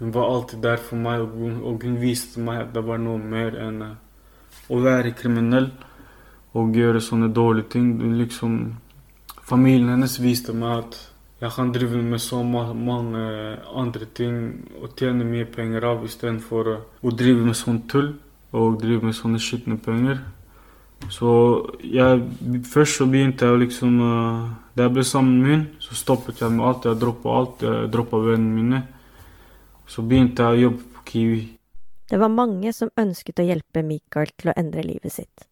Hun 0.00 0.10
var 0.14 0.32
alltid 0.32 0.64
der 0.64 0.80
for 0.82 0.98
meg, 0.98 1.22
og 1.22 1.36
hun, 1.38 1.60
og 1.62 1.84
hun 1.86 1.98
viste 2.02 2.42
meg 2.42 2.64
at 2.64 2.72
det 2.74 2.82
var 2.88 2.98
noe 2.98 3.22
mer 3.22 3.54
enn 3.54 3.84
eh, 3.86 3.92
å 4.66 4.80
være 4.82 5.14
kriminell 5.14 5.70
og 6.58 6.74
gjøre 6.74 7.02
sånne 7.04 7.30
dårlige 7.34 7.70
ting. 7.76 7.92
Liksom 8.18 8.58
Familien 9.48 9.94
hennes 9.94 10.18
viste 10.20 10.52
meg 10.52 10.82
at 10.82 10.98
jeg 11.40 11.54
kan 11.54 11.70
drive 11.72 12.02
med 12.02 12.20
så 12.20 12.42
mange 12.42 13.22
andre 13.78 14.08
ting 14.12 14.34
og 14.82 14.98
tjene 14.98 15.24
mye 15.24 15.46
penger 15.48 15.86
av 15.86 16.02
istedenfor 16.04 16.72
å 16.74 17.12
drive 17.14 17.46
med 17.46 17.56
sånn 17.56 17.78
tull 17.88 18.10
og 18.58 18.80
drive 18.82 19.06
med 19.06 19.16
sånne 19.16 19.40
skitne 19.40 19.78
penger. 19.80 20.18
Så 21.06 21.30
jeg, 21.86 22.22
først 22.66 22.98
så 22.98 23.06
begynte 23.08 23.46
jeg 23.46 23.62
liksom 23.62 24.00
uh, 24.02 24.48
Da 24.74 24.84
jeg 24.84 24.94
ble 24.96 25.04
sammen 25.06 25.38
med 25.40 25.52
henne, 25.52 25.82
så 25.82 25.96
stoppet 25.96 26.42
jeg 26.42 26.52
med 26.52 26.66
alt. 26.66 26.88
Jeg 26.90 27.00
droppa 27.00 27.36
alt. 27.40 27.62
Jeg 27.64 27.92
droppa 27.94 28.20
vennene 28.22 28.56
mine. 28.56 28.80
Så 29.88 30.04
begynte 30.04 30.44
jeg 30.44 30.58
å 30.58 30.62
jobbe 30.66 30.88
på 30.96 31.04
Kiwi. 31.12 31.42
Det 32.08 32.18
var 32.20 32.32
mange 32.32 32.72
som 32.72 32.90
ønsket 32.96 33.40
å 33.40 33.46
hjelpe 33.46 33.84
Mikael 33.84 34.30
til 34.36 34.50
å 34.50 34.56
endre 34.56 34.84
livet 34.84 35.12
sitt. 35.12 35.46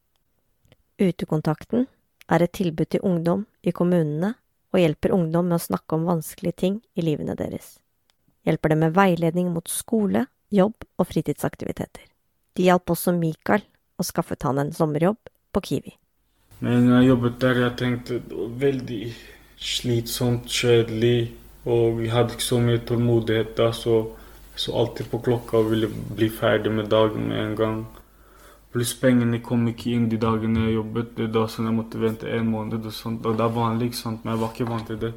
Utekontakten 0.97 1.87
er 2.33 2.43
et 2.43 2.55
tilbud 2.57 2.89
til 2.93 3.05
ungdom 3.05 3.45
i 3.63 3.75
kommunene 3.77 4.35
og 4.73 4.81
hjelper 4.81 5.15
ungdom 5.17 5.51
med 5.51 5.59
å 5.59 5.67
snakke 5.67 5.97
om 5.97 6.07
vanskelige 6.09 6.61
ting 6.63 6.79
i 6.97 7.05
livene 7.05 7.37
deres. 7.37 7.77
Hjelper 8.47 8.73
dem 8.73 8.85
med 8.85 8.97
veiledning 8.97 9.51
mot 9.53 9.69
skole, 9.69 10.27
jobb 10.55 10.87
og 10.97 11.09
fritidsaktiviteter. 11.11 12.05
De 12.57 12.69
hjalp 12.69 12.93
også 12.95 13.13
Mikael 13.17 13.65
og 13.97 14.09
skaffet 14.09 14.47
han 14.47 14.61
en 14.63 14.73
sommerjobb 14.77 15.21
på 15.57 15.65
Kiwi. 15.71 15.97
Men 16.65 16.89
jeg 16.93 17.11
jobbet 17.11 17.41
der, 17.41 17.65
jeg 17.65 17.77
tenkte 17.81 18.21
det 18.29 18.37
var 18.37 18.55
veldig 18.61 19.03
slitsomt, 19.57 20.49
kjedelig, 20.53 21.33
og 21.67 21.99
vi 22.01 22.09
hadde 22.13 22.37
ikke 22.37 22.47
så 22.47 22.61
mye 22.63 22.81
tålmodighet 22.89 23.57
da, 23.59 23.73
så 23.75 23.99
jeg 24.57 24.63
så 24.65 24.73
alltid 24.81 25.11
på 25.13 25.21
klokka 25.25 25.59
og 25.61 25.71
ville 25.73 25.89
bli 25.91 26.31
ferdig 26.33 26.73
med 26.73 26.89
dagen 26.93 27.29
med 27.29 27.43
en 27.43 27.57
gang. 27.57 27.81
Pluss 28.73 28.95
pengene 29.01 29.43
kom 29.45 29.67
ikke 29.69 29.93
inn 29.93 30.07
de 30.09 30.17
dagene 30.21 30.67
jeg 30.67 30.79
jobbet. 30.79 31.11
Det 31.19 31.27
da 31.33 31.45
sånn 31.49 31.69
jeg 31.69 31.77
måtte 31.77 32.01
vente 32.01 32.31
en 32.33 32.49
måned 32.49 32.89
og 32.89 32.93
sånt. 32.93 33.27
Og 33.29 33.37
det 33.37 33.45
er 33.45 33.53
vanlig, 33.53 33.91
ikke 33.91 34.01
sant? 34.01 34.25
men 34.25 34.33
jeg 34.33 34.43
var 34.43 34.55
ikke 34.55 34.69
vant 34.71 34.89
til 34.89 34.99
det. 35.03 35.13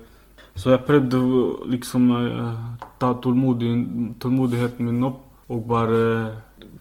Så 0.60 0.73
jeg 0.73 0.84
prøvde 0.88 1.19
å 1.23 1.41
liksom 1.71 2.12
uh, 2.12 2.60
ta 2.99 3.13
tålmodig, 3.23 3.71
tålmodigheten 4.19 4.89
min 4.89 5.08
opp 5.08 5.52
og 5.52 5.63
bare 5.71 6.04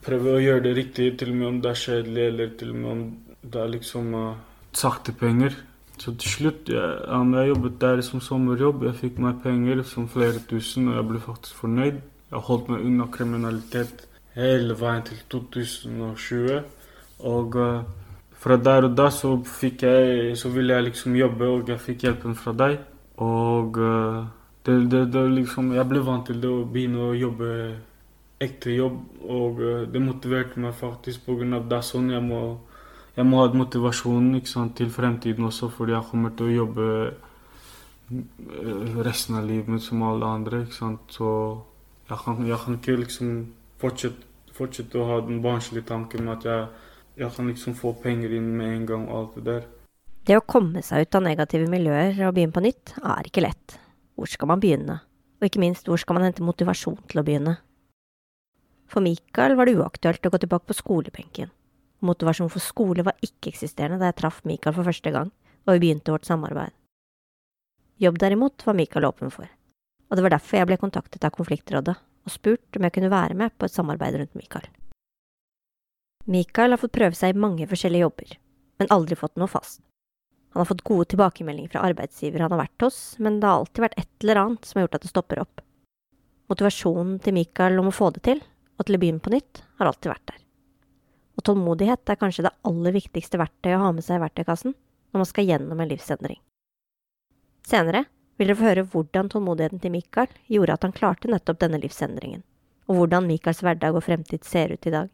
prøve 0.04 0.34
å 0.34 0.42
gjøre 0.42 0.64
det 0.66 0.74
riktig, 0.80 1.12
til 1.18 1.30
og 1.32 1.38
med 1.38 1.48
om 1.52 1.62
det 1.62 1.72
er 1.72 1.82
kjedelig, 1.84 2.26
eller 2.32 2.52
til 2.58 2.74
og 2.74 2.80
med 2.82 2.90
om 2.90 3.02
det 3.42 3.61
er 3.62 3.72
liksom 3.72 4.14
uh, 4.14 4.37
sakte 4.72 5.12
penger. 5.12 5.57
Så 5.98 6.14
til 6.14 6.31
slutt 6.31 6.68
jeg, 6.70 6.90
jeg 7.07 7.48
jobbet 7.48 7.81
der 7.81 8.01
som 8.07 8.20
sommerjobb. 8.22 8.85
Jeg 8.87 8.98
fikk 9.01 9.18
meg 9.22 9.42
penger 9.42 9.83
som 9.83 10.09
flere 10.09 10.42
tusen, 10.51 10.88
og 10.88 10.98
jeg 10.98 11.09
ble 11.09 11.22
faktisk 11.22 11.62
fornøyd. 11.62 12.01
Jeg 12.31 12.44
holdt 12.48 12.68
meg 12.68 12.85
unna 12.87 13.07
kriminalitet 13.12 14.05
hele 14.37 14.77
veien 14.79 15.03
til 15.07 15.22
2020. 15.33 16.61
Og 17.27 17.59
uh, 17.59 17.83
fra 18.38 18.57
der 18.62 18.87
og 18.87 18.94
da 18.94 19.09
så 19.11 19.33
fikk 19.42 19.83
jeg 19.83 20.37
Så 20.38 20.53
ville 20.55 20.74
jeg 20.74 20.85
liksom 20.85 21.16
jobbe, 21.18 21.48
og 21.48 21.68
jeg 21.68 21.81
fikk 21.83 22.07
hjelpen 22.07 22.37
fra 22.38 22.55
deg. 22.55 22.79
Og 23.18 23.79
uh, 23.79 24.27
det, 24.66 24.90
det, 24.90 25.12
det 25.12 25.27
liksom 25.33 25.72
Jeg 25.74 25.88
ble 25.88 26.05
vant 26.07 26.27
til 26.27 26.40
det 26.42 26.51
å 26.51 26.64
begynne 26.64 27.11
å 27.11 27.16
jobbe 27.18 27.53
ekte 28.38 28.70
jobb, 28.70 28.98
og 29.27 29.59
uh, 29.59 29.83
det 29.90 30.03
motiverte 30.03 30.61
meg 30.62 30.77
faktisk 30.79 31.27
av 31.29 31.66
det 31.66 31.77
er 31.77 31.87
sånn 31.87 32.12
jeg 32.12 32.22
må 32.22 32.42
jeg 33.18 33.26
må 33.26 33.40
ha 33.42 33.48
motivasjon 33.50 34.37
sant, 34.46 34.76
til 34.78 34.90
fremtiden 34.94 35.48
også, 35.48 35.68
fordi 35.74 35.96
jeg 35.96 36.07
kommer 36.11 36.35
til 36.38 36.46
å 36.46 36.57
jobbe 36.62 36.85
resten 39.04 39.37
av 39.37 39.48
livet 39.48 39.68
mitt 39.72 39.83
som 39.83 40.04
alle 40.07 40.26
andre. 40.26 40.62
ikke 40.62 40.76
sant? 40.76 41.00
Så 41.11 41.31
jeg 42.09 42.18
kan, 42.24 42.46
jeg 42.46 42.59
kan 42.62 42.78
ikke 42.78 43.00
liksom 43.00 43.33
fortsette, 43.83 44.22
fortsette, 44.54 44.98
å 44.98 45.09
ha 45.11 45.18
den 45.26 45.42
barnslige 45.42 45.88
tanken 45.90 46.24
med 46.28 46.38
at 46.38 46.46
jeg, 46.46 46.87
jeg, 47.24 47.33
kan 47.35 47.50
liksom 47.50 47.74
få 47.78 47.92
penger 48.04 48.38
inn 48.38 48.54
med 48.54 48.76
en 48.76 48.87
gang 48.92 49.09
og 49.09 49.18
alt 49.18 49.37
det 49.40 49.44
der. 49.50 49.68
Det 50.28 50.38
å 50.38 50.46
komme 50.46 50.83
seg 50.85 51.09
ut 51.09 51.18
av 51.18 51.24
negative 51.24 51.68
miljøer 51.72 52.22
og 52.28 52.35
begynne 52.37 52.54
på 52.54 52.62
nytt 52.62 52.96
er 53.02 53.26
ikke 53.26 53.44
lett. 53.48 53.78
Hvor 54.14 54.31
skal 54.31 54.50
man 54.52 54.62
begynne? 54.62 55.00
Og 55.38 55.46
ikke 55.46 55.62
minst, 55.62 55.90
hvor 55.90 55.98
skal 55.98 56.18
man 56.18 56.26
hente 56.28 56.46
motivasjon 56.46 57.02
til 57.11 57.20
å 57.20 57.26
begynne? 57.26 57.59
For 58.88 59.02
Mikael 59.04 59.59
var 59.59 59.68
det 59.68 59.78
uaktuelt 59.78 60.26
å 60.26 60.33
gå 60.33 60.40
tilbake 60.42 60.70
på 60.70 60.78
skolebenken. 60.78 61.50
Motivasjon 62.04 62.50
for 62.52 62.62
skole 62.62 63.04
var 63.06 63.18
ikke-eksisterende 63.24 63.98
da 63.98 64.12
jeg 64.12 64.20
traff 64.20 64.42
Mikael 64.46 64.76
for 64.76 64.87
første 64.87 65.12
gang, 65.14 65.32
og 65.66 65.74
vi 65.74 65.87
begynte 65.87 66.14
vårt 66.14 66.28
samarbeid. 66.28 66.74
Jobb 67.98 68.18
derimot 68.22 68.62
var 68.66 68.76
Mikael 68.78 69.08
åpen 69.08 69.32
for 69.34 69.48
og 70.08 70.16
det 70.16 70.24
var 70.24 70.34
derfor 70.34 70.58
jeg 70.58 70.68
ble 70.70 70.80
kontaktet 70.80 71.24
av 71.24 71.34
konfliktrådet 71.37 71.94
og 71.98 72.32
spurt 72.32 72.76
om 72.76 72.87
jeg 72.87 72.94
kunne 72.96 73.12
være 73.12 73.37
med 73.38 73.54
på 73.56 73.68
et 73.68 73.74
samarbeid 73.74 74.16
rundt 74.18 74.38
Mikael. 74.38 74.66
Mikael 76.28 76.74
har 76.74 76.80
fått 76.80 76.96
prøve 76.96 77.16
seg 77.16 77.32
i 77.32 77.40
mange 77.40 77.68
forskjellige 77.68 78.04
jobber, 78.04 78.34
men 78.80 78.90
aldri 78.92 79.16
fått 79.16 79.38
noe 79.40 79.48
fast. 79.48 79.80
Han 80.52 80.62
har 80.62 80.68
fått 80.68 80.84
gode 80.84 81.08
tilbakemeldinger 81.12 81.72
fra 81.72 81.84
arbeidsgiver 81.88 82.44
han 82.44 82.52
har 82.52 82.64
vært 82.64 82.84
hos, 82.84 82.98
men 83.20 83.38
det 83.40 83.48
har 83.48 83.62
alltid 83.62 83.84
vært 83.84 83.98
et 84.00 84.24
eller 84.24 84.42
annet 84.42 84.68
som 84.68 84.78
har 84.78 84.87
gjort 84.87 84.98
at 84.98 85.04
det 85.04 85.12
stopper 85.12 85.42
opp. 85.44 85.64
Motivasjonen 86.48 87.16
til 87.24 87.37
Mikael 87.37 87.80
om 87.80 87.90
å 87.90 87.96
få 87.96 88.11
det 88.16 88.24
til, 88.28 88.40
og 88.80 88.88
til 88.88 88.96
å 88.96 89.00
begynne 89.02 89.24
på 89.24 89.32
nytt, 89.32 89.62
har 89.80 89.90
alltid 89.90 90.12
vært 90.12 90.28
der. 90.32 90.44
Og 91.38 91.46
tålmodighet 91.46 92.11
er 92.11 92.18
kanskje 92.18 92.48
det 92.48 92.55
aller 92.66 92.94
viktigste 92.96 93.38
verktøyet 93.38 93.79
å 93.79 93.87
ha 93.87 93.94
med 93.94 94.05
seg 94.05 94.18
i 94.18 94.24
verktøykassen 94.27 94.74
når 94.74 95.22
man 95.22 95.29
skal 95.31 95.46
gjennom 95.46 95.81
en 95.81 95.90
livsendring. 95.90 96.40
Senere 97.68 98.05
vil 98.38 98.51
dere 98.51 98.59
få 98.59 98.68
høre 98.68 98.87
hvordan 98.90 99.31
tålmodigheten 99.31 99.81
til 99.83 99.94
Mikael 99.94 100.35
gjorde 100.51 100.74
at 100.74 100.87
han 100.87 100.94
klarte 100.96 101.31
nettopp 101.31 101.61
denne 101.62 101.81
livsendringen, 101.83 102.42
og 102.90 103.01
hvordan 103.01 103.27
Mikaels 103.31 103.62
hverdag 103.64 103.96
og 103.98 104.05
fremtid 104.07 104.46
ser 104.46 104.74
ut 104.74 104.87
i 104.87 104.94
dag. 104.94 105.11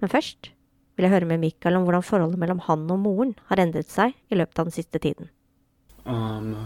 Men 0.00 0.12
først 0.12 0.52
vil 0.96 1.06
jeg 1.06 1.14
høre 1.14 1.28
med 1.28 1.42
Mikael 1.42 1.78
om 1.78 1.86
hvordan 1.86 2.04
forholdet 2.04 2.40
mellom 2.40 2.62
han 2.66 2.86
og 2.92 3.02
moren 3.02 3.34
har 3.48 3.60
endret 3.62 3.88
seg 3.92 4.16
i 4.28 4.38
løpet 4.38 4.60
av 4.60 4.68
den 4.68 4.76
siste 4.76 5.00
tiden. 5.00 5.30
Um, 6.04 6.56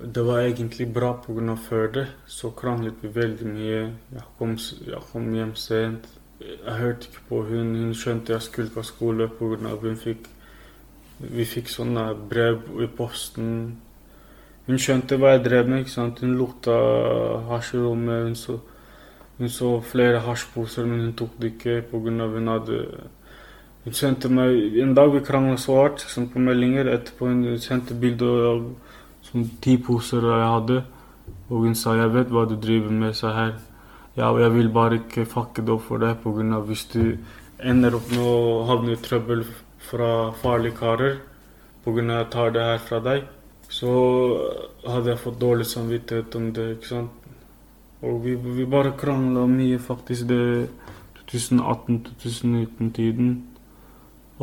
det 0.00 0.24
var 0.24 0.42
egentlig 0.42 0.88
bra 0.92 1.14
pga. 1.20 1.56
før 1.56 1.92
det. 1.92 2.06
Så 2.26 2.50
kranglet 2.50 2.94
vi 3.02 3.08
veldig 3.08 3.46
mye. 3.46 3.80
Jeg 4.12 4.26
kom, 4.38 4.56
jeg 4.56 5.02
kom 5.12 5.34
hjem 5.34 5.54
sent. 5.54 6.08
Jeg 6.44 6.76
hørte 6.80 7.08
ikke 7.08 7.26
på 7.28 7.42
hun. 7.48 7.74
Hun 7.76 7.94
skjønte 7.94 8.32
jeg 8.32 8.42
skulle 8.42 8.70
på 8.70 8.82
skole 8.82 9.28
pga. 9.28 9.76
hun 9.80 9.96
fikk 9.96 10.28
Vi 11.18 11.44
fikk 11.44 11.68
sånne 11.68 12.14
brev 12.28 12.62
i 12.82 12.86
posten 12.86 13.76
hun 14.64 14.80
skjønte 14.80 15.18
hva 15.20 15.34
jeg 15.34 15.42
drev 15.44 15.68
med. 15.68 15.82
ikke 15.82 15.92
sant? 15.92 16.20
Hun 16.24 16.38
lukta 16.38 16.76
hasj 17.50 17.74
i 17.76 17.82
rommet. 17.82 18.22
Hun 18.28 18.38
så, 18.38 18.56
hun 19.38 19.52
så 19.52 19.74
flere 19.84 20.22
hasjposer, 20.24 20.86
men 20.88 21.02
hun 21.04 21.12
tok 21.18 21.36
det 21.40 21.52
ikke 21.54 21.82
pga. 21.90 22.28
hun 22.38 22.48
hadde 22.48 22.80
Hun 23.84 23.92
sendte 23.92 24.28
meg 24.32 24.78
En 24.80 24.94
dag 24.94 25.12
vi 25.12 25.20
krangla 25.20 25.56
så 25.60 25.76
hardt 25.82 26.00
sånn 26.00 26.30
på 26.32 26.40
meldinger. 26.40 26.88
Etterpå 26.88 27.28
hun 27.28 27.58
sendte 27.60 27.94
bilde 27.94 28.24
av 28.24 28.64
sånn 29.28 29.50
ti 29.60 29.76
poser 29.76 30.24
jeg 30.24 30.52
hadde. 30.54 30.84
Og 31.50 31.66
hun 31.66 31.74
sa 31.74 31.94
'Jeg 31.94 32.14
vet 32.14 32.28
hva 32.28 32.48
du 32.48 32.56
driver 32.56 32.90
med', 32.90 33.14
sa 33.14 33.32
her. 33.32 33.54
Ja, 34.16 34.30
og 34.30 34.40
jeg 34.40 34.54
vil 34.54 34.68
bare 34.70 35.00
ikke 35.02 35.26
fucke 35.26 35.62
det 35.62 35.74
opp 35.74 35.86
for 35.88 35.98
deg 35.98 36.20
pga. 36.22 36.60
hvis 36.66 36.84
du 36.92 37.18
ender 37.58 37.94
opp 37.94 38.10
med 38.10 38.22
å 38.22 38.66
havne 38.68 38.92
i 38.92 39.00
trøbbel 39.00 39.44
fra 39.78 40.30
farlige 40.42 40.78
karer 40.78 41.18
pga. 41.84 42.24
tar 42.30 42.50
det 42.50 42.62
her 42.62 42.78
fra 42.78 43.00
deg 43.00 43.24
så 43.74 43.92
hadde 44.86 45.12
jeg 45.12 45.22
fått 45.22 45.40
dårlig 45.40 45.66
samvittighet 45.66 46.36
om 46.38 46.52
det. 46.54 46.66
ikke 46.76 46.88
sant? 46.88 47.10
Og 48.04 48.20
vi, 48.24 48.34
vi 48.34 48.66
bare 48.68 48.92
krangla 48.98 49.46
mye, 49.48 49.78
faktisk, 49.78 50.28
det 50.28 50.68
2018-2019-tiden. 51.30 53.34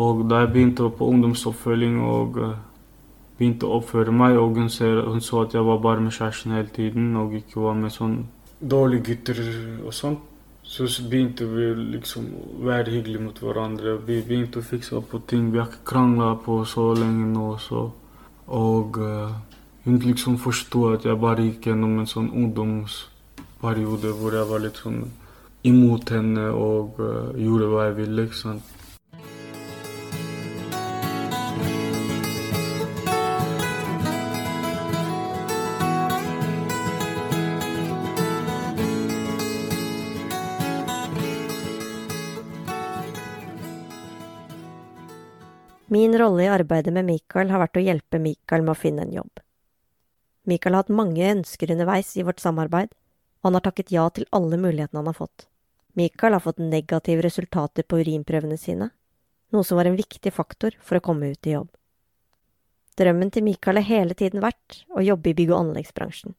Og 0.01 0.25
da 0.29 0.41
jeg 0.41 0.51
begynte 0.51 0.89
på 0.97 1.07
ungdomsoppfølging 1.13 1.99
og 2.01 2.37
uh, 2.41 2.55
begynte 3.37 3.67
å 3.67 3.79
oppføre 3.79 4.13
meg, 4.15 4.39
og 4.39 4.57
hun, 4.57 4.69
ser, 4.73 5.03
hun, 5.05 5.21
så 5.21 5.45
at 5.45 5.55
jeg 5.55 5.67
var 5.67 5.81
bare 5.83 6.01
med 6.01 6.15
kjæresten 6.15 6.55
hele 6.55 6.71
tiden 6.73 7.15
og 7.19 7.35
ikke 7.37 7.61
var 7.61 7.77
med 7.77 7.93
sånn 7.93 8.23
dårlige 8.61 9.03
gutter 9.03 9.39
og 9.85 9.93
sånt, 9.93 10.19
så 10.63 10.85
begynte 11.09 11.45
vi 11.49 11.71
liksom 11.97 12.27
å 12.31 12.65
være 12.67 12.93
hyggelige 12.93 13.23
mot 13.25 13.39
hverandre. 13.43 13.97
Vi 14.07 14.21
begynte 14.23 14.61
å 14.61 14.65
fikse 14.65 15.01
på 15.09 15.19
ting. 15.27 15.49
Vi 15.51 15.59
har 15.59 15.67
ikke 15.67 15.87
krangla 15.93 16.35
på 16.45 16.61
så 16.65 16.93
lenge 16.97 17.27
nå. 17.33 17.55
så... 17.59 17.89
Og 18.51 18.97
uh, 18.99 19.31
hun 19.85 19.99
liksom 20.03 20.37
forsto 20.37 20.89
at 20.91 21.05
jeg 21.07 21.19
bare 21.19 21.45
gikk 21.45 21.69
gjennom 21.69 22.01
en 22.01 22.09
sånn 22.09 22.27
ungdomsperiode 22.35 24.11
hvor 24.17 24.35
jeg 24.35 24.49
var 24.49 24.63
litt 24.65 24.81
sånn 24.81 25.05
imot 25.67 26.11
henne 26.11 26.49
og 26.51 26.99
uh, 26.99 27.31
gjorde 27.39 27.69
hva 27.71 27.85
jeg 27.87 27.97
ville. 28.01 28.27
ikke 28.27 28.41
sant? 28.41 28.75
Rolle 46.21 46.45
i 46.45 46.51
arbeidet 46.51 46.93
med 46.93 47.07
Mikael 47.09 47.51
har 47.51 47.63
vært 47.65 47.79
å 47.81 47.83
hjelpe 47.83 48.21
Mikael 48.21 48.63
med 48.63 48.75
å 48.75 48.79
finne 48.79 49.05
en 49.05 49.15
jobb. 49.19 49.41
Mikael 50.47 50.77
har 50.77 50.85
hatt 50.85 50.97
mange 51.01 51.27
ønsker 51.33 51.73
underveis 51.73 52.15
i 52.17 52.25
vårt 52.25 52.41
samarbeid, 52.41 52.93
og 53.41 53.49
han 53.49 53.57
har 53.57 53.65
takket 53.65 53.91
ja 53.93 54.07
til 54.13 54.29
alle 54.31 54.57
mulighetene 54.61 55.01
han 55.01 55.09
har 55.11 55.17
fått. 55.17 55.47
Mikael 55.97 56.33
har 56.37 56.43
fått 56.43 56.61
negative 56.61 57.25
resultater 57.25 57.83
på 57.83 57.99
urinprøvene 57.99 58.57
sine, 58.57 58.89
noe 59.51 59.67
som 59.67 59.77
var 59.77 59.89
en 59.89 59.99
viktig 59.99 60.31
faktor 60.33 60.77
for 60.79 60.97
å 60.97 61.03
komme 61.03 61.33
ut 61.33 61.47
i 61.47 61.57
jobb. 61.57 61.69
Drømmen 62.99 63.31
til 63.31 63.43
Mikael 63.43 63.79
har 63.79 63.87
hele 63.87 64.15
tiden 64.17 64.43
vært 64.43 64.83
å 64.95 65.03
jobbe 65.03 65.31
i 65.31 65.35
bygg- 65.35 65.51
og 65.51 65.65
anleggsbransjen. 65.65 66.35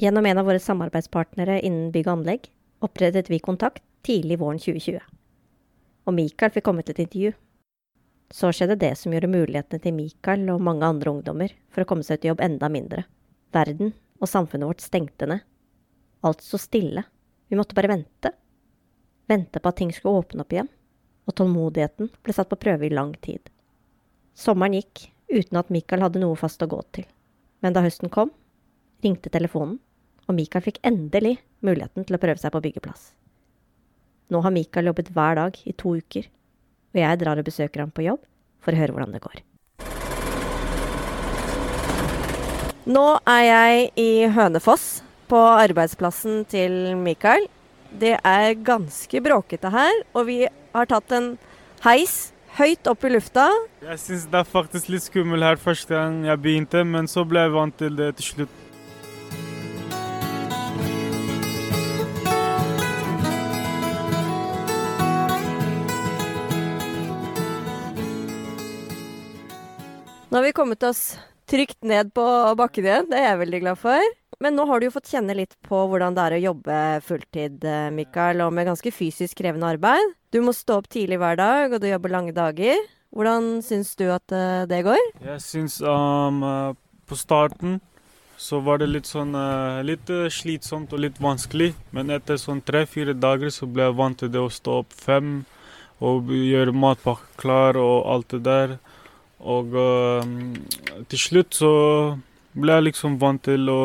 Gjennom 0.00 0.26
en 0.26 0.40
av 0.40 0.46
våre 0.48 0.62
samarbeidspartnere 0.62 1.60
innen 1.60 1.90
bygg 1.94 2.08
og 2.08 2.14
anlegg 2.16 2.48
opprettet 2.82 3.30
vi 3.30 3.42
kontakt 3.42 3.82
tidlig 4.06 4.38
våren 4.40 4.58
2020. 4.62 5.02
Og 6.06 6.14
Mikael 6.16 6.54
fikk 6.54 6.66
komme 6.66 6.82
til 6.82 6.96
et 6.96 7.04
intervju. 7.04 7.32
Så 8.32 8.48
skjedde 8.56 8.78
det 8.80 8.94
som 8.96 9.12
gjorde 9.12 9.28
mulighetene 9.28 9.82
til 9.84 9.92
Mikael 9.92 10.46
og 10.54 10.62
mange 10.64 10.88
andre 10.88 11.12
ungdommer 11.12 11.52
for 11.68 11.84
å 11.84 11.88
komme 11.88 12.06
seg 12.06 12.20
ut 12.20 12.24
i 12.24 12.30
jobb 12.30 12.40
enda 12.44 12.70
mindre. 12.72 13.04
Verden 13.52 13.92
og 14.22 14.30
samfunnet 14.30 14.70
vårt 14.70 14.84
stengte 14.84 15.28
ned. 15.28 15.42
Alt 16.24 16.40
sto 16.40 16.60
stille. 16.60 17.04
Vi 17.52 17.58
måtte 17.58 17.76
bare 17.76 17.92
vente. 17.92 18.32
Vente 19.28 19.60
på 19.60 19.68
at 19.68 19.78
ting 19.82 19.92
skulle 19.92 20.22
åpne 20.22 20.46
opp 20.46 20.54
igjen. 20.54 20.70
Og 21.28 21.36
tålmodigheten 21.36 22.08
ble 22.24 22.34
satt 22.34 22.48
på 22.48 22.60
prøve 22.62 22.88
i 22.88 22.94
lang 22.94 23.12
tid. 23.20 23.52
Sommeren 24.32 24.78
gikk 24.78 25.10
uten 25.28 25.60
at 25.60 25.70
Mikael 25.72 26.04
hadde 26.06 26.22
noe 26.22 26.38
fast 26.40 26.62
å 26.64 26.70
gå 26.70 26.80
til. 26.96 27.04
Men 27.62 27.76
da 27.76 27.84
høsten 27.84 28.10
kom, 28.12 28.32
ringte 29.04 29.30
telefonen, 29.32 29.76
og 30.26 30.38
Mikael 30.38 30.64
fikk 30.64 30.80
endelig 30.86 31.36
muligheten 31.60 32.06
til 32.06 32.16
å 32.16 32.22
prøve 32.22 32.40
seg 32.40 32.54
på 32.54 32.62
byggeplass. 32.64 33.10
Nå 34.32 34.40
har 34.40 34.54
Mikael 34.54 34.88
jobbet 34.88 35.10
hver 35.12 35.36
dag 35.38 35.58
i 35.68 35.74
to 35.76 35.96
uker, 36.00 36.26
og 36.92 37.00
jeg 37.00 37.20
drar 37.22 37.40
og 37.40 37.48
besøker 37.48 37.84
ham 37.84 37.92
på 37.94 38.04
jobb 38.06 38.20
for 38.62 38.74
å 38.74 38.80
høre 38.82 38.94
hvordan 38.94 39.16
det 39.16 39.22
går. 39.24 39.40
Nå 42.92 43.06
er 43.30 43.42
jeg 43.46 43.88
i 44.00 44.10
Hønefoss, 44.34 45.02
på 45.30 45.38
arbeidsplassen 45.38 46.42
til 46.50 46.96
Mikael. 47.00 47.46
Det 47.88 48.16
er 48.18 48.52
ganske 48.64 49.20
bråkete 49.24 49.70
her, 49.72 50.02
og 50.12 50.26
vi 50.28 50.42
har 50.44 50.88
tatt 50.90 51.14
en 51.16 51.34
heis 51.86 52.32
høyt 52.58 52.88
opp 52.90 53.06
i 53.06 53.12
lufta. 53.14 53.46
Jeg 53.86 54.00
syns 54.02 54.26
det 54.32 54.42
er 54.42 54.50
faktisk 54.50 54.90
litt 54.92 55.06
skummelt 55.06 55.46
her 55.46 55.60
første 55.60 55.94
gang 55.94 56.20
jeg 56.26 56.42
begynte, 56.42 56.84
men 56.84 57.08
så 57.08 57.24
ble 57.28 57.46
jeg 57.46 57.54
vant 57.54 57.78
til 57.80 57.96
det 57.96 58.10
til 58.18 58.28
slutt. 58.32 58.58
Nå 70.32 70.38
har 70.38 70.42
vi 70.42 70.52
kommet 70.52 70.82
oss 70.82 71.18
trygt 71.44 71.82
ned 71.84 72.14
på 72.16 72.22
bakken 72.56 72.86
igjen, 72.86 73.08
det 73.10 73.18
er 73.20 73.26
jeg 73.26 73.38
veldig 73.42 73.58
glad 73.66 73.78
for. 73.82 74.04
Men 74.40 74.54
nå 74.56 74.64
har 74.64 74.80
du 74.80 74.86
jo 74.86 74.92
fått 74.94 75.10
kjenne 75.12 75.34
litt 75.36 75.58
på 75.68 75.76
hvordan 75.90 76.14
det 76.16 76.22
er 76.24 76.34
å 76.38 76.38
jobbe 76.40 76.76
fulltid, 77.04 77.58
eh, 77.68 77.90
Mikael, 77.92 78.40
og 78.40 78.54
med 78.56 78.70
ganske 78.70 78.88
fysisk 78.96 79.42
krevende 79.42 79.68
arbeid. 79.74 80.14
Du 80.32 80.38
må 80.40 80.54
stå 80.56 80.78
opp 80.80 80.88
tidlig 80.88 81.18
hver 81.20 81.36
dag, 81.36 81.74
og 81.74 81.82
du 81.82 81.84
jobber 81.90 82.14
lange 82.14 82.32
dager. 82.32 82.80
Hvordan 83.12 83.60
syns 83.66 83.92
du 84.00 84.06
at 84.08 84.32
eh, 84.32 84.62
det 84.70 84.78
går? 84.86 85.02
Jeg 85.20 85.42
syns 85.44 85.76
um, 85.84 86.40
eh, 86.48 86.72
på 87.04 87.20
starten 87.20 87.82
så 88.40 88.62
var 88.64 88.80
det 88.80 88.88
litt 88.88 89.10
sånn 89.10 89.36
litt 89.84 90.08
slitsomt 90.32 90.96
og 90.96 91.04
litt 91.04 91.20
vanskelig. 91.20 91.74
Men 91.92 92.08
etter 92.16 92.40
sånn 92.40 92.64
tre-fire 92.64 93.12
dager 93.12 93.52
så 93.52 93.68
ble 93.68 93.84
jeg 93.90 93.98
vant 94.00 94.18
til 94.18 94.32
det 94.32 94.40
å 94.40 94.48
stå 94.48 94.80
opp 94.80 94.96
fem 94.96 95.44
og 96.00 96.32
gjøre 96.32 96.72
matpakke 96.72 97.36
klar 97.44 97.76
og 97.76 98.08
alt 98.16 98.32
det 98.32 98.42
der. 98.48 98.74
Og 99.42 99.74
uh, 99.74 100.22
til 101.10 101.20
slutt 101.20 101.58
så 101.58 101.72
ble 102.52 102.78
jeg 102.78 102.88
liksom 102.90 103.18
vant 103.20 103.42
til 103.42 103.68
å 103.72 103.82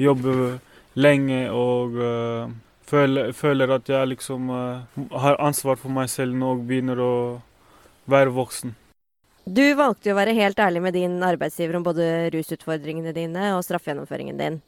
jobbe 0.00 0.58
lenge 0.98 1.46
og 1.54 1.98
uh, 1.98 2.52
føler, 2.86 3.32
føler, 3.36 3.74
at 3.76 3.88
jeg 3.90 4.12
liksom 4.14 4.50
uh, 4.50 5.04
har 5.22 5.38
ansvar 5.42 5.78
for 5.80 5.94
meg 5.94 6.10
selv 6.10 6.34
nå 6.38 6.56
og 6.56 6.64
begynner 6.68 7.02
å 7.02 7.14
være 8.10 8.34
voksen. 8.34 8.74
Du 9.44 9.64
valgte 9.76 10.08
jo 10.08 10.14
å 10.14 10.18
være 10.22 10.36
helt 10.38 10.60
ærlig 10.60 10.80
med 10.80 10.94
din 10.96 11.18
arbeidsgiver 11.22 11.76
om 11.76 11.84
både 11.84 12.30
rusutfordringene 12.32 13.12
dine 13.12 13.50
og 13.58 13.64
straffegjennomføringen 13.66 14.40
din. 14.40 14.62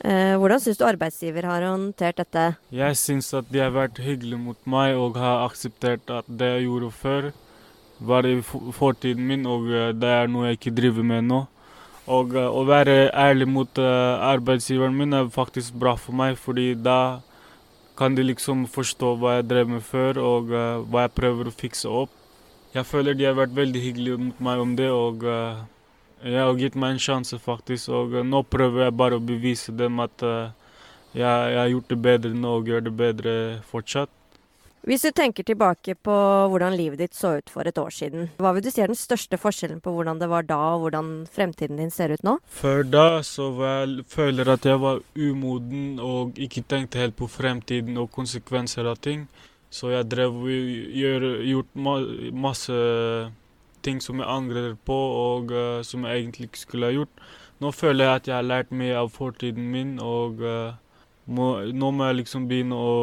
Eh, 0.00 0.36
hvordan 0.40 0.62
syns 0.62 0.78
du 0.80 0.86
arbeidsgiver 0.86 1.44
har 1.44 1.66
håndtert 1.66 2.22
dette? 2.22 2.44
Jeg 2.72 2.96
syns 2.96 3.34
at 3.36 3.50
de 3.52 3.60
har 3.60 3.74
vært 3.74 3.98
hyggelige 4.00 4.40
mot 4.40 4.60
meg 4.70 4.96
og 4.96 5.18
har 5.20 5.44
akseptert 5.44 6.08
at 6.14 6.30
det 6.30 6.48
jeg 6.54 6.68
gjorde 6.68 6.92
før, 6.94 7.28
var 8.00 8.26
i 8.26 8.40
fortiden 8.42 9.26
min, 9.26 9.46
og 9.46 9.68
eh, 9.70 9.92
det 9.96 10.10
er 10.10 10.30
noe 10.30 10.48
jeg 10.48 10.58
ikke 10.58 10.76
driver 10.76 11.06
med 11.06 11.26
nå. 11.28 11.40
Og 12.10 12.32
uh, 12.34 12.48
å 12.48 12.64
være 12.66 13.10
ærlig 13.14 13.46
mot 13.46 13.78
uh, 13.78 14.18
arbeidsgiveren 14.30 14.96
min 14.96 15.14
er 15.14 15.28
faktisk 15.30 15.76
bra 15.78 15.92
for 16.00 16.16
meg, 16.16 16.38
fordi 16.40 16.72
da 16.74 17.20
kan 18.00 18.16
de 18.16 18.24
liksom 18.24 18.64
forstå 18.72 19.12
hva 19.20 19.36
jeg 19.36 19.50
drev 19.50 19.68
med 19.76 19.84
før, 19.84 20.18
og 20.24 20.48
hva 20.88 21.02
jeg 21.04 21.12
prøver 21.12 21.50
å 21.50 21.52
fikse 21.52 21.90
opp. 21.92 22.14
Jeg 22.72 22.88
føler 22.88 23.18
de 23.18 23.26
har 23.28 23.36
vært 23.36 23.52
veldig 23.52 23.82
hyggelige 23.84 24.22
mot 24.22 24.40
meg 24.40 24.62
om 24.62 24.72
det, 24.78 24.86
og 24.88 25.26
jeg 26.24 26.38
har 26.40 26.56
gitt 26.56 26.78
meg 26.80 26.94
en 26.94 27.02
sjanse, 27.04 27.36
faktisk. 27.44 27.90
Og 27.92 28.16
nå 28.24 28.40
prøver 28.48 28.86
jeg 28.86 28.96
bare 28.96 29.18
å 29.20 29.26
bevise 29.32 29.74
dem 29.76 30.00
at 30.00 30.24
jeg 30.24 31.28
har 31.58 31.68
gjort 31.74 31.92
det 31.92 32.00
bedre 32.08 32.32
nå 32.32 32.54
og 32.62 32.72
gjør 32.72 32.88
det 32.88 32.94
bedre 33.02 33.34
fortsatt. 33.68 34.19
Hvis 34.88 35.02
du 35.04 35.10
tenker 35.12 35.44
tilbake 35.44 35.92
på 35.92 36.14
hvordan 36.48 36.72
livet 36.72 37.02
ditt 37.02 37.16
så 37.16 37.34
ut 37.36 37.50
for 37.52 37.68
et 37.68 37.76
år 37.78 37.92
siden, 37.92 38.30
hva 38.40 38.54
vil 38.56 38.64
du 38.64 38.70
si 38.72 38.80
er 38.80 38.88
den 38.88 38.96
største 38.96 39.36
forskjellen 39.36 39.82
på 39.84 39.92
hvordan 39.92 40.22
det 40.22 40.30
var 40.32 40.46
da 40.48 40.56
og 40.72 40.86
hvordan 40.86 41.10
fremtiden 41.28 41.76
din 41.76 41.92
ser 41.92 42.14
ut 42.14 42.24
nå? 42.24 42.38
Før 42.48 42.80
da 42.88 43.04
så 43.26 43.50
jeg, 43.58 44.06
føler 44.08 44.48
jeg 44.48 44.56
at 44.56 44.68
jeg 44.70 44.80
var 44.80 45.02
umoden 45.18 46.00
og 46.00 46.40
ikke 46.40 46.64
tenkte 46.64 47.02
helt 47.02 47.18
på 47.18 47.28
fremtiden 47.28 48.00
og 48.00 48.08
konsekvenser 48.14 48.88
av 48.88 49.02
ting. 49.04 49.26
Så 49.70 49.92
jeg 49.92 50.08
drev 50.10 50.40
gjør, 50.48 51.26
gjort 51.46 51.76
masse 52.32 52.78
ting 53.84 54.00
som 54.00 54.20
jeg 54.20 54.28
angrer 54.32 54.72
på 54.88 54.96
og 54.96 55.52
uh, 55.52 55.82
som 55.86 56.08
jeg 56.08 56.24
egentlig 56.24 56.48
ikke 56.48 56.62
skulle 56.64 56.88
ha 56.88 56.96
gjort. 56.96 57.20
Nå 57.60 57.70
føler 57.76 58.06
jeg 58.06 58.14
at 58.14 58.32
jeg 58.32 58.36
har 58.38 58.48
lært 58.48 58.72
mye 58.72 58.96
av 58.96 59.12
fortiden 59.12 59.68
min, 59.68 59.98
og 60.00 60.40
uh, 60.40 60.72
må, 61.28 61.50
nå 61.68 61.92
må 61.92 62.08
jeg 62.08 62.22
liksom 62.22 62.48
begynne 62.48 62.80
å 62.80 62.96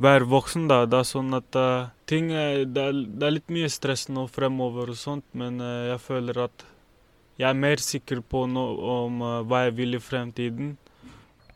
være 0.00 0.28
voksen, 0.28 0.68
da. 0.70 0.84
Det 0.88 1.00
er 1.00 1.08
sånn 1.08 1.34
at 1.36 1.58
uh, 1.58 1.90
ting 2.10 2.30
er, 2.32 2.64
det, 2.64 2.82
er, 2.82 3.00
det, 3.06 3.24
er, 3.26 3.34
litt 3.38 3.52
mye 3.52 3.70
stress 3.72 4.08
nå 4.08 4.26
fremover 4.32 4.92
og 4.92 4.98
sånt, 4.98 5.26
men 5.38 5.60
uh, 5.62 5.92
jeg 5.92 6.00
føler 6.02 6.44
at 6.46 6.64
jeg 7.40 7.48
er 7.48 7.58
mer 7.58 7.82
sikker 7.82 8.22
på 8.28 8.46
no, 8.50 8.64
om 8.96 9.22
uh, 9.24 9.34
hva 9.48 9.66
jeg 9.66 9.76
vil 9.80 9.98
i 9.98 10.02
fremtiden. 10.02 10.76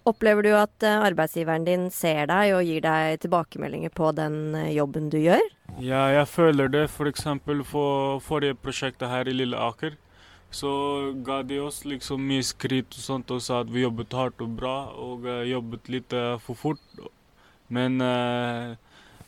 Opplever 0.06 0.46
du 0.46 0.52
at 0.54 0.84
arbeidsgiveren 0.86 1.64
din 1.66 1.88
ser 1.90 2.28
deg 2.30 2.52
og 2.54 2.62
gir 2.62 2.84
deg 2.84 3.16
tilbakemeldinger 3.24 3.90
på 3.90 4.12
den 4.14 4.54
jobben 4.70 5.08
du 5.10 5.16
gjør? 5.18 5.42
Ja, 5.82 6.04
jeg 6.14 6.28
føler 6.30 6.70
det. 6.70 6.84
F.eks. 6.92 7.24
For, 7.42 7.64
for 7.66 8.20
forrige 8.22 8.54
prosjektet 8.54 9.10
her 9.10 9.26
i 9.26 9.34
Lille 9.34 9.58
Aker. 9.58 9.96
Så 10.54 10.70
ga 11.26 11.40
de 11.42 11.58
oss 11.58 11.80
liksom 11.82 12.22
mye 12.22 12.46
skryt 12.46 12.94
og 12.94 13.02
sånt 13.02 13.34
og 13.34 13.42
sa 13.42 13.64
at 13.64 13.72
vi 13.74 13.82
jobbet 13.82 14.14
hardt 14.14 14.46
og 14.46 14.54
bra 14.60 14.76
og 14.94 15.26
jobbet 15.26 15.90
litt 15.90 16.14
for 16.46 16.54
fort. 16.54 16.86
Men 17.72 18.00
uh, 18.00 18.76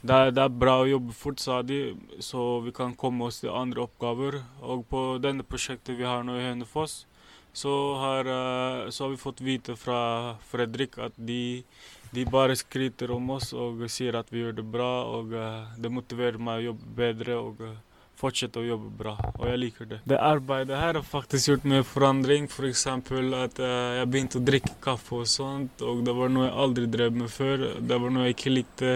det, 0.03 0.15
er, 0.15 0.33
det, 0.35 0.43
er, 0.45 0.59
bra 0.63 0.79
å 0.83 0.89
jobbe 0.89 1.15
fort, 1.17 1.43
sa 1.43 1.61
de, 1.67 1.97
så 2.23 2.61
vi 2.65 2.73
kan 2.75 2.95
komme 2.99 3.29
oss 3.29 3.43
til 3.43 3.55
andre 3.55 3.85
oppgaver. 3.87 4.41
Og 4.63 4.85
på 4.91 5.05
denne 5.23 5.47
prosjektet 5.47 5.99
vi 5.99 6.07
har 6.07 6.27
nå 6.27 6.39
i 6.39 6.47
Hønefoss, 6.47 7.01
så 7.57 7.75
har, 8.03 8.31
uh, 8.31 8.91
så 8.91 9.07
har 9.07 9.15
vi 9.15 9.21
fått 9.21 9.43
vite 9.43 9.75
fra 9.79 10.01
Fredrik 10.51 10.99
at 11.03 11.17
de, 11.17 11.65
de, 12.15 12.29
bare 12.31 12.57
skryter 12.59 13.11
om 13.15 13.35
oss 13.39 13.51
og 13.57 13.83
sier 13.91 14.21
at 14.21 14.31
vi 14.31 14.45
gjør 14.45 14.61
det 14.61 14.69
bra. 14.71 14.93
Og 15.19 15.35
uh, 15.35 15.77
det 15.79 15.93
motiverer 15.93 16.39
meg 16.39 16.63
å 16.63 16.71
jobbe 16.71 16.97
bedre. 17.03 17.43
og 17.43 17.69
fortsette 18.19 18.61
å 18.61 18.67
jobbe 18.67 18.91
bra, 18.99 19.15
og 19.37 19.45
jeg 19.47 19.61
liker 19.63 19.89
det. 19.93 20.01
Det 20.09 20.19
arbeidet 20.19 20.79
her 20.79 20.99
har 20.99 21.07
faktisk 21.07 21.53
gjort 21.53 21.69
mye 21.71 21.85
forandring. 21.87 22.49
F.eks. 22.51 22.85
For 23.07 23.37
at 23.39 23.61
uh, 23.63 23.99
jeg 24.01 24.11
begynte 24.11 24.41
å 24.41 24.47
drikke 24.49 24.75
kaffe 24.85 25.23
og 25.23 25.31
sånt, 25.31 25.85
og 25.85 26.03
det 26.07 26.15
var 26.17 26.33
noe 26.35 26.49
jeg 26.49 26.57
aldri 26.65 26.89
drev 26.91 27.19
med 27.23 27.33
før. 27.33 27.69
Det 27.79 28.01
var 28.03 28.15
noe 28.15 28.29
jeg 28.29 28.39
ikke 28.39 28.55
likte. 28.55 28.95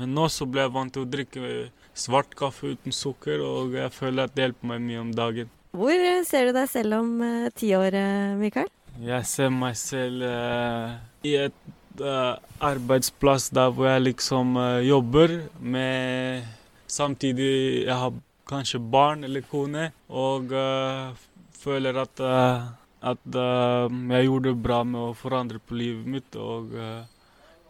Men 0.00 0.14
nå 0.16 0.28
så 0.32 0.46
ble 0.48 0.64
jeg 0.64 0.74
vant 0.76 0.94
til 0.94 1.04
å 1.04 1.10
drikke 1.16 1.54
svart 1.98 2.36
kaffe 2.38 2.74
uten 2.76 2.94
sukker, 2.94 3.42
og 3.44 3.74
jeg 3.76 3.92
føler 3.92 4.28
at 4.28 4.36
det 4.36 4.46
hjelper 4.46 4.70
meg 4.72 4.86
mye 4.86 5.02
om 5.02 5.10
dagen. 5.16 5.50
Hvor 5.76 5.94
eh, 5.94 6.22
ser 6.26 6.48
du 6.48 6.56
deg 6.56 6.70
selv 6.70 7.00
om 7.02 7.10
uh, 7.22 7.50
ti 7.54 7.74
år, 7.78 7.98
Mikael? 8.38 8.70
Jeg 9.00 9.26
ser 9.28 9.52
meg 9.54 9.76
selv 9.78 10.24
uh, 10.26 10.96
i 11.26 11.36
et 11.48 11.76
arbeidsplass 12.00 13.50
der 13.52 13.72
hvor 13.74 13.88
jeg 13.90 14.04
liksom 14.06 14.54
jobber 14.86 15.34
med 15.58 16.46
Samtidig 16.90 17.84
jeg 17.84 17.94
har 17.94 18.14
kanskje 18.50 18.82
barn 18.92 19.24
eller 19.26 19.44
kone, 19.46 19.90
og 20.10 20.52
uh, 20.52 21.14
føler 21.60 22.00
at, 22.02 22.22
uh, 22.22 22.70
at 23.12 23.22
uh, 23.36 23.86
jeg 23.86 24.26
gjorde 24.26 24.50
det 24.50 24.62
bra 24.66 24.82
med 24.84 25.00
å 25.00 25.16
forandre 25.16 25.62
på 25.62 25.78
livet 25.78 26.10
mitt, 26.16 26.36
og 26.36 26.74
uh, 26.74 27.06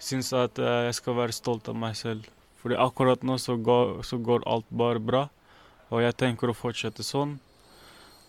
syns 0.01 0.33
at 0.33 0.57
jeg 0.57 0.97
skal 0.97 1.18
være 1.18 1.37
stolt 1.37 1.68
av 1.68 1.76
meg 1.76 1.99
selv. 1.99 2.24
Fordi 2.61 2.76
akkurat 2.81 3.22
nå 3.24 3.37
så 3.41 3.57
går, 3.57 4.01
så 4.05 4.16
går 4.20 4.49
alt 4.49 4.68
bare 4.72 5.01
bra, 5.01 5.26
og 5.93 6.03
jeg 6.05 6.16
tenker 6.20 6.53
å 6.53 6.57
fortsette 6.57 7.05
sånn. 7.05 7.39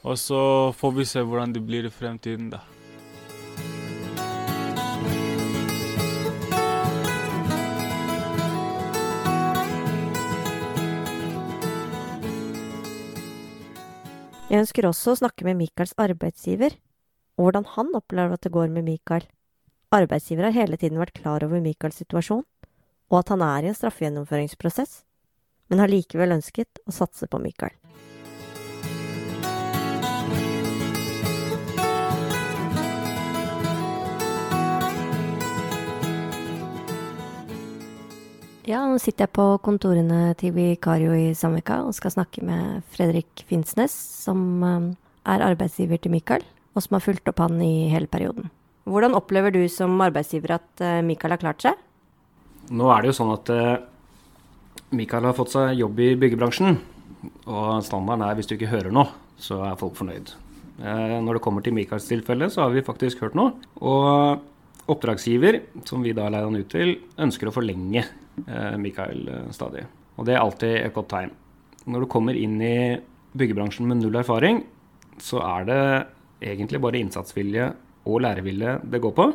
Og 0.01 0.17
så 0.17 0.41
får 0.75 0.93
vi 0.97 1.07
se 1.07 1.23
hvordan 1.23 1.55
det 1.55 1.63
blir 1.63 1.87
i 1.87 1.93
fremtiden, 1.93 2.49
da. 2.53 2.63
Jeg 14.51 14.65
ønsker 14.65 14.83
også 14.83 15.13
å 15.13 15.19
snakke 15.21 15.45
med 15.47 15.55
Michaels 15.61 15.93
arbeidsgiver, 15.95 16.73
og 17.39 17.45
hvordan 17.45 17.69
han 17.71 17.93
opplever 17.95 18.35
at 18.35 18.43
det 18.43 18.51
går 18.51 18.67
med 18.73 18.83
Michael. 18.83 19.23
Arbeidsgiver 19.95 20.49
har 20.49 20.57
hele 20.57 20.75
tiden 20.75 20.99
vært 20.99 21.15
klar 21.15 21.45
over 21.45 21.63
Michaels 21.63 22.01
situasjon, 22.01 22.43
og 22.43 23.15
at 23.21 23.31
han 23.31 23.45
er 23.47 23.63
i 23.63 23.71
en 23.71 23.77
straffegjennomføringsprosess, 23.79 25.05
men 25.71 25.79
har 25.79 25.93
likevel 25.93 26.35
ønsket 26.35 26.83
å 26.83 26.91
satse 26.91 27.31
på 27.31 27.39
Michael. 27.39 27.71
Ja, 38.71 38.85
nå 38.87 39.01
sitter 39.03 39.25
jeg 39.25 39.35
på 39.35 39.45
kontorene 39.65 40.31
til 40.39 40.53
Vikario 40.55 41.11
i 41.17 41.33
Samvika 41.35 41.81
og 41.83 41.95
skal 41.97 42.13
snakke 42.13 42.43
med 42.45 42.85
Fredrik 42.93 43.41
Finnsnes, 43.49 43.91
som 43.91 44.61
eh, 44.63 44.85
er 45.27 45.43
arbeidsgiver 45.43 45.99
til 45.99 46.13
Mikael, 46.13 46.45
og 46.71 46.85
som 46.85 46.95
har 46.95 47.03
fulgt 47.03 47.27
opp 47.27 47.41
han 47.43 47.57
i 47.65 47.89
hele 47.91 48.07
perioden. 48.07 48.47
Hvordan 48.87 49.17
opplever 49.17 49.51
du 49.51 49.65
som 49.67 49.99
arbeidsgiver 50.05 50.55
at 50.55 50.83
eh, 50.87 51.01
Mikael 51.03 51.35
har 51.35 51.41
klart 51.41 51.65
seg? 51.65 51.81
Nå 52.71 52.87
er 52.93 53.03
det 53.03 53.11
jo 53.11 53.17
sånn 53.17 53.33
at 53.33 53.51
eh, 53.51 53.83
Mikael 54.95 55.27
har 55.27 55.35
fått 55.35 55.51
seg 55.57 55.75
jobb 55.81 55.99
i 55.99 56.13
byggebransjen. 56.23 56.79
Og 57.51 57.83
standarden 57.83 58.23
er 58.29 58.39
hvis 58.39 58.47
du 58.47 58.55
ikke 58.55 58.71
hører 58.71 58.95
noe, 58.95 59.11
så 59.41 59.59
er 59.67 59.79
folk 59.83 59.99
fornøyd. 59.99 60.31
Når 60.81 61.37
det 61.37 61.43
kommer 61.43 61.61
til 61.61 61.75
Mikaels 61.75 62.07
tilfelle, 62.07 62.47
så 62.49 62.63
har 62.63 62.71
vi 62.73 62.87
faktisk 62.87 63.19
hørt 63.21 63.35
noe. 63.37 63.51
Og 63.83 64.89
oppdragsgiver, 64.89 65.59
som 65.85 66.01
vi 66.01 66.15
da 66.17 66.31
leier 66.31 66.47
han 66.47 66.57
ut 66.57 66.71
til, 66.71 66.95
ønsker 67.21 67.51
å 67.51 67.53
forlenge 67.53 68.07
Mikael 68.81 69.27
eh, 69.27 69.47
stadig. 69.55 69.85
Og 70.17 70.27
det 70.27 70.35
er 70.35 70.41
alltid 70.41 70.75
et 70.81 70.95
godt 70.95 71.11
tegn. 71.13 71.31
Når 71.89 72.03
du 72.03 72.11
kommer 72.11 72.37
inn 72.37 72.59
i 72.61 72.97
byggebransjen 73.37 73.87
med 73.89 74.01
null 74.01 74.19
erfaring, 74.19 74.63
så 75.21 75.41
er 75.45 75.65
det 75.69 75.81
egentlig 76.51 76.81
bare 76.83 76.99
innsatsvilje 77.01 77.71
og 78.09 78.21
lærevilje 78.25 78.79
det 78.91 79.01
går 79.01 79.15
på. 79.17 79.31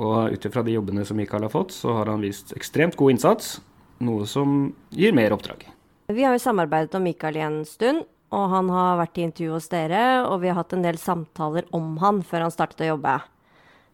Og 0.00 0.34
ut 0.34 0.46
ifra 0.46 0.62
de 0.66 0.76
jobbene 0.76 1.04
som 1.06 1.18
Mikael 1.18 1.46
har 1.46 1.52
fått, 1.52 1.74
så 1.74 1.96
har 1.98 2.10
han 2.12 2.22
vist 2.22 2.54
ekstremt 2.56 2.98
god 2.98 3.16
innsats. 3.16 3.58
Noe 4.06 4.26
som 4.28 4.70
gir 4.94 5.14
mer 5.16 5.34
oppdrag. 5.34 5.66
Vi 6.10 6.24
har 6.24 6.34
jo 6.34 6.42
samarbeidet 6.42 6.94
om 6.98 7.04
Mikael 7.06 7.36
i 7.38 7.44
en 7.44 7.60
stund, 7.68 8.06
og 8.30 8.46
han 8.52 8.70
har 8.70 9.00
vært 9.02 9.18
i 9.18 9.26
intervju 9.26 9.56
hos 9.56 9.68
dere. 9.70 10.04
Og 10.28 10.40
vi 10.44 10.50
har 10.50 10.58
hatt 10.58 10.74
en 10.74 10.86
del 10.86 10.98
samtaler 10.98 11.66
om 11.76 11.96
han 12.02 12.22
før 12.26 12.46
han 12.46 12.54
startet 12.54 12.86
å 12.86 12.92
jobbe. 12.94 13.18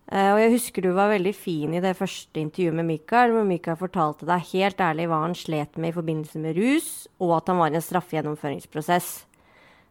Uh, 0.07 0.37
og 0.37 0.39
jeg 0.39 0.53
husker 0.53 0.85
du 0.85 0.93
var 0.95 1.11
veldig 1.11 1.33
fin 1.35 1.73
i 1.75 1.83
det 1.83 1.97
første 1.99 2.39
intervjuet 2.39 2.77
med 2.79 2.87
Mikael, 2.93 3.33
hvor 3.35 3.47
Mikael 3.49 3.79
fortalte 3.81 4.29
deg 4.29 4.45
helt 4.53 4.83
ærlig 4.83 5.09
hva 5.11 5.25
han 5.25 5.35
slet 5.35 5.81
med 5.83 5.91
i 5.91 5.97
forbindelse 5.97 6.43
med 6.43 6.61
rus, 6.61 6.91
og 7.19 7.39
at 7.41 7.51
han 7.51 7.59
var 7.59 7.75
i 7.75 7.81
en 7.81 7.87
straffegjennomføringsprosess. 7.87 9.09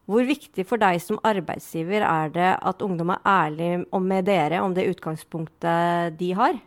Hvor 0.05 0.23
viktig 0.27 0.63
for 0.69 0.79
deg 0.79 1.01
som 1.01 1.19
arbeidsgiver 1.25 2.05
er 2.05 2.31
det 2.31 2.51
at 2.61 2.83
ungdom 2.85 3.11
er 3.15 3.25
ærlig 3.25 3.69
med 4.05 4.27
dere 4.29 4.61
om 4.61 4.75
det 4.77 4.85
utgangspunktet 4.93 6.15
de 6.19 6.31
har? 6.37 6.59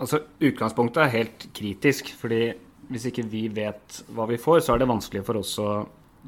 Altså, 0.00 0.22
Utgangspunktet 0.40 1.02
er 1.04 1.14
helt 1.18 1.46
kritisk. 1.54 2.14
fordi 2.16 2.54
hvis 2.90 3.06
ikke 3.06 3.26
vi 3.30 3.46
vet 3.54 4.00
hva 4.10 4.26
vi 4.26 4.40
får, 4.40 4.64
så 4.64 4.74
er 4.74 4.82
det 4.82 4.90
vanskelig 4.90 5.22
for 5.26 5.38
oss 5.38 5.52
å, 5.62 5.70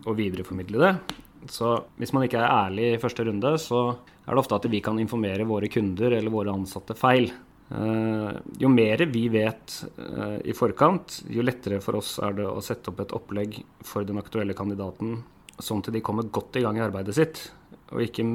å 0.06 0.14
videreformidle 0.14 0.78
det. 0.78 1.16
Så 1.50 1.74
hvis 1.98 2.12
man 2.14 2.28
ikke 2.28 2.38
er 2.38 2.68
ærlig 2.68 2.92
i 2.92 3.00
første 3.02 3.24
runde, 3.26 3.56
så 3.58 3.96
er 4.22 4.34
det 4.34 4.42
ofte 4.42 4.58
at 4.58 4.68
vi 4.70 4.80
kan 4.84 5.00
informere 5.02 5.46
våre 5.48 5.70
kunder 5.72 6.14
eller 6.14 6.30
våre 6.30 6.54
ansatte 6.54 6.94
feil. 6.98 7.30
Eh, 7.72 8.30
jo 8.60 8.68
mer 8.68 9.04
vi 9.10 9.26
vet 9.32 9.76
eh, 9.96 10.38
i 10.50 10.54
forkant, 10.54 11.22
jo 11.32 11.44
lettere 11.44 11.80
for 11.82 11.98
oss 11.98 12.18
er 12.22 12.36
det 12.36 12.46
å 12.48 12.60
sette 12.64 12.92
opp 12.92 13.00
et 13.02 13.14
opplegg 13.16 13.60
for 13.86 14.06
den 14.06 14.20
aktuelle 14.20 14.56
kandidaten, 14.58 15.22
sånn 15.58 15.80
at 15.80 15.92
de 15.94 16.02
kommer 16.04 16.28
godt 16.28 16.58
i 16.60 16.64
gang 16.66 16.78
i 16.78 16.84
arbeidet 16.84 17.16
sitt. 17.16 17.46
Og 17.92 18.04
ikke, 18.04 18.26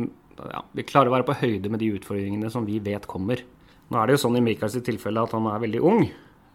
ja, 0.42 0.64
vi 0.74 0.88
klarer 0.88 1.12
å 1.12 1.18
være 1.18 1.28
på 1.28 1.38
høyde 1.44 1.72
med 1.72 1.84
de 1.84 1.94
utfordringene 2.00 2.52
som 2.54 2.66
vi 2.68 2.80
vet 2.84 3.08
kommer. 3.10 3.44
Nå 3.88 4.00
er 4.00 4.08
det 4.08 4.18
jo 4.18 4.24
sånn 4.26 4.40
i 4.40 4.44
Michaels 4.44 4.80
tilfelle 4.84 5.24
at 5.24 5.36
han 5.36 5.48
er 5.50 5.62
veldig 5.64 5.84
ung. 5.86 6.02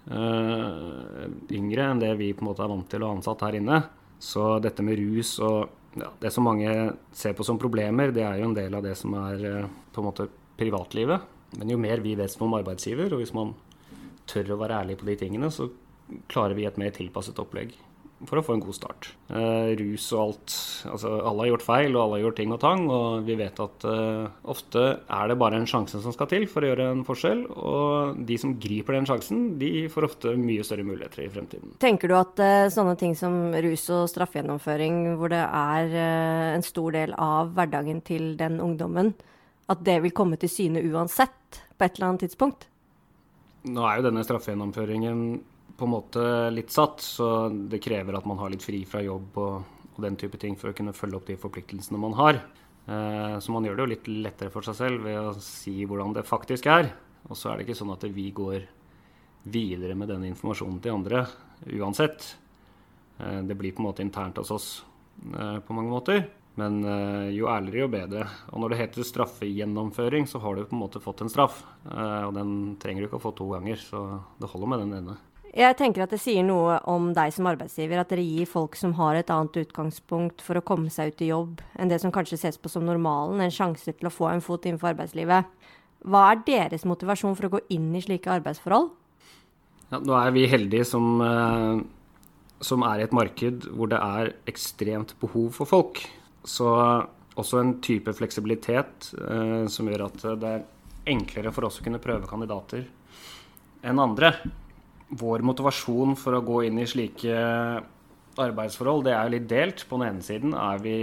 Uh, 0.02 1.28
yngre 1.54 1.84
enn 1.86 2.00
det 2.02 2.10
vi 2.18 2.32
på 2.34 2.42
en 2.42 2.48
måte 2.50 2.64
er 2.64 2.70
vant 2.72 2.88
til 2.90 3.04
å 3.04 3.08
ha 3.08 3.16
ansatt 3.16 3.44
her 3.46 3.56
inne. 3.56 3.78
Så 4.22 4.56
dette 4.62 4.84
med 4.84 4.98
rus 5.00 5.36
og 5.42 5.70
ja, 5.94 6.10
Det 6.20 6.30
som 6.30 6.44
mange 6.44 6.92
ser 7.12 7.36
på 7.36 7.44
som 7.44 7.58
problemer, 7.60 8.12
det 8.14 8.24
er 8.24 8.40
jo 8.40 8.48
en 8.50 8.56
del 8.56 8.74
av 8.74 8.82
det 8.84 8.94
som 8.98 9.14
er 9.18 9.44
eh, 9.44 9.70
på 9.92 10.02
en 10.02 10.08
måte 10.08 10.28
privatlivet. 10.58 11.28
Men 11.58 11.70
jo 11.70 11.78
mer 11.80 12.00
vi 12.00 12.14
vet 12.16 12.32
som 12.32 12.46
om 12.46 12.56
arbeidsgiver, 12.56 13.12
og 13.12 13.20
hvis 13.20 13.34
man 13.36 13.54
tør 14.30 14.54
å 14.54 14.60
være 14.62 14.82
ærlig 14.84 14.98
på 15.00 15.08
de 15.08 15.16
tingene, 15.20 15.50
så 15.52 15.68
klarer 16.32 16.56
vi 16.56 16.64
et 16.68 16.78
mer 16.80 16.92
tilpasset 16.94 17.38
opplegg 17.40 17.74
for 18.28 18.38
å 18.38 18.44
få 18.44 18.56
en 18.56 18.62
god 18.62 18.76
start. 18.76 19.08
Eh, 19.32 19.72
rus 19.80 20.08
og 20.14 20.20
alt 20.22 20.54
Altså, 20.92 21.10
alle 21.22 21.44
har 21.44 21.50
gjort 21.52 21.64
feil, 21.64 21.94
og 21.94 22.02
alle 22.02 22.18
har 22.18 22.24
gjort 22.26 22.38
ting 22.40 22.52
og 22.54 22.60
tang, 22.62 22.84
og 22.92 23.26
vi 23.26 23.36
vet 23.38 23.60
at 23.62 23.86
eh, 23.88 24.26
ofte 24.50 24.82
er 25.00 25.30
det 25.30 25.36
bare 25.40 25.60
en 25.60 25.68
sjanse 25.68 26.00
som 26.02 26.14
skal 26.14 26.28
til 26.30 26.46
for 26.50 26.64
å 26.64 26.72
gjøre 26.72 26.88
en 26.92 27.04
forskjell, 27.06 27.44
og 27.52 28.22
de 28.28 28.38
som 28.40 28.54
griper 28.60 28.98
den 28.98 29.08
sjansen, 29.08 29.44
de 29.60 29.86
får 29.92 30.08
ofte 30.08 30.34
mye 30.38 30.66
større 30.66 30.86
muligheter 30.86 31.24
i 31.24 31.30
fremtiden. 31.32 31.76
Tenker 31.82 32.10
du 32.10 32.16
at 32.18 32.42
eh, 32.42 32.70
sånne 32.72 32.96
ting 33.00 33.14
som 33.18 33.54
rus 33.54 33.86
og 33.94 34.08
straffegjennomføring, 34.12 35.14
hvor 35.20 35.32
det 35.32 35.44
er 35.44 35.94
eh, 35.94 36.48
en 36.56 36.66
stor 36.66 36.98
del 36.98 37.14
av 37.18 37.54
hverdagen 37.56 38.02
til 38.06 38.34
den 38.40 38.60
ungdommen, 38.62 39.14
at 39.70 39.86
det 39.86 40.00
vil 40.04 40.14
komme 40.16 40.38
til 40.40 40.50
syne 40.52 40.82
uansett 40.82 41.62
på 41.78 41.86
et 41.86 41.96
eller 41.96 42.12
annet 42.12 42.26
tidspunkt? 42.26 42.68
Nå 43.70 43.84
er 43.86 44.00
jo 44.00 44.08
denne 44.08 44.24
straffegjennomføringen 44.26 45.26
på 45.76 45.86
en 45.86 45.94
måte 45.94 46.24
litt 46.52 46.72
satt, 46.72 47.00
så 47.02 47.48
det 47.50 47.82
krever 47.82 48.18
at 48.18 48.26
man 48.28 48.40
har 48.42 48.52
litt 48.52 48.64
fri 48.64 48.82
fra 48.88 49.02
jobb 49.04 49.38
og, 49.40 49.78
og 49.92 50.02
den 50.04 50.18
type 50.20 50.38
ting 50.40 50.58
for 50.60 50.70
å 50.70 50.76
kunne 50.76 50.94
følge 50.96 51.18
opp 51.18 51.30
de 51.30 51.38
forpliktelsene 51.40 52.00
man 52.00 52.16
har. 52.18 52.42
Eh, 52.86 53.38
så 53.38 53.52
man 53.54 53.64
gjør 53.64 53.78
det 53.78 53.84
jo 53.84 53.92
litt 53.92 54.12
lettere 54.26 54.52
for 54.52 54.66
seg 54.66 54.78
selv 54.78 55.06
ved 55.06 55.18
å 55.20 55.34
si 55.38 55.82
hvordan 55.86 56.14
det 56.16 56.26
faktisk 56.26 56.68
er. 56.70 56.90
Og 57.28 57.38
så 57.38 57.50
er 57.50 57.58
det 57.58 57.68
ikke 57.68 57.78
sånn 57.78 57.94
at 57.94 58.06
vi 58.10 58.28
går 58.34 58.66
videre 59.52 59.96
med 59.98 60.10
denne 60.10 60.30
informasjonen 60.30 60.80
til 60.82 60.96
andre 60.96 61.24
uansett. 61.78 62.34
Eh, 63.18 63.40
det 63.46 63.58
blir 63.58 63.74
på 63.74 63.84
en 63.84 63.90
måte 63.90 64.04
internt 64.04 64.40
hos 64.42 64.54
oss 64.54 64.70
eh, 65.30 65.58
på 65.62 65.76
mange 65.76 65.92
måter. 65.92 66.24
Men 66.52 66.82
jo 67.32 67.46
ærligere, 67.48 67.80
jo 67.80 67.88
bedre. 67.88 68.24
Og 68.52 68.60
når 68.60 68.74
det 68.74 68.78
heter 68.82 69.06
straffegjennomføring, 69.08 70.26
så 70.28 70.36
har 70.44 70.52
du 70.52 70.66
på 70.66 70.76
en 70.76 70.82
måte 70.82 71.00
fått 71.00 71.22
en 71.24 71.32
straff. 71.32 71.62
Og 71.88 72.34
den 72.36 72.74
trenger 72.76 73.00
du 73.00 73.08
ikke 73.08 73.16
å 73.16 73.22
få 73.22 73.32
to 73.38 73.46
ganger, 73.54 73.80
så 73.80 74.02
det 74.36 74.50
holder 74.52 74.68
med 74.68 74.82
den 74.82 74.92
ene. 74.98 75.14
Jeg 75.52 75.76
tenker 75.76 76.00
at 76.00 76.12
det 76.14 76.20
sier 76.22 76.44
noe 76.48 76.78
om 76.88 77.10
deg 77.12 77.32
som 77.34 77.44
arbeidsgiver, 77.50 78.00
at 78.00 78.08
dere 78.08 78.24
gir 78.24 78.48
folk 78.48 78.76
som 78.78 78.94
har 78.96 79.18
et 79.18 79.28
annet 79.28 79.58
utgangspunkt 79.60 80.40
for 80.40 80.56
å 80.56 80.64
komme 80.64 80.88
seg 80.88 81.12
ut 81.12 81.20
i 81.20 81.28
jobb, 81.28 81.60
enn 81.76 81.92
det 81.92 81.98
som 82.00 82.12
kanskje 82.14 82.38
ses 82.40 82.56
på 82.56 82.70
som 82.72 82.86
normalen, 82.88 83.42
en 83.44 83.52
sjanse 83.52 83.92
til 83.92 84.08
å 84.08 84.12
få 84.12 84.30
en 84.30 84.40
fot 84.40 84.64
innenfor 84.64 84.94
arbeidslivet. 84.94 85.50
Hva 86.08 86.22
er 86.30 86.40
deres 86.46 86.86
motivasjon 86.88 87.36
for 87.36 87.50
å 87.50 87.52
gå 87.58 87.60
inn 87.76 87.90
i 87.92 88.00
slike 88.00 88.32
arbeidsforhold? 88.32 88.88
Ja, 89.92 90.00
nå 90.00 90.16
er 90.16 90.32
vi 90.32 90.46
heldige 90.48 90.88
som, 90.88 91.20
eh, 91.20 91.84
som 92.64 92.88
er 92.88 93.02
i 93.02 93.04
et 93.04 93.12
marked 93.12 93.68
hvor 93.76 93.92
det 93.92 94.00
er 94.00 94.32
ekstremt 94.48 95.12
behov 95.20 95.52
for 95.52 95.68
folk. 95.68 96.00
Så 96.48 96.64
også 97.36 97.60
en 97.60 97.76
type 97.84 98.08
fleksibilitet 98.16 99.12
eh, 99.20 99.68
som 99.68 99.84
gjør 99.84 100.08
at 100.08 100.26
det 100.40 100.56
er 100.56 100.64
enklere 101.12 101.52
for 101.52 101.68
oss 101.68 101.78
å 101.82 101.84
kunne 101.84 102.00
prøve 102.00 102.24
kandidater 102.30 102.88
enn 103.82 103.98
andre 104.00 104.32
vår 105.18 105.44
motivasjon 105.44 106.16
for 106.16 106.36
å 106.36 106.44
gå 106.44 106.62
inn 106.68 106.80
i 106.80 106.88
slike 106.88 107.36
arbeidsforhold, 108.40 109.06
det 109.08 109.16
er 109.16 109.32
litt 109.32 109.48
delt. 109.50 109.84
På 109.88 109.98
den 110.00 110.14
ene 110.14 110.24
siden 110.24 110.56
vi, 110.82 110.96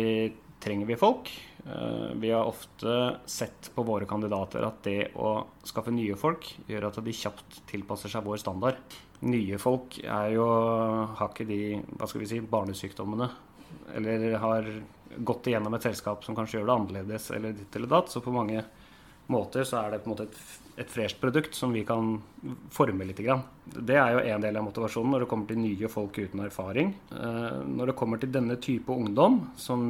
trenger 0.63 0.89
vi 0.89 0.97
folk. 0.99 1.29
Eh, 1.65 2.09
vi 2.21 2.31
har 2.33 2.49
ofte 2.49 2.95
sett 3.29 3.69
på 3.75 3.83
våre 3.85 4.07
kandidater 4.09 4.65
at 4.65 4.81
det 4.87 5.11
å 5.19 5.35
skaffe 5.67 5.93
nye 5.93 6.17
folk 6.19 6.47
gjør 6.69 6.89
at 6.89 7.01
de 7.05 7.15
kjapt 7.15 7.61
tilpasser 7.69 8.11
seg 8.11 8.25
vår 8.25 8.41
standard. 8.41 8.79
Nye 9.29 9.59
folk 9.59 9.99
er 9.99 10.33
jo, 10.37 10.47
har 11.19 11.29
ikke 11.29 11.47
de 11.49 11.61
hva 11.99 12.07
skal 12.07 12.23
vi 12.23 12.31
si, 12.31 12.41
barnesykdommene. 12.41 13.29
Eller 13.99 14.31
har 14.41 14.69
gått 15.25 15.49
igjennom 15.49 15.75
et 15.75 15.85
selskap 15.85 16.23
som 16.25 16.37
kanskje 16.37 16.59
gjør 16.59 16.69
det 16.69 16.75
annerledes 16.77 17.31
eller 17.35 17.57
ditt 17.57 17.75
eller 17.75 17.91
datt. 17.91 18.09
Så 18.13 18.23
på 18.23 18.33
mange 18.33 18.63
måter 19.31 19.67
så 19.67 19.83
er 19.83 19.93
det 19.93 20.01
på 20.03 20.09
en 20.09 20.13
måte 20.15 20.27
et, 20.27 20.41
et 20.83 20.91
fresht 20.91 21.19
produkt 21.21 21.57
som 21.57 21.73
vi 21.75 21.83
kan 21.87 22.17
forme 22.73 23.07
litt. 23.07 23.21
Grann. 23.23 23.45
Det 23.65 23.97
er 23.99 24.15
jo 24.15 24.25
en 24.25 24.43
del 24.45 24.59
av 24.59 24.67
motivasjonen 24.67 25.15
når 25.15 25.25
det 25.25 25.29
kommer 25.31 25.49
til 25.49 25.61
nye 25.61 25.91
folk 25.91 26.19
uten 26.19 26.43
erfaring. 26.45 26.93
Eh, 27.13 27.57
når 27.69 27.91
det 27.91 27.97
kommer 27.99 28.21
til 28.21 28.33
denne 28.33 28.59
type 28.61 28.93
ungdom, 28.93 29.41
som 29.59 29.81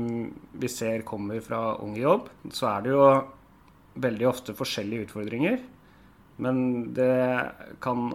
vi 0.59 0.71
ser 0.71 1.05
kommer 1.07 1.43
fra 1.45 1.77
Ung 1.83 1.97
i 1.97 2.05
jobb, 2.05 2.31
så 2.51 2.71
er 2.73 2.85
det 2.85 2.95
jo 2.95 3.05
veldig 3.99 4.27
ofte 4.29 4.55
forskjellige 4.57 5.09
utfordringer. 5.09 5.61
Men 6.39 6.59
det 6.95 7.11
kan 7.83 8.13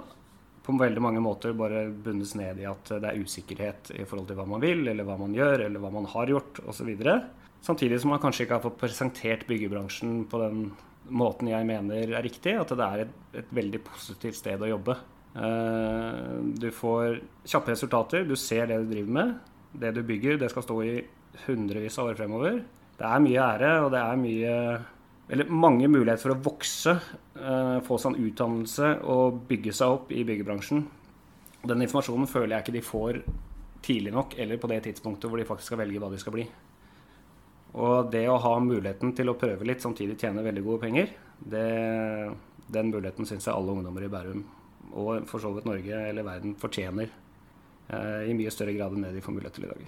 på 0.65 0.73
veldig 0.81 1.03
mange 1.05 1.21
måter 1.21 1.53
bare 1.57 1.87
bundes 1.93 2.33
ned 2.39 2.63
i 2.63 2.69
at 2.69 2.89
det 2.89 3.11
er 3.11 3.21
usikkerhet 3.21 3.91
i 3.99 4.07
forhold 4.09 4.31
til 4.31 4.39
hva 4.39 4.47
man 4.49 4.63
vil, 4.65 4.87
eller 4.89 5.05
hva 5.05 5.19
man 5.21 5.35
gjør, 5.37 5.67
eller 5.67 5.83
hva 5.83 5.91
man 5.93 6.09
har 6.09 6.33
gjort, 6.33 6.63
osv. 6.65 6.89
Samtidig 7.65 8.01
som 8.01 8.15
man 8.15 8.23
kanskje 8.23 8.47
ikke 8.47 8.59
har 8.59 8.65
fått 8.65 8.81
presentert 8.81 9.45
byggebransjen 9.49 10.23
på 10.31 10.41
den 10.41 10.65
måten 11.13 11.51
jeg 11.51 11.67
mener 11.69 12.15
er 12.15 12.25
riktig, 12.25 12.55
at 12.59 12.71
det 12.73 12.87
er 12.87 13.03
et, 13.05 13.19
et 13.43 13.51
veldig 13.55 13.81
positivt 13.85 14.39
sted 14.39 14.63
å 14.63 14.71
jobbe. 14.71 14.97
Uh, 15.35 16.41
du 16.55 16.71
får 16.75 17.19
kjappe 17.43 17.75
resultater, 17.75 18.25
du 18.29 18.37
ser 18.39 18.71
det 18.71 18.81
du 18.83 18.91
driver 18.93 19.19
med. 19.19 19.37
Det 19.75 19.91
du 19.97 20.03
bygger, 20.07 20.39
det 20.39 20.51
skal 20.53 20.67
stå 20.67 20.81
i 20.87 20.97
hundrevis 21.49 21.99
av 21.99 22.13
år 22.13 22.19
fremover. 22.19 22.61
Det 22.95 23.07
er 23.09 23.23
mye 23.25 23.47
ære, 23.55 23.73
og 23.85 23.95
det 23.95 24.03
er 24.03 24.21
mye 24.21 24.59
eller 25.35 25.49
mange 25.49 25.89
muligheter 25.89 26.21
for 26.21 26.35
å 26.35 26.43
vokse, 26.45 26.93
uh, 27.41 27.79
få 27.85 27.97
seg 28.01 28.13
en 28.13 28.29
utdannelse 28.29 28.91
og 29.11 29.41
bygge 29.49 29.73
seg 29.75 29.97
opp 29.97 30.13
i 30.13 30.25
byggebransjen. 30.29 30.85
Den 31.65 31.85
informasjonen 31.87 32.29
føler 32.29 32.59
jeg 32.59 32.67
ikke 32.67 32.77
de 32.77 32.85
får 32.85 33.21
tidlig 33.85 34.13
nok, 34.13 34.37
eller 34.41 34.61
på 34.61 34.69
det 34.71 34.83
tidspunktet 34.87 35.29
hvor 35.29 35.41
de 35.41 35.49
faktisk 35.49 35.73
skal 35.73 35.81
velge 35.81 36.01
hva 36.01 36.13
de 36.13 36.21
skal 36.21 36.37
bli. 36.37 36.45
Og 37.75 38.11
det 38.13 38.27
å 38.31 38.39
ha 38.39 38.55
muligheten 38.63 39.15
til 39.19 39.33
å 39.33 39.39
prøve 39.39 39.67
litt, 39.67 39.83
samtidig 39.83 40.19
tjene 40.21 40.45
veldig 40.47 40.63
gode 40.63 40.85
penger, 40.85 41.11
det, 41.43 41.65
den 42.71 42.93
muligheten 42.93 43.27
syns 43.27 43.49
jeg 43.49 43.55
alle 43.55 43.75
ungdommer 43.75 44.07
i 44.07 44.13
Bærum, 44.13 44.45
og 44.95 45.27
for 45.31 45.43
så 45.43 45.51
vidt 45.57 45.67
Norge 45.67 46.07
eller 46.13 46.27
verden, 46.27 46.55
fortjener. 46.61 47.11
i 48.25 48.33
mye 48.33 48.51
større 48.55 48.73
grad 48.73 48.95
enn 48.95 49.03
det 49.05 49.17
de 49.17 49.21
får 49.21 49.35
mulighet 49.35 49.59
til 49.59 49.67
i 49.67 49.73
dag. 49.73 49.85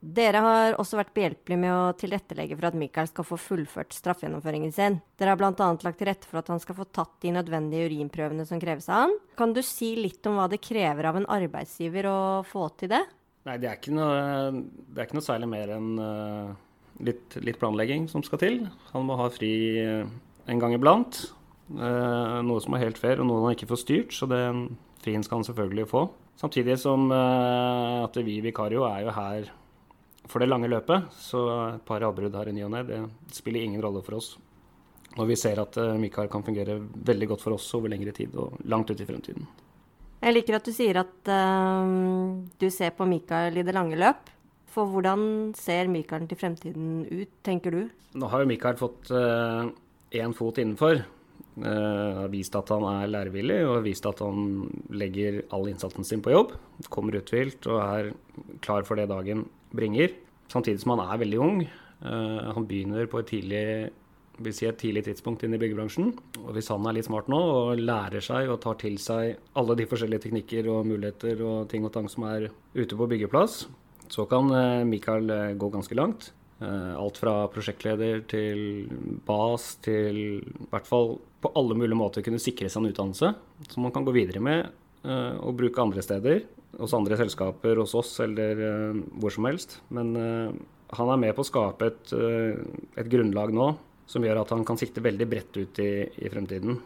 Dere 0.00 0.40
har 0.40 0.74
også 0.80 0.96
vært 0.96 1.12
behjelpelige 1.12 1.60
med 1.60 1.74
å 1.74 1.92
tilrettelegge 2.00 2.56
for 2.56 2.70
at 2.70 2.76
Michael 2.80 3.10
skal 3.10 3.26
få 3.28 3.36
fullført 3.36 3.92
straffegjennomføringen 3.92 4.72
sin. 4.72 4.96
Dere 5.20 5.34
har 5.34 5.40
bl.a. 5.40 5.52
lagt 5.84 5.98
til 6.00 6.08
rette 6.08 6.28
for 6.30 6.40
at 6.40 6.48
han 6.48 6.62
skal 6.62 6.78
få 6.78 6.86
tatt 6.88 7.18
de 7.20 7.34
nødvendige 7.36 7.90
urinprøvene 7.90 8.46
som 8.48 8.62
kreves 8.62 8.88
av 8.88 9.04
han. 9.04 9.12
Kan 9.36 9.52
du 9.52 9.60
si 9.66 9.92
litt 10.00 10.24
om 10.30 10.40
hva 10.40 10.48
det 10.48 10.62
krever 10.64 11.10
av 11.10 11.20
en 11.20 11.28
arbeidsgiver 11.28 12.08
å 12.08 12.18
få 12.48 12.70
til 12.80 12.94
det? 12.94 13.02
Nei, 13.44 13.58
det 13.60 13.68
er 13.68 13.76
ikke 13.76 13.92
noe, 13.92 14.64
det 14.88 15.02
er 15.02 15.10
ikke 15.10 15.20
noe 15.20 15.28
særlig 15.28 15.50
mer 15.52 15.74
enn 15.76 15.92
uh, 16.00 16.56
litt, 17.04 17.36
litt, 17.44 17.58
planlegging 17.60 18.08
som 18.10 18.24
skal 18.26 18.40
til. 18.42 18.58
Han 18.94 19.06
må 19.08 19.18
ha 19.20 19.28
fri 19.32 19.52
uh, 19.82 20.08
en 20.50 20.62
gang 20.62 20.74
iblant. 20.76 21.22
Uh, 21.70 22.40
noe 22.46 22.62
som 22.62 22.74
er 22.74 22.86
helt 22.86 23.00
fair, 23.00 23.22
og 23.22 23.28
noe 23.28 23.44
han 23.44 23.56
ikke 23.56 23.70
får 23.70 23.82
styrt. 23.84 24.16
Så 24.16 24.28
den 24.30 24.66
frien 25.04 25.24
skal 25.26 25.40
han 25.40 25.48
selvfølgelig 25.48 25.88
få. 25.90 26.08
Samtidig 26.40 26.78
som 26.80 27.10
at 27.12 28.14
vi 28.24 28.38
Vikario 28.40 28.86
er 28.88 29.02
jo 29.04 29.12
her 29.12 29.50
for 30.24 30.40
det 30.40 30.48
lange 30.48 30.70
løpet. 30.72 31.10
Så 31.12 31.42
et 31.74 31.82
par 31.84 32.04
avbrudd 32.06 32.38
her 32.38 32.48
i 32.48 32.54
ny 32.56 32.64
og 32.64 32.72
ne, 32.72 32.80
det 32.88 33.00
spiller 33.36 33.66
ingen 33.66 33.82
rolle 33.84 34.00
for 34.06 34.16
oss. 34.16 34.30
Når 35.18 35.28
vi 35.28 35.36
ser 35.36 35.60
at 35.60 35.76
Mikael 36.00 36.30
kan 36.32 36.44
fungere 36.46 36.78
veldig 36.80 37.28
godt 37.34 37.44
for 37.44 37.58
oss 37.58 37.68
over 37.76 37.92
lengre 37.92 38.16
tid 38.16 38.36
og 38.40 38.56
langt 38.72 38.88
ut 38.88 39.04
i 39.04 39.08
fremtiden. 39.08 39.50
Jeg 40.20 40.36
liker 40.36 40.58
at 40.58 40.66
du 40.68 40.72
sier 40.76 41.00
at 41.00 41.30
uh, 41.32 41.88
du 42.60 42.68
ser 42.72 42.92
på 42.96 43.06
Mikael 43.08 43.56
i 43.56 43.64
det 43.64 43.72
lange 43.72 43.96
løp. 43.96 44.28
For 44.70 44.86
hvordan 44.86 45.52
ser 45.58 45.90
Mikael 45.90 46.28
til 46.30 46.38
fremtiden 46.38 46.90
ut, 47.10 47.30
tenker 47.46 47.74
du? 47.74 47.80
Nå 48.18 48.28
har 48.30 48.42
jo 48.42 48.50
Mikael 48.50 48.78
fått 48.78 49.10
én 49.10 50.30
uh, 50.30 50.36
fot 50.36 50.60
innenfor. 50.62 51.02
Uh, 51.60 52.22
har 52.22 52.30
vist 52.30 52.54
at 52.56 52.70
han 52.70 52.86
er 52.86 53.10
lærevillig 53.10 53.58
og 53.66 53.80
har 53.80 53.84
vist 53.84 54.06
at 54.06 54.22
han 54.22 54.68
legger 54.94 55.42
all 55.54 55.66
innsatsen 55.70 56.06
sin 56.06 56.22
på 56.22 56.34
jobb. 56.34 56.54
Kommer 56.88 57.18
uthvilt 57.18 57.66
og 57.66 57.80
er 57.82 58.12
klar 58.62 58.86
for 58.86 59.00
det 59.00 59.10
dagen 59.10 59.48
bringer. 59.74 60.14
Samtidig 60.50 60.82
som 60.82 60.94
han 60.94 61.06
er 61.06 61.22
veldig 61.24 61.40
ung. 61.42 61.64
Uh, 62.00 62.54
han 62.54 62.68
begynner 62.70 63.10
på 63.10 63.22
et 63.22 63.32
tidlig 63.34 63.64
si 64.48 64.64
et 64.64 64.78
tidlig 64.80 65.02
tidspunkt 65.04 65.42
inn 65.44 65.52
i 65.52 65.60
byggebransjen. 65.60 66.14
Og 66.40 66.54
hvis 66.56 66.70
han 66.72 66.86
er 66.88 66.96
litt 66.96 67.08
smart 67.10 67.28
nå 67.28 67.36
og 67.36 67.82
lærer 67.82 68.24
seg 68.24 68.48
og 68.48 68.62
tar 68.64 68.78
til 68.80 68.96
seg 69.02 69.36
alle 69.58 69.76
de 69.76 69.86
forskjellige 69.90 70.24
teknikker 70.24 70.70
og 70.72 70.88
muligheter 70.88 71.42
og 71.44 71.68
ting 71.68 71.84
og 71.84 71.92
tang 71.92 72.08
som 72.08 72.24
er 72.30 72.48
ute 72.72 72.96
på 72.96 73.08
byggeplass, 73.10 73.66
så 74.10 74.26
kan 74.26 74.50
eh, 74.54 74.84
Mikael 74.84 75.30
eh, 75.30 75.52
gå 75.54 75.70
ganske 75.70 75.94
langt. 75.94 76.32
Eh, 76.60 76.94
alt 76.98 77.18
fra 77.20 77.46
prosjektleder 77.52 78.24
til 78.30 78.88
bas 79.26 79.76
til 79.84 80.18
i 80.40 80.66
hvert 80.72 80.88
fall 80.88 81.14
på 81.40 81.52
alle 81.56 81.76
mulige 81.78 81.98
måter 81.98 82.24
kunne 82.26 82.42
sikre 82.42 82.68
seg 82.68 82.82
en 82.82 82.90
utdannelse 82.90 83.30
som 83.70 83.86
man 83.86 83.94
kan 83.94 84.04
gå 84.04 84.12
videre 84.12 84.42
med 84.44 84.76
og 85.00 85.54
bruke 85.56 85.80
andre 85.80 86.02
steder. 86.04 86.42
Hos 86.76 86.92
andre 86.92 87.16
selskaper, 87.16 87.78
hos 87.80 87.94
oss 87.96 88.10
eller 88.20 88.58
hvor 89.16 89.32
som 89.32 89.46
helst. 89.48 89.78
Men 89.88 90.10
han 90.12 91.12
er 91.14 91.22
med 91.22 91.32
på 91.32 91.40
å 91.40 91.48
skape 91.48 91.88
et, 91.88 92.12
et 93.00 93.08
grunnlag 93.08 93.54
nå 93.56 93.70
som 94.04 94.26
gjør 94.26 94.42
at 94.42 94.52
han 94.52 94.66
kan 94.68 94.76
sikte 94.76 95.00
veldig 95.00 95.28
bredt 95.30 95.56
ut 95.56 95.80
i, 95.80 95.88
i 96.20 96.28
fremtiden. 96.28 96.76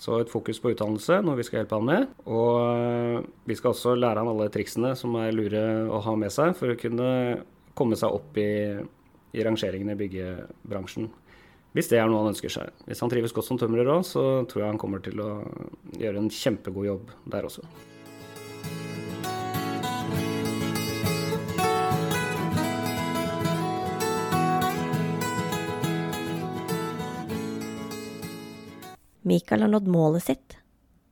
Så 0.00 0.18
et 0.20 0.30
fokus 0.30 0.60
på 0.60 0.74
utdannelse, 0.74 1.22
noe 1.24 1.38
vi 1.38 1.44
skal 1.46 1.62
hjelpe 1.62 1.78
han 1.78 1.88
med. 1.88 2.08
Og 2.28 2.56
eh, 2.68 3.28
vi 3.48 3.56
skal 3.56 3.72
også 3.72 3.94
lære 3.96 4.20
han 4.22 4.32
alle 4.32 4.50
triksene 4.52 4.92
som 4.98 5.16
er 5.20 5.34
lure 5.34 5.62
å 5.88 6.02
ha 6.04 6.16
med 6.20 6.34
seg 6.34 6.52
for 6.58 6.72
å 6.72 6.80
kunne 6.80 7.08
komme 7.76 7.96
seg 7.98 8.12
opp 8.16 8.36
i, 8.40 8.50
i 9.36 9.46
rangeringen 9.46 9.92
i 9.92 9.98
byggebransjen. 10.00 11.08
Hvis 11.76 11.90
det 11.92 11.98
er 12.00 12.08
noe 12.08 12.22
han 12.22 12.32
ønsker 12.32 12.52
seg. 12.52 12.70
Hvis 12.88 13.02
han 13.04 13.12
trives 13.12 13.34
godt 13.36 13.50
som 13.50 13.58
tømrer 13.60 13.88
òg, 13.92 14.04
så 14.08 14.22
tror 14.48 14.62
jeg 14.62 14.72
han 14.72 14.80
kommer 14.80 15.02
til 15.04 15.20
å 15.20 15.30
gjøre 16.00 16.22
en 16.22 16.32
kjempegod 16.32 16.88
jobb 16.88 17.12
der 17.28 17.48
også. 17.48 17.64
Mikael 29.26 29.64
har 29.64 29.72
nådd 29.72 29.88
målet 29.90 30.22
sitt. 30.22 30.56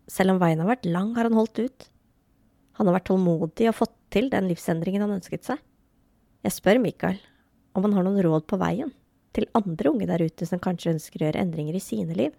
Selv 0.07 0.35
om 0.35 0.41
veien 0.43 0.61
har 0.63 0.71
vært 0.71 0.87
lang, 0.87 1.15
har 1.17 1.27
han 1.27 1.35
holdt 1.35 1.59
ut. 1.59 1.87
Han 2.79 2.87
har 2.87 2.99
vært 2.99 3.09
tålmodig 3.11 3.69
og 3.71 3.79
fått 3.79 3.95
til 4.15 4.29
den 4.31 4.47
livsendringen 4.51 5.03
han 5.03 5.17
ønsket 5.17 5.47
seg. 5.49 5.63
Jeg 6.45 6.55
spør 6.55 6.79
Mikael 6.83 7.19
om 7.75 7.87
han 7.87 7.97
har 7.97 8.07
noen 8.07 8.23
råd 8.23 8.47
på 8.47 8.59
veien 8.61 8.93
til 9.35 9.49
andre 9.59 9.91
unge 9.91 10.07
der 10.07 10.23
ute 10.23 10.47
som 10.47 10.63
kanskje 10.63 10.93
ønsker 10.95 11.23
å 11.23 11.27
gjøre 11.27 11.43
endringer 11.43 11.75
i 11.75 11.83
sine 11.83 12.15
liv. 12.15 12.35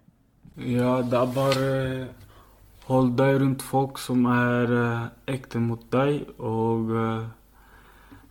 Ja, 0.56 1.02
det 1.04 1.18
er 1.18 1.34
bare 1.34 1.66
hold 2.86 3.12
deg 3.18 3.40
rundt 3.42 3.64
folk 3.66 4.00
som 4.00 4.24
er 4.32 4.72
uh, 4.72 5.08
ekte 5.28 5.60
mot 5.60 5.82
deg, 5.92 6.22
og 6.38 6.94
uh, 6.94 7.26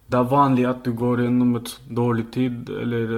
det 0.10 0.18
er 0.18 0.32
vanlig 0.32 0.66
at 0.70 0.82
du 0.88 0.96
går 0.98 1.26
gjennom 1.26 1.60
et 1.60 1.76
dårlig 1.86 2.26
tid, 2.34 2.72
eller 2.74 3.14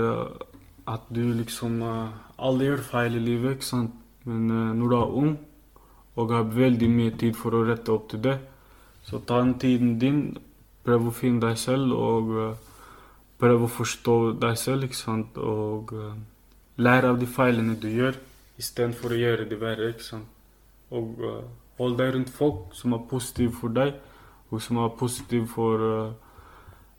at 0.88 1.08
du 1.12 1.24
liksom 1.36 1.82
Alle 1.84 2.64
gjør 2.64 2.84
feil 2.92 3.18
i 3.18 3.24
livet, 3.24 3.58
ikke 3.58 3.68
sant? 3.68 3.96
Men 4.28 4.52
uh, 4.52 4.76
når 4.76 4.92
du 4.92 4.96
er 4.98 5.18
ung 5.24 5.34
og 6.18 6.32
har 6.34 6.48
veldig 6.50 6.90
mye 6.90 7.14
tid 7.20 7.36
for 7.38 7.56
å 7.56 7.64
rette 7.68 7.94
opp 7.94 8.10
til 8.12 8.24
det, 8.26 8.38
så 9.08 9.22
ta 9.24 9.40
den 9.40 9.54
tiden 9.62 9.96
din, 10.02 10.22
prøv 10.84 11.08
å 11.08 11.14
finne 11.16 11.44
deg 11.46 11.60
selv 11.62 11.94
og 11.96 12.32
uh, 12.36 12.48
prøv 13.40 13.68
å 13.68 13.70
forstå 13.72 14.16
deg 14.42 14.58
selv, 14.60 14.88
ikke 14.88 15.00
sant. 15.00 15.38
Og 15.38 15.94
uh, 15.96 16.16
lære 16.82 17.14
av 17.14 17.22
de 17.22 17.30
feilene 17.30 17.78
du 17.80 17.88
gjør, 17.92 18.18
istedenfor 18.60 19.14
å 19.14 19.22
gjøre 19.22 19.48
det 19.48 19.62
verre, 19.62 19.94
ikke 19.94 20.08
sant. 20.10 20.34
Og 20.92 21.22
uh, 21.24 21.44
hold 21.80 22.00
deg 22.02 22.16
rundt 22.16 22.34
folk 22.34 22.74
som 22.76 22.98
er 22.98 23.06
positive 23.10 23.54
for 23.62 23.76
deg, 23.78 23.94
og 24.50 24.64
som 24.64 24.82
er 24.82 24.96
positive 24.98 25.46
for 25.52 25.84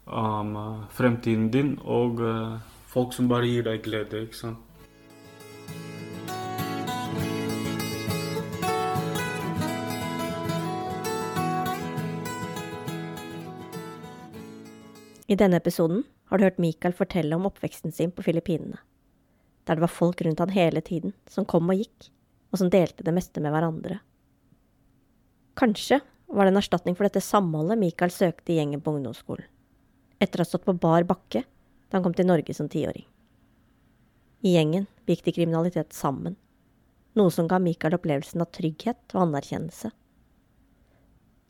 um, 0.06 0.56
fremtiden 0.94 1.48
din, 1.50 1.74
og 1.80 2.20
folk 2.92 3.14
som 3.16 3.28
bare 3.28 3.48
gir 3.48 3.64
deg 3.64 3.80
glede, 3.82 4.20
ikke 4.28 4.36
sant. 4.36 4.67
I 15.28 15.36
denne 15.36 15.58
episoden 15.60 16.06
har 16.30 16.38
du 16.38 16.46
hørt 16.46 16.60
Michael 16.62 16.94
fortelle 16.96 17.36
om 17.36 17.44
oppveksten 17.44 17.92
sin 17.92 18.12
på 18.16 18.24
Filippinene, 18.24 18.78
der 19.68 19.76
det 19.76 19.84
var 19.84 19.92
folk 19.92 20.22
rundt 20.24 20.40
han 20.40 20.54
hele 20.54 20.80
tiden, 20.80 21.12
som 21.28 21.44
kom 21.44 21.68
og 21.68 21.76
gikk, 21.76 22.08
og 22.48 22.62
som 22.62 22.70
delte 22.72 23.04
det 23.04 23.12
meste 23.12 23.42
med 23.44 23.52
hverandre. 23.52 23.98
Kanskje 25.60 26.00
var 26.32 26.48
det 26.48 26.54
en 26.54 26.60
erstatning 26.62 26.96
for 26.96 27.04
dette 27.04 27.20
samholdet 27.24 27.76
Michael 27.76 28.14
søkte 28.14 28.54
i 28.54 28.56
gjengen 28.56 28.80
på 28.80 28.94
ungdomsskolen, 28.96 29.44
etter 30.16 30.40
å 30.40 30.46
ha 30.46 30.48
stått 30.48 30.64
på 30.64 30.76
bar 30.80 31.04
bakke 31.08 31.44
da 31.44 31.98
han 31.98 32.06
kom 32.06 32.16
til 32.16 32.28
Norge 32.28 32.56
som 32.56 32.72
tiåring. 32.72 33.04
I 34.48 34.56
gjengen 34.56 34.88
begikk 35.04 35.26
de 35.28 35.36
kriminalitet 35.42 35.92
sammen, 35.92 36.38
noe 37.20 37.32
som 37.34 37.52
ga 37.52 37.60
Michael 37.60 37.98
opplevelsen 37.98 38.40
av 38.40 38.48
trygghet 38.56 39.12
og 39.12 39.26
anerkjennelse. 39.26 39.92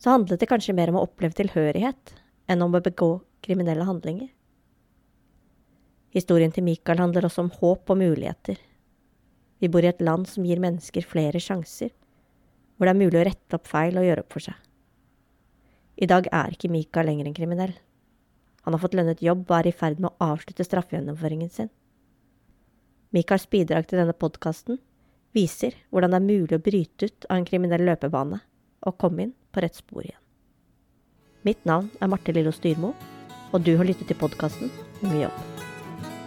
Så 0.02 0.10
handlet 0.10 0.42
det 0.42 0.50
kanskje 0.50 0.74
mer 0.74 0.90
om 0.90 0.98
å 0.98 1.06
oppleve 1.06 1.38
tilhørighet 1.38 2.16
enn 2.50 2.62
om 2.64 2.74
å 2.74 2.82
begå 2.82 3.18
kriminelle 3.44 3.86
handlinger. 3.86 4.28
Historien 6.14 6.52
til 6.52 6.64
Michael 6.64 7.02
handler 7.02 7.28
også 7.28 7.44
om 7.44 7.50
håp 7.60 7.90
og 7.90 8.00
muligheter. 8.00 8.56
Vi 9.58 9.68
bor 9.68 9.84
i 9.84 9.90
et 9.90 10.00
land 10.02 10.28
som 10.30 10.46
gir 10.46 10.60
mennesker 10.62 11.04
flere 11.06 11.40
sjanser, 11.42 11.90
hvor 12.76 12.86
det 12.86 12.94
er 12.94 13.02
mulig 13.02 13.20
å 13.20 13.26
rette 13.26 13.58
opp 13.58 13.68
feil 13.68 13.98
og 13.98 14.06
gjøre 14.06 14.24
opp 14.24 14.32
for 14.36 14.46
seg. 14.48 14.56
I 15.98 16.06
dag 16.06 16.28
er 16.30 16.54
ikke 16.54 16.70
Michael 16.70 17.10
lenger 17.10 17.28
en 17.28 17.36
kriminell. 17.36 17.74
Han 18.62 18.76
har 18.76 18.82
fått 18.82 18.94
lønnet 18.94 19.22
jobb 19.24 19.48
og 19.48 19.56
er 19.58 19.70
i 19.70 19.74
ferd 19.74 19.98
med 19.98 20.12
å 20.12 20.30
avslutte 20.30 20.66
straffegjennomføringen 20.66 21.50
sin. 21.50 21.72
Michaels 23.10 23.48
bidrag 23.50 23.88
til 23.88 23.98
denne 24.00 24.14
podkasten 24.14 24.78
viser 25.34 25.74
hvordan 25.90 26.14
det 26.14 26.20
er 26.20 26.28
mulig 26.28 26.56
å 26.56 26.62
bryte 26.62 27.08
ut 27.08 27.28
av 27.28 27.38
en 27.38 27.46
kriminell 27.48 27.84
løpebane 27.88 28.40
og 28.86 28.98
komme 29.00 29.26
inn 29.26 29.36
på 29.52 29.64
rett 29.64 29.76
spor 29.76 30.04
igjen. 30.06 30.22
Mitt 31.48 31.64
navn 31.66 31.90
er 32.00 32.10
Marte 32.12 32.34
Lillo 32.34 32.52
Styrmo 32.54 32.92
og 33.52 33.64
du 33.64 33.74
har 33.78 33.88
lyttet 33.88 34.10
til 34.10 34.18
podkasten 34.20 34.72
Unge 35.02 35.22
jobb. 35.22 35.38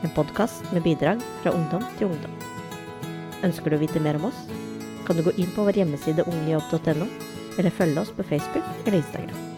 En 0.01 0.13
podkast 0.15 0.65
med 0.73 0.85
bidrag 0.85 1.21
fra 1.43 1.53
ungdom 1.53 1.85
til 1.99 2.09
ungdom. 2.09 2.33
Ønsker 3.45 3.69
du 3.69 3.77
å 3.77 3.83
vite 3.83 4.01
mer 4.01 4.17
om 4.21 4.29
oss, 4.31 4.41
kan 5.05 5.17
du 5.17 5.25
gå 5.25 5.35
inn 5.37 5.51
på 5.55 5.65
vår 5.67 5.81
hjemmeside 5.81 6.25
ungejobb.no, 6.25 7.09
eller 7.59 7.77
følge 7.77 8.05
oss 8.05 8.13
på 8.15 8.25
Facebook 8.31 8.65
eller 8.85 9.01
Instagram. 9.01 9.50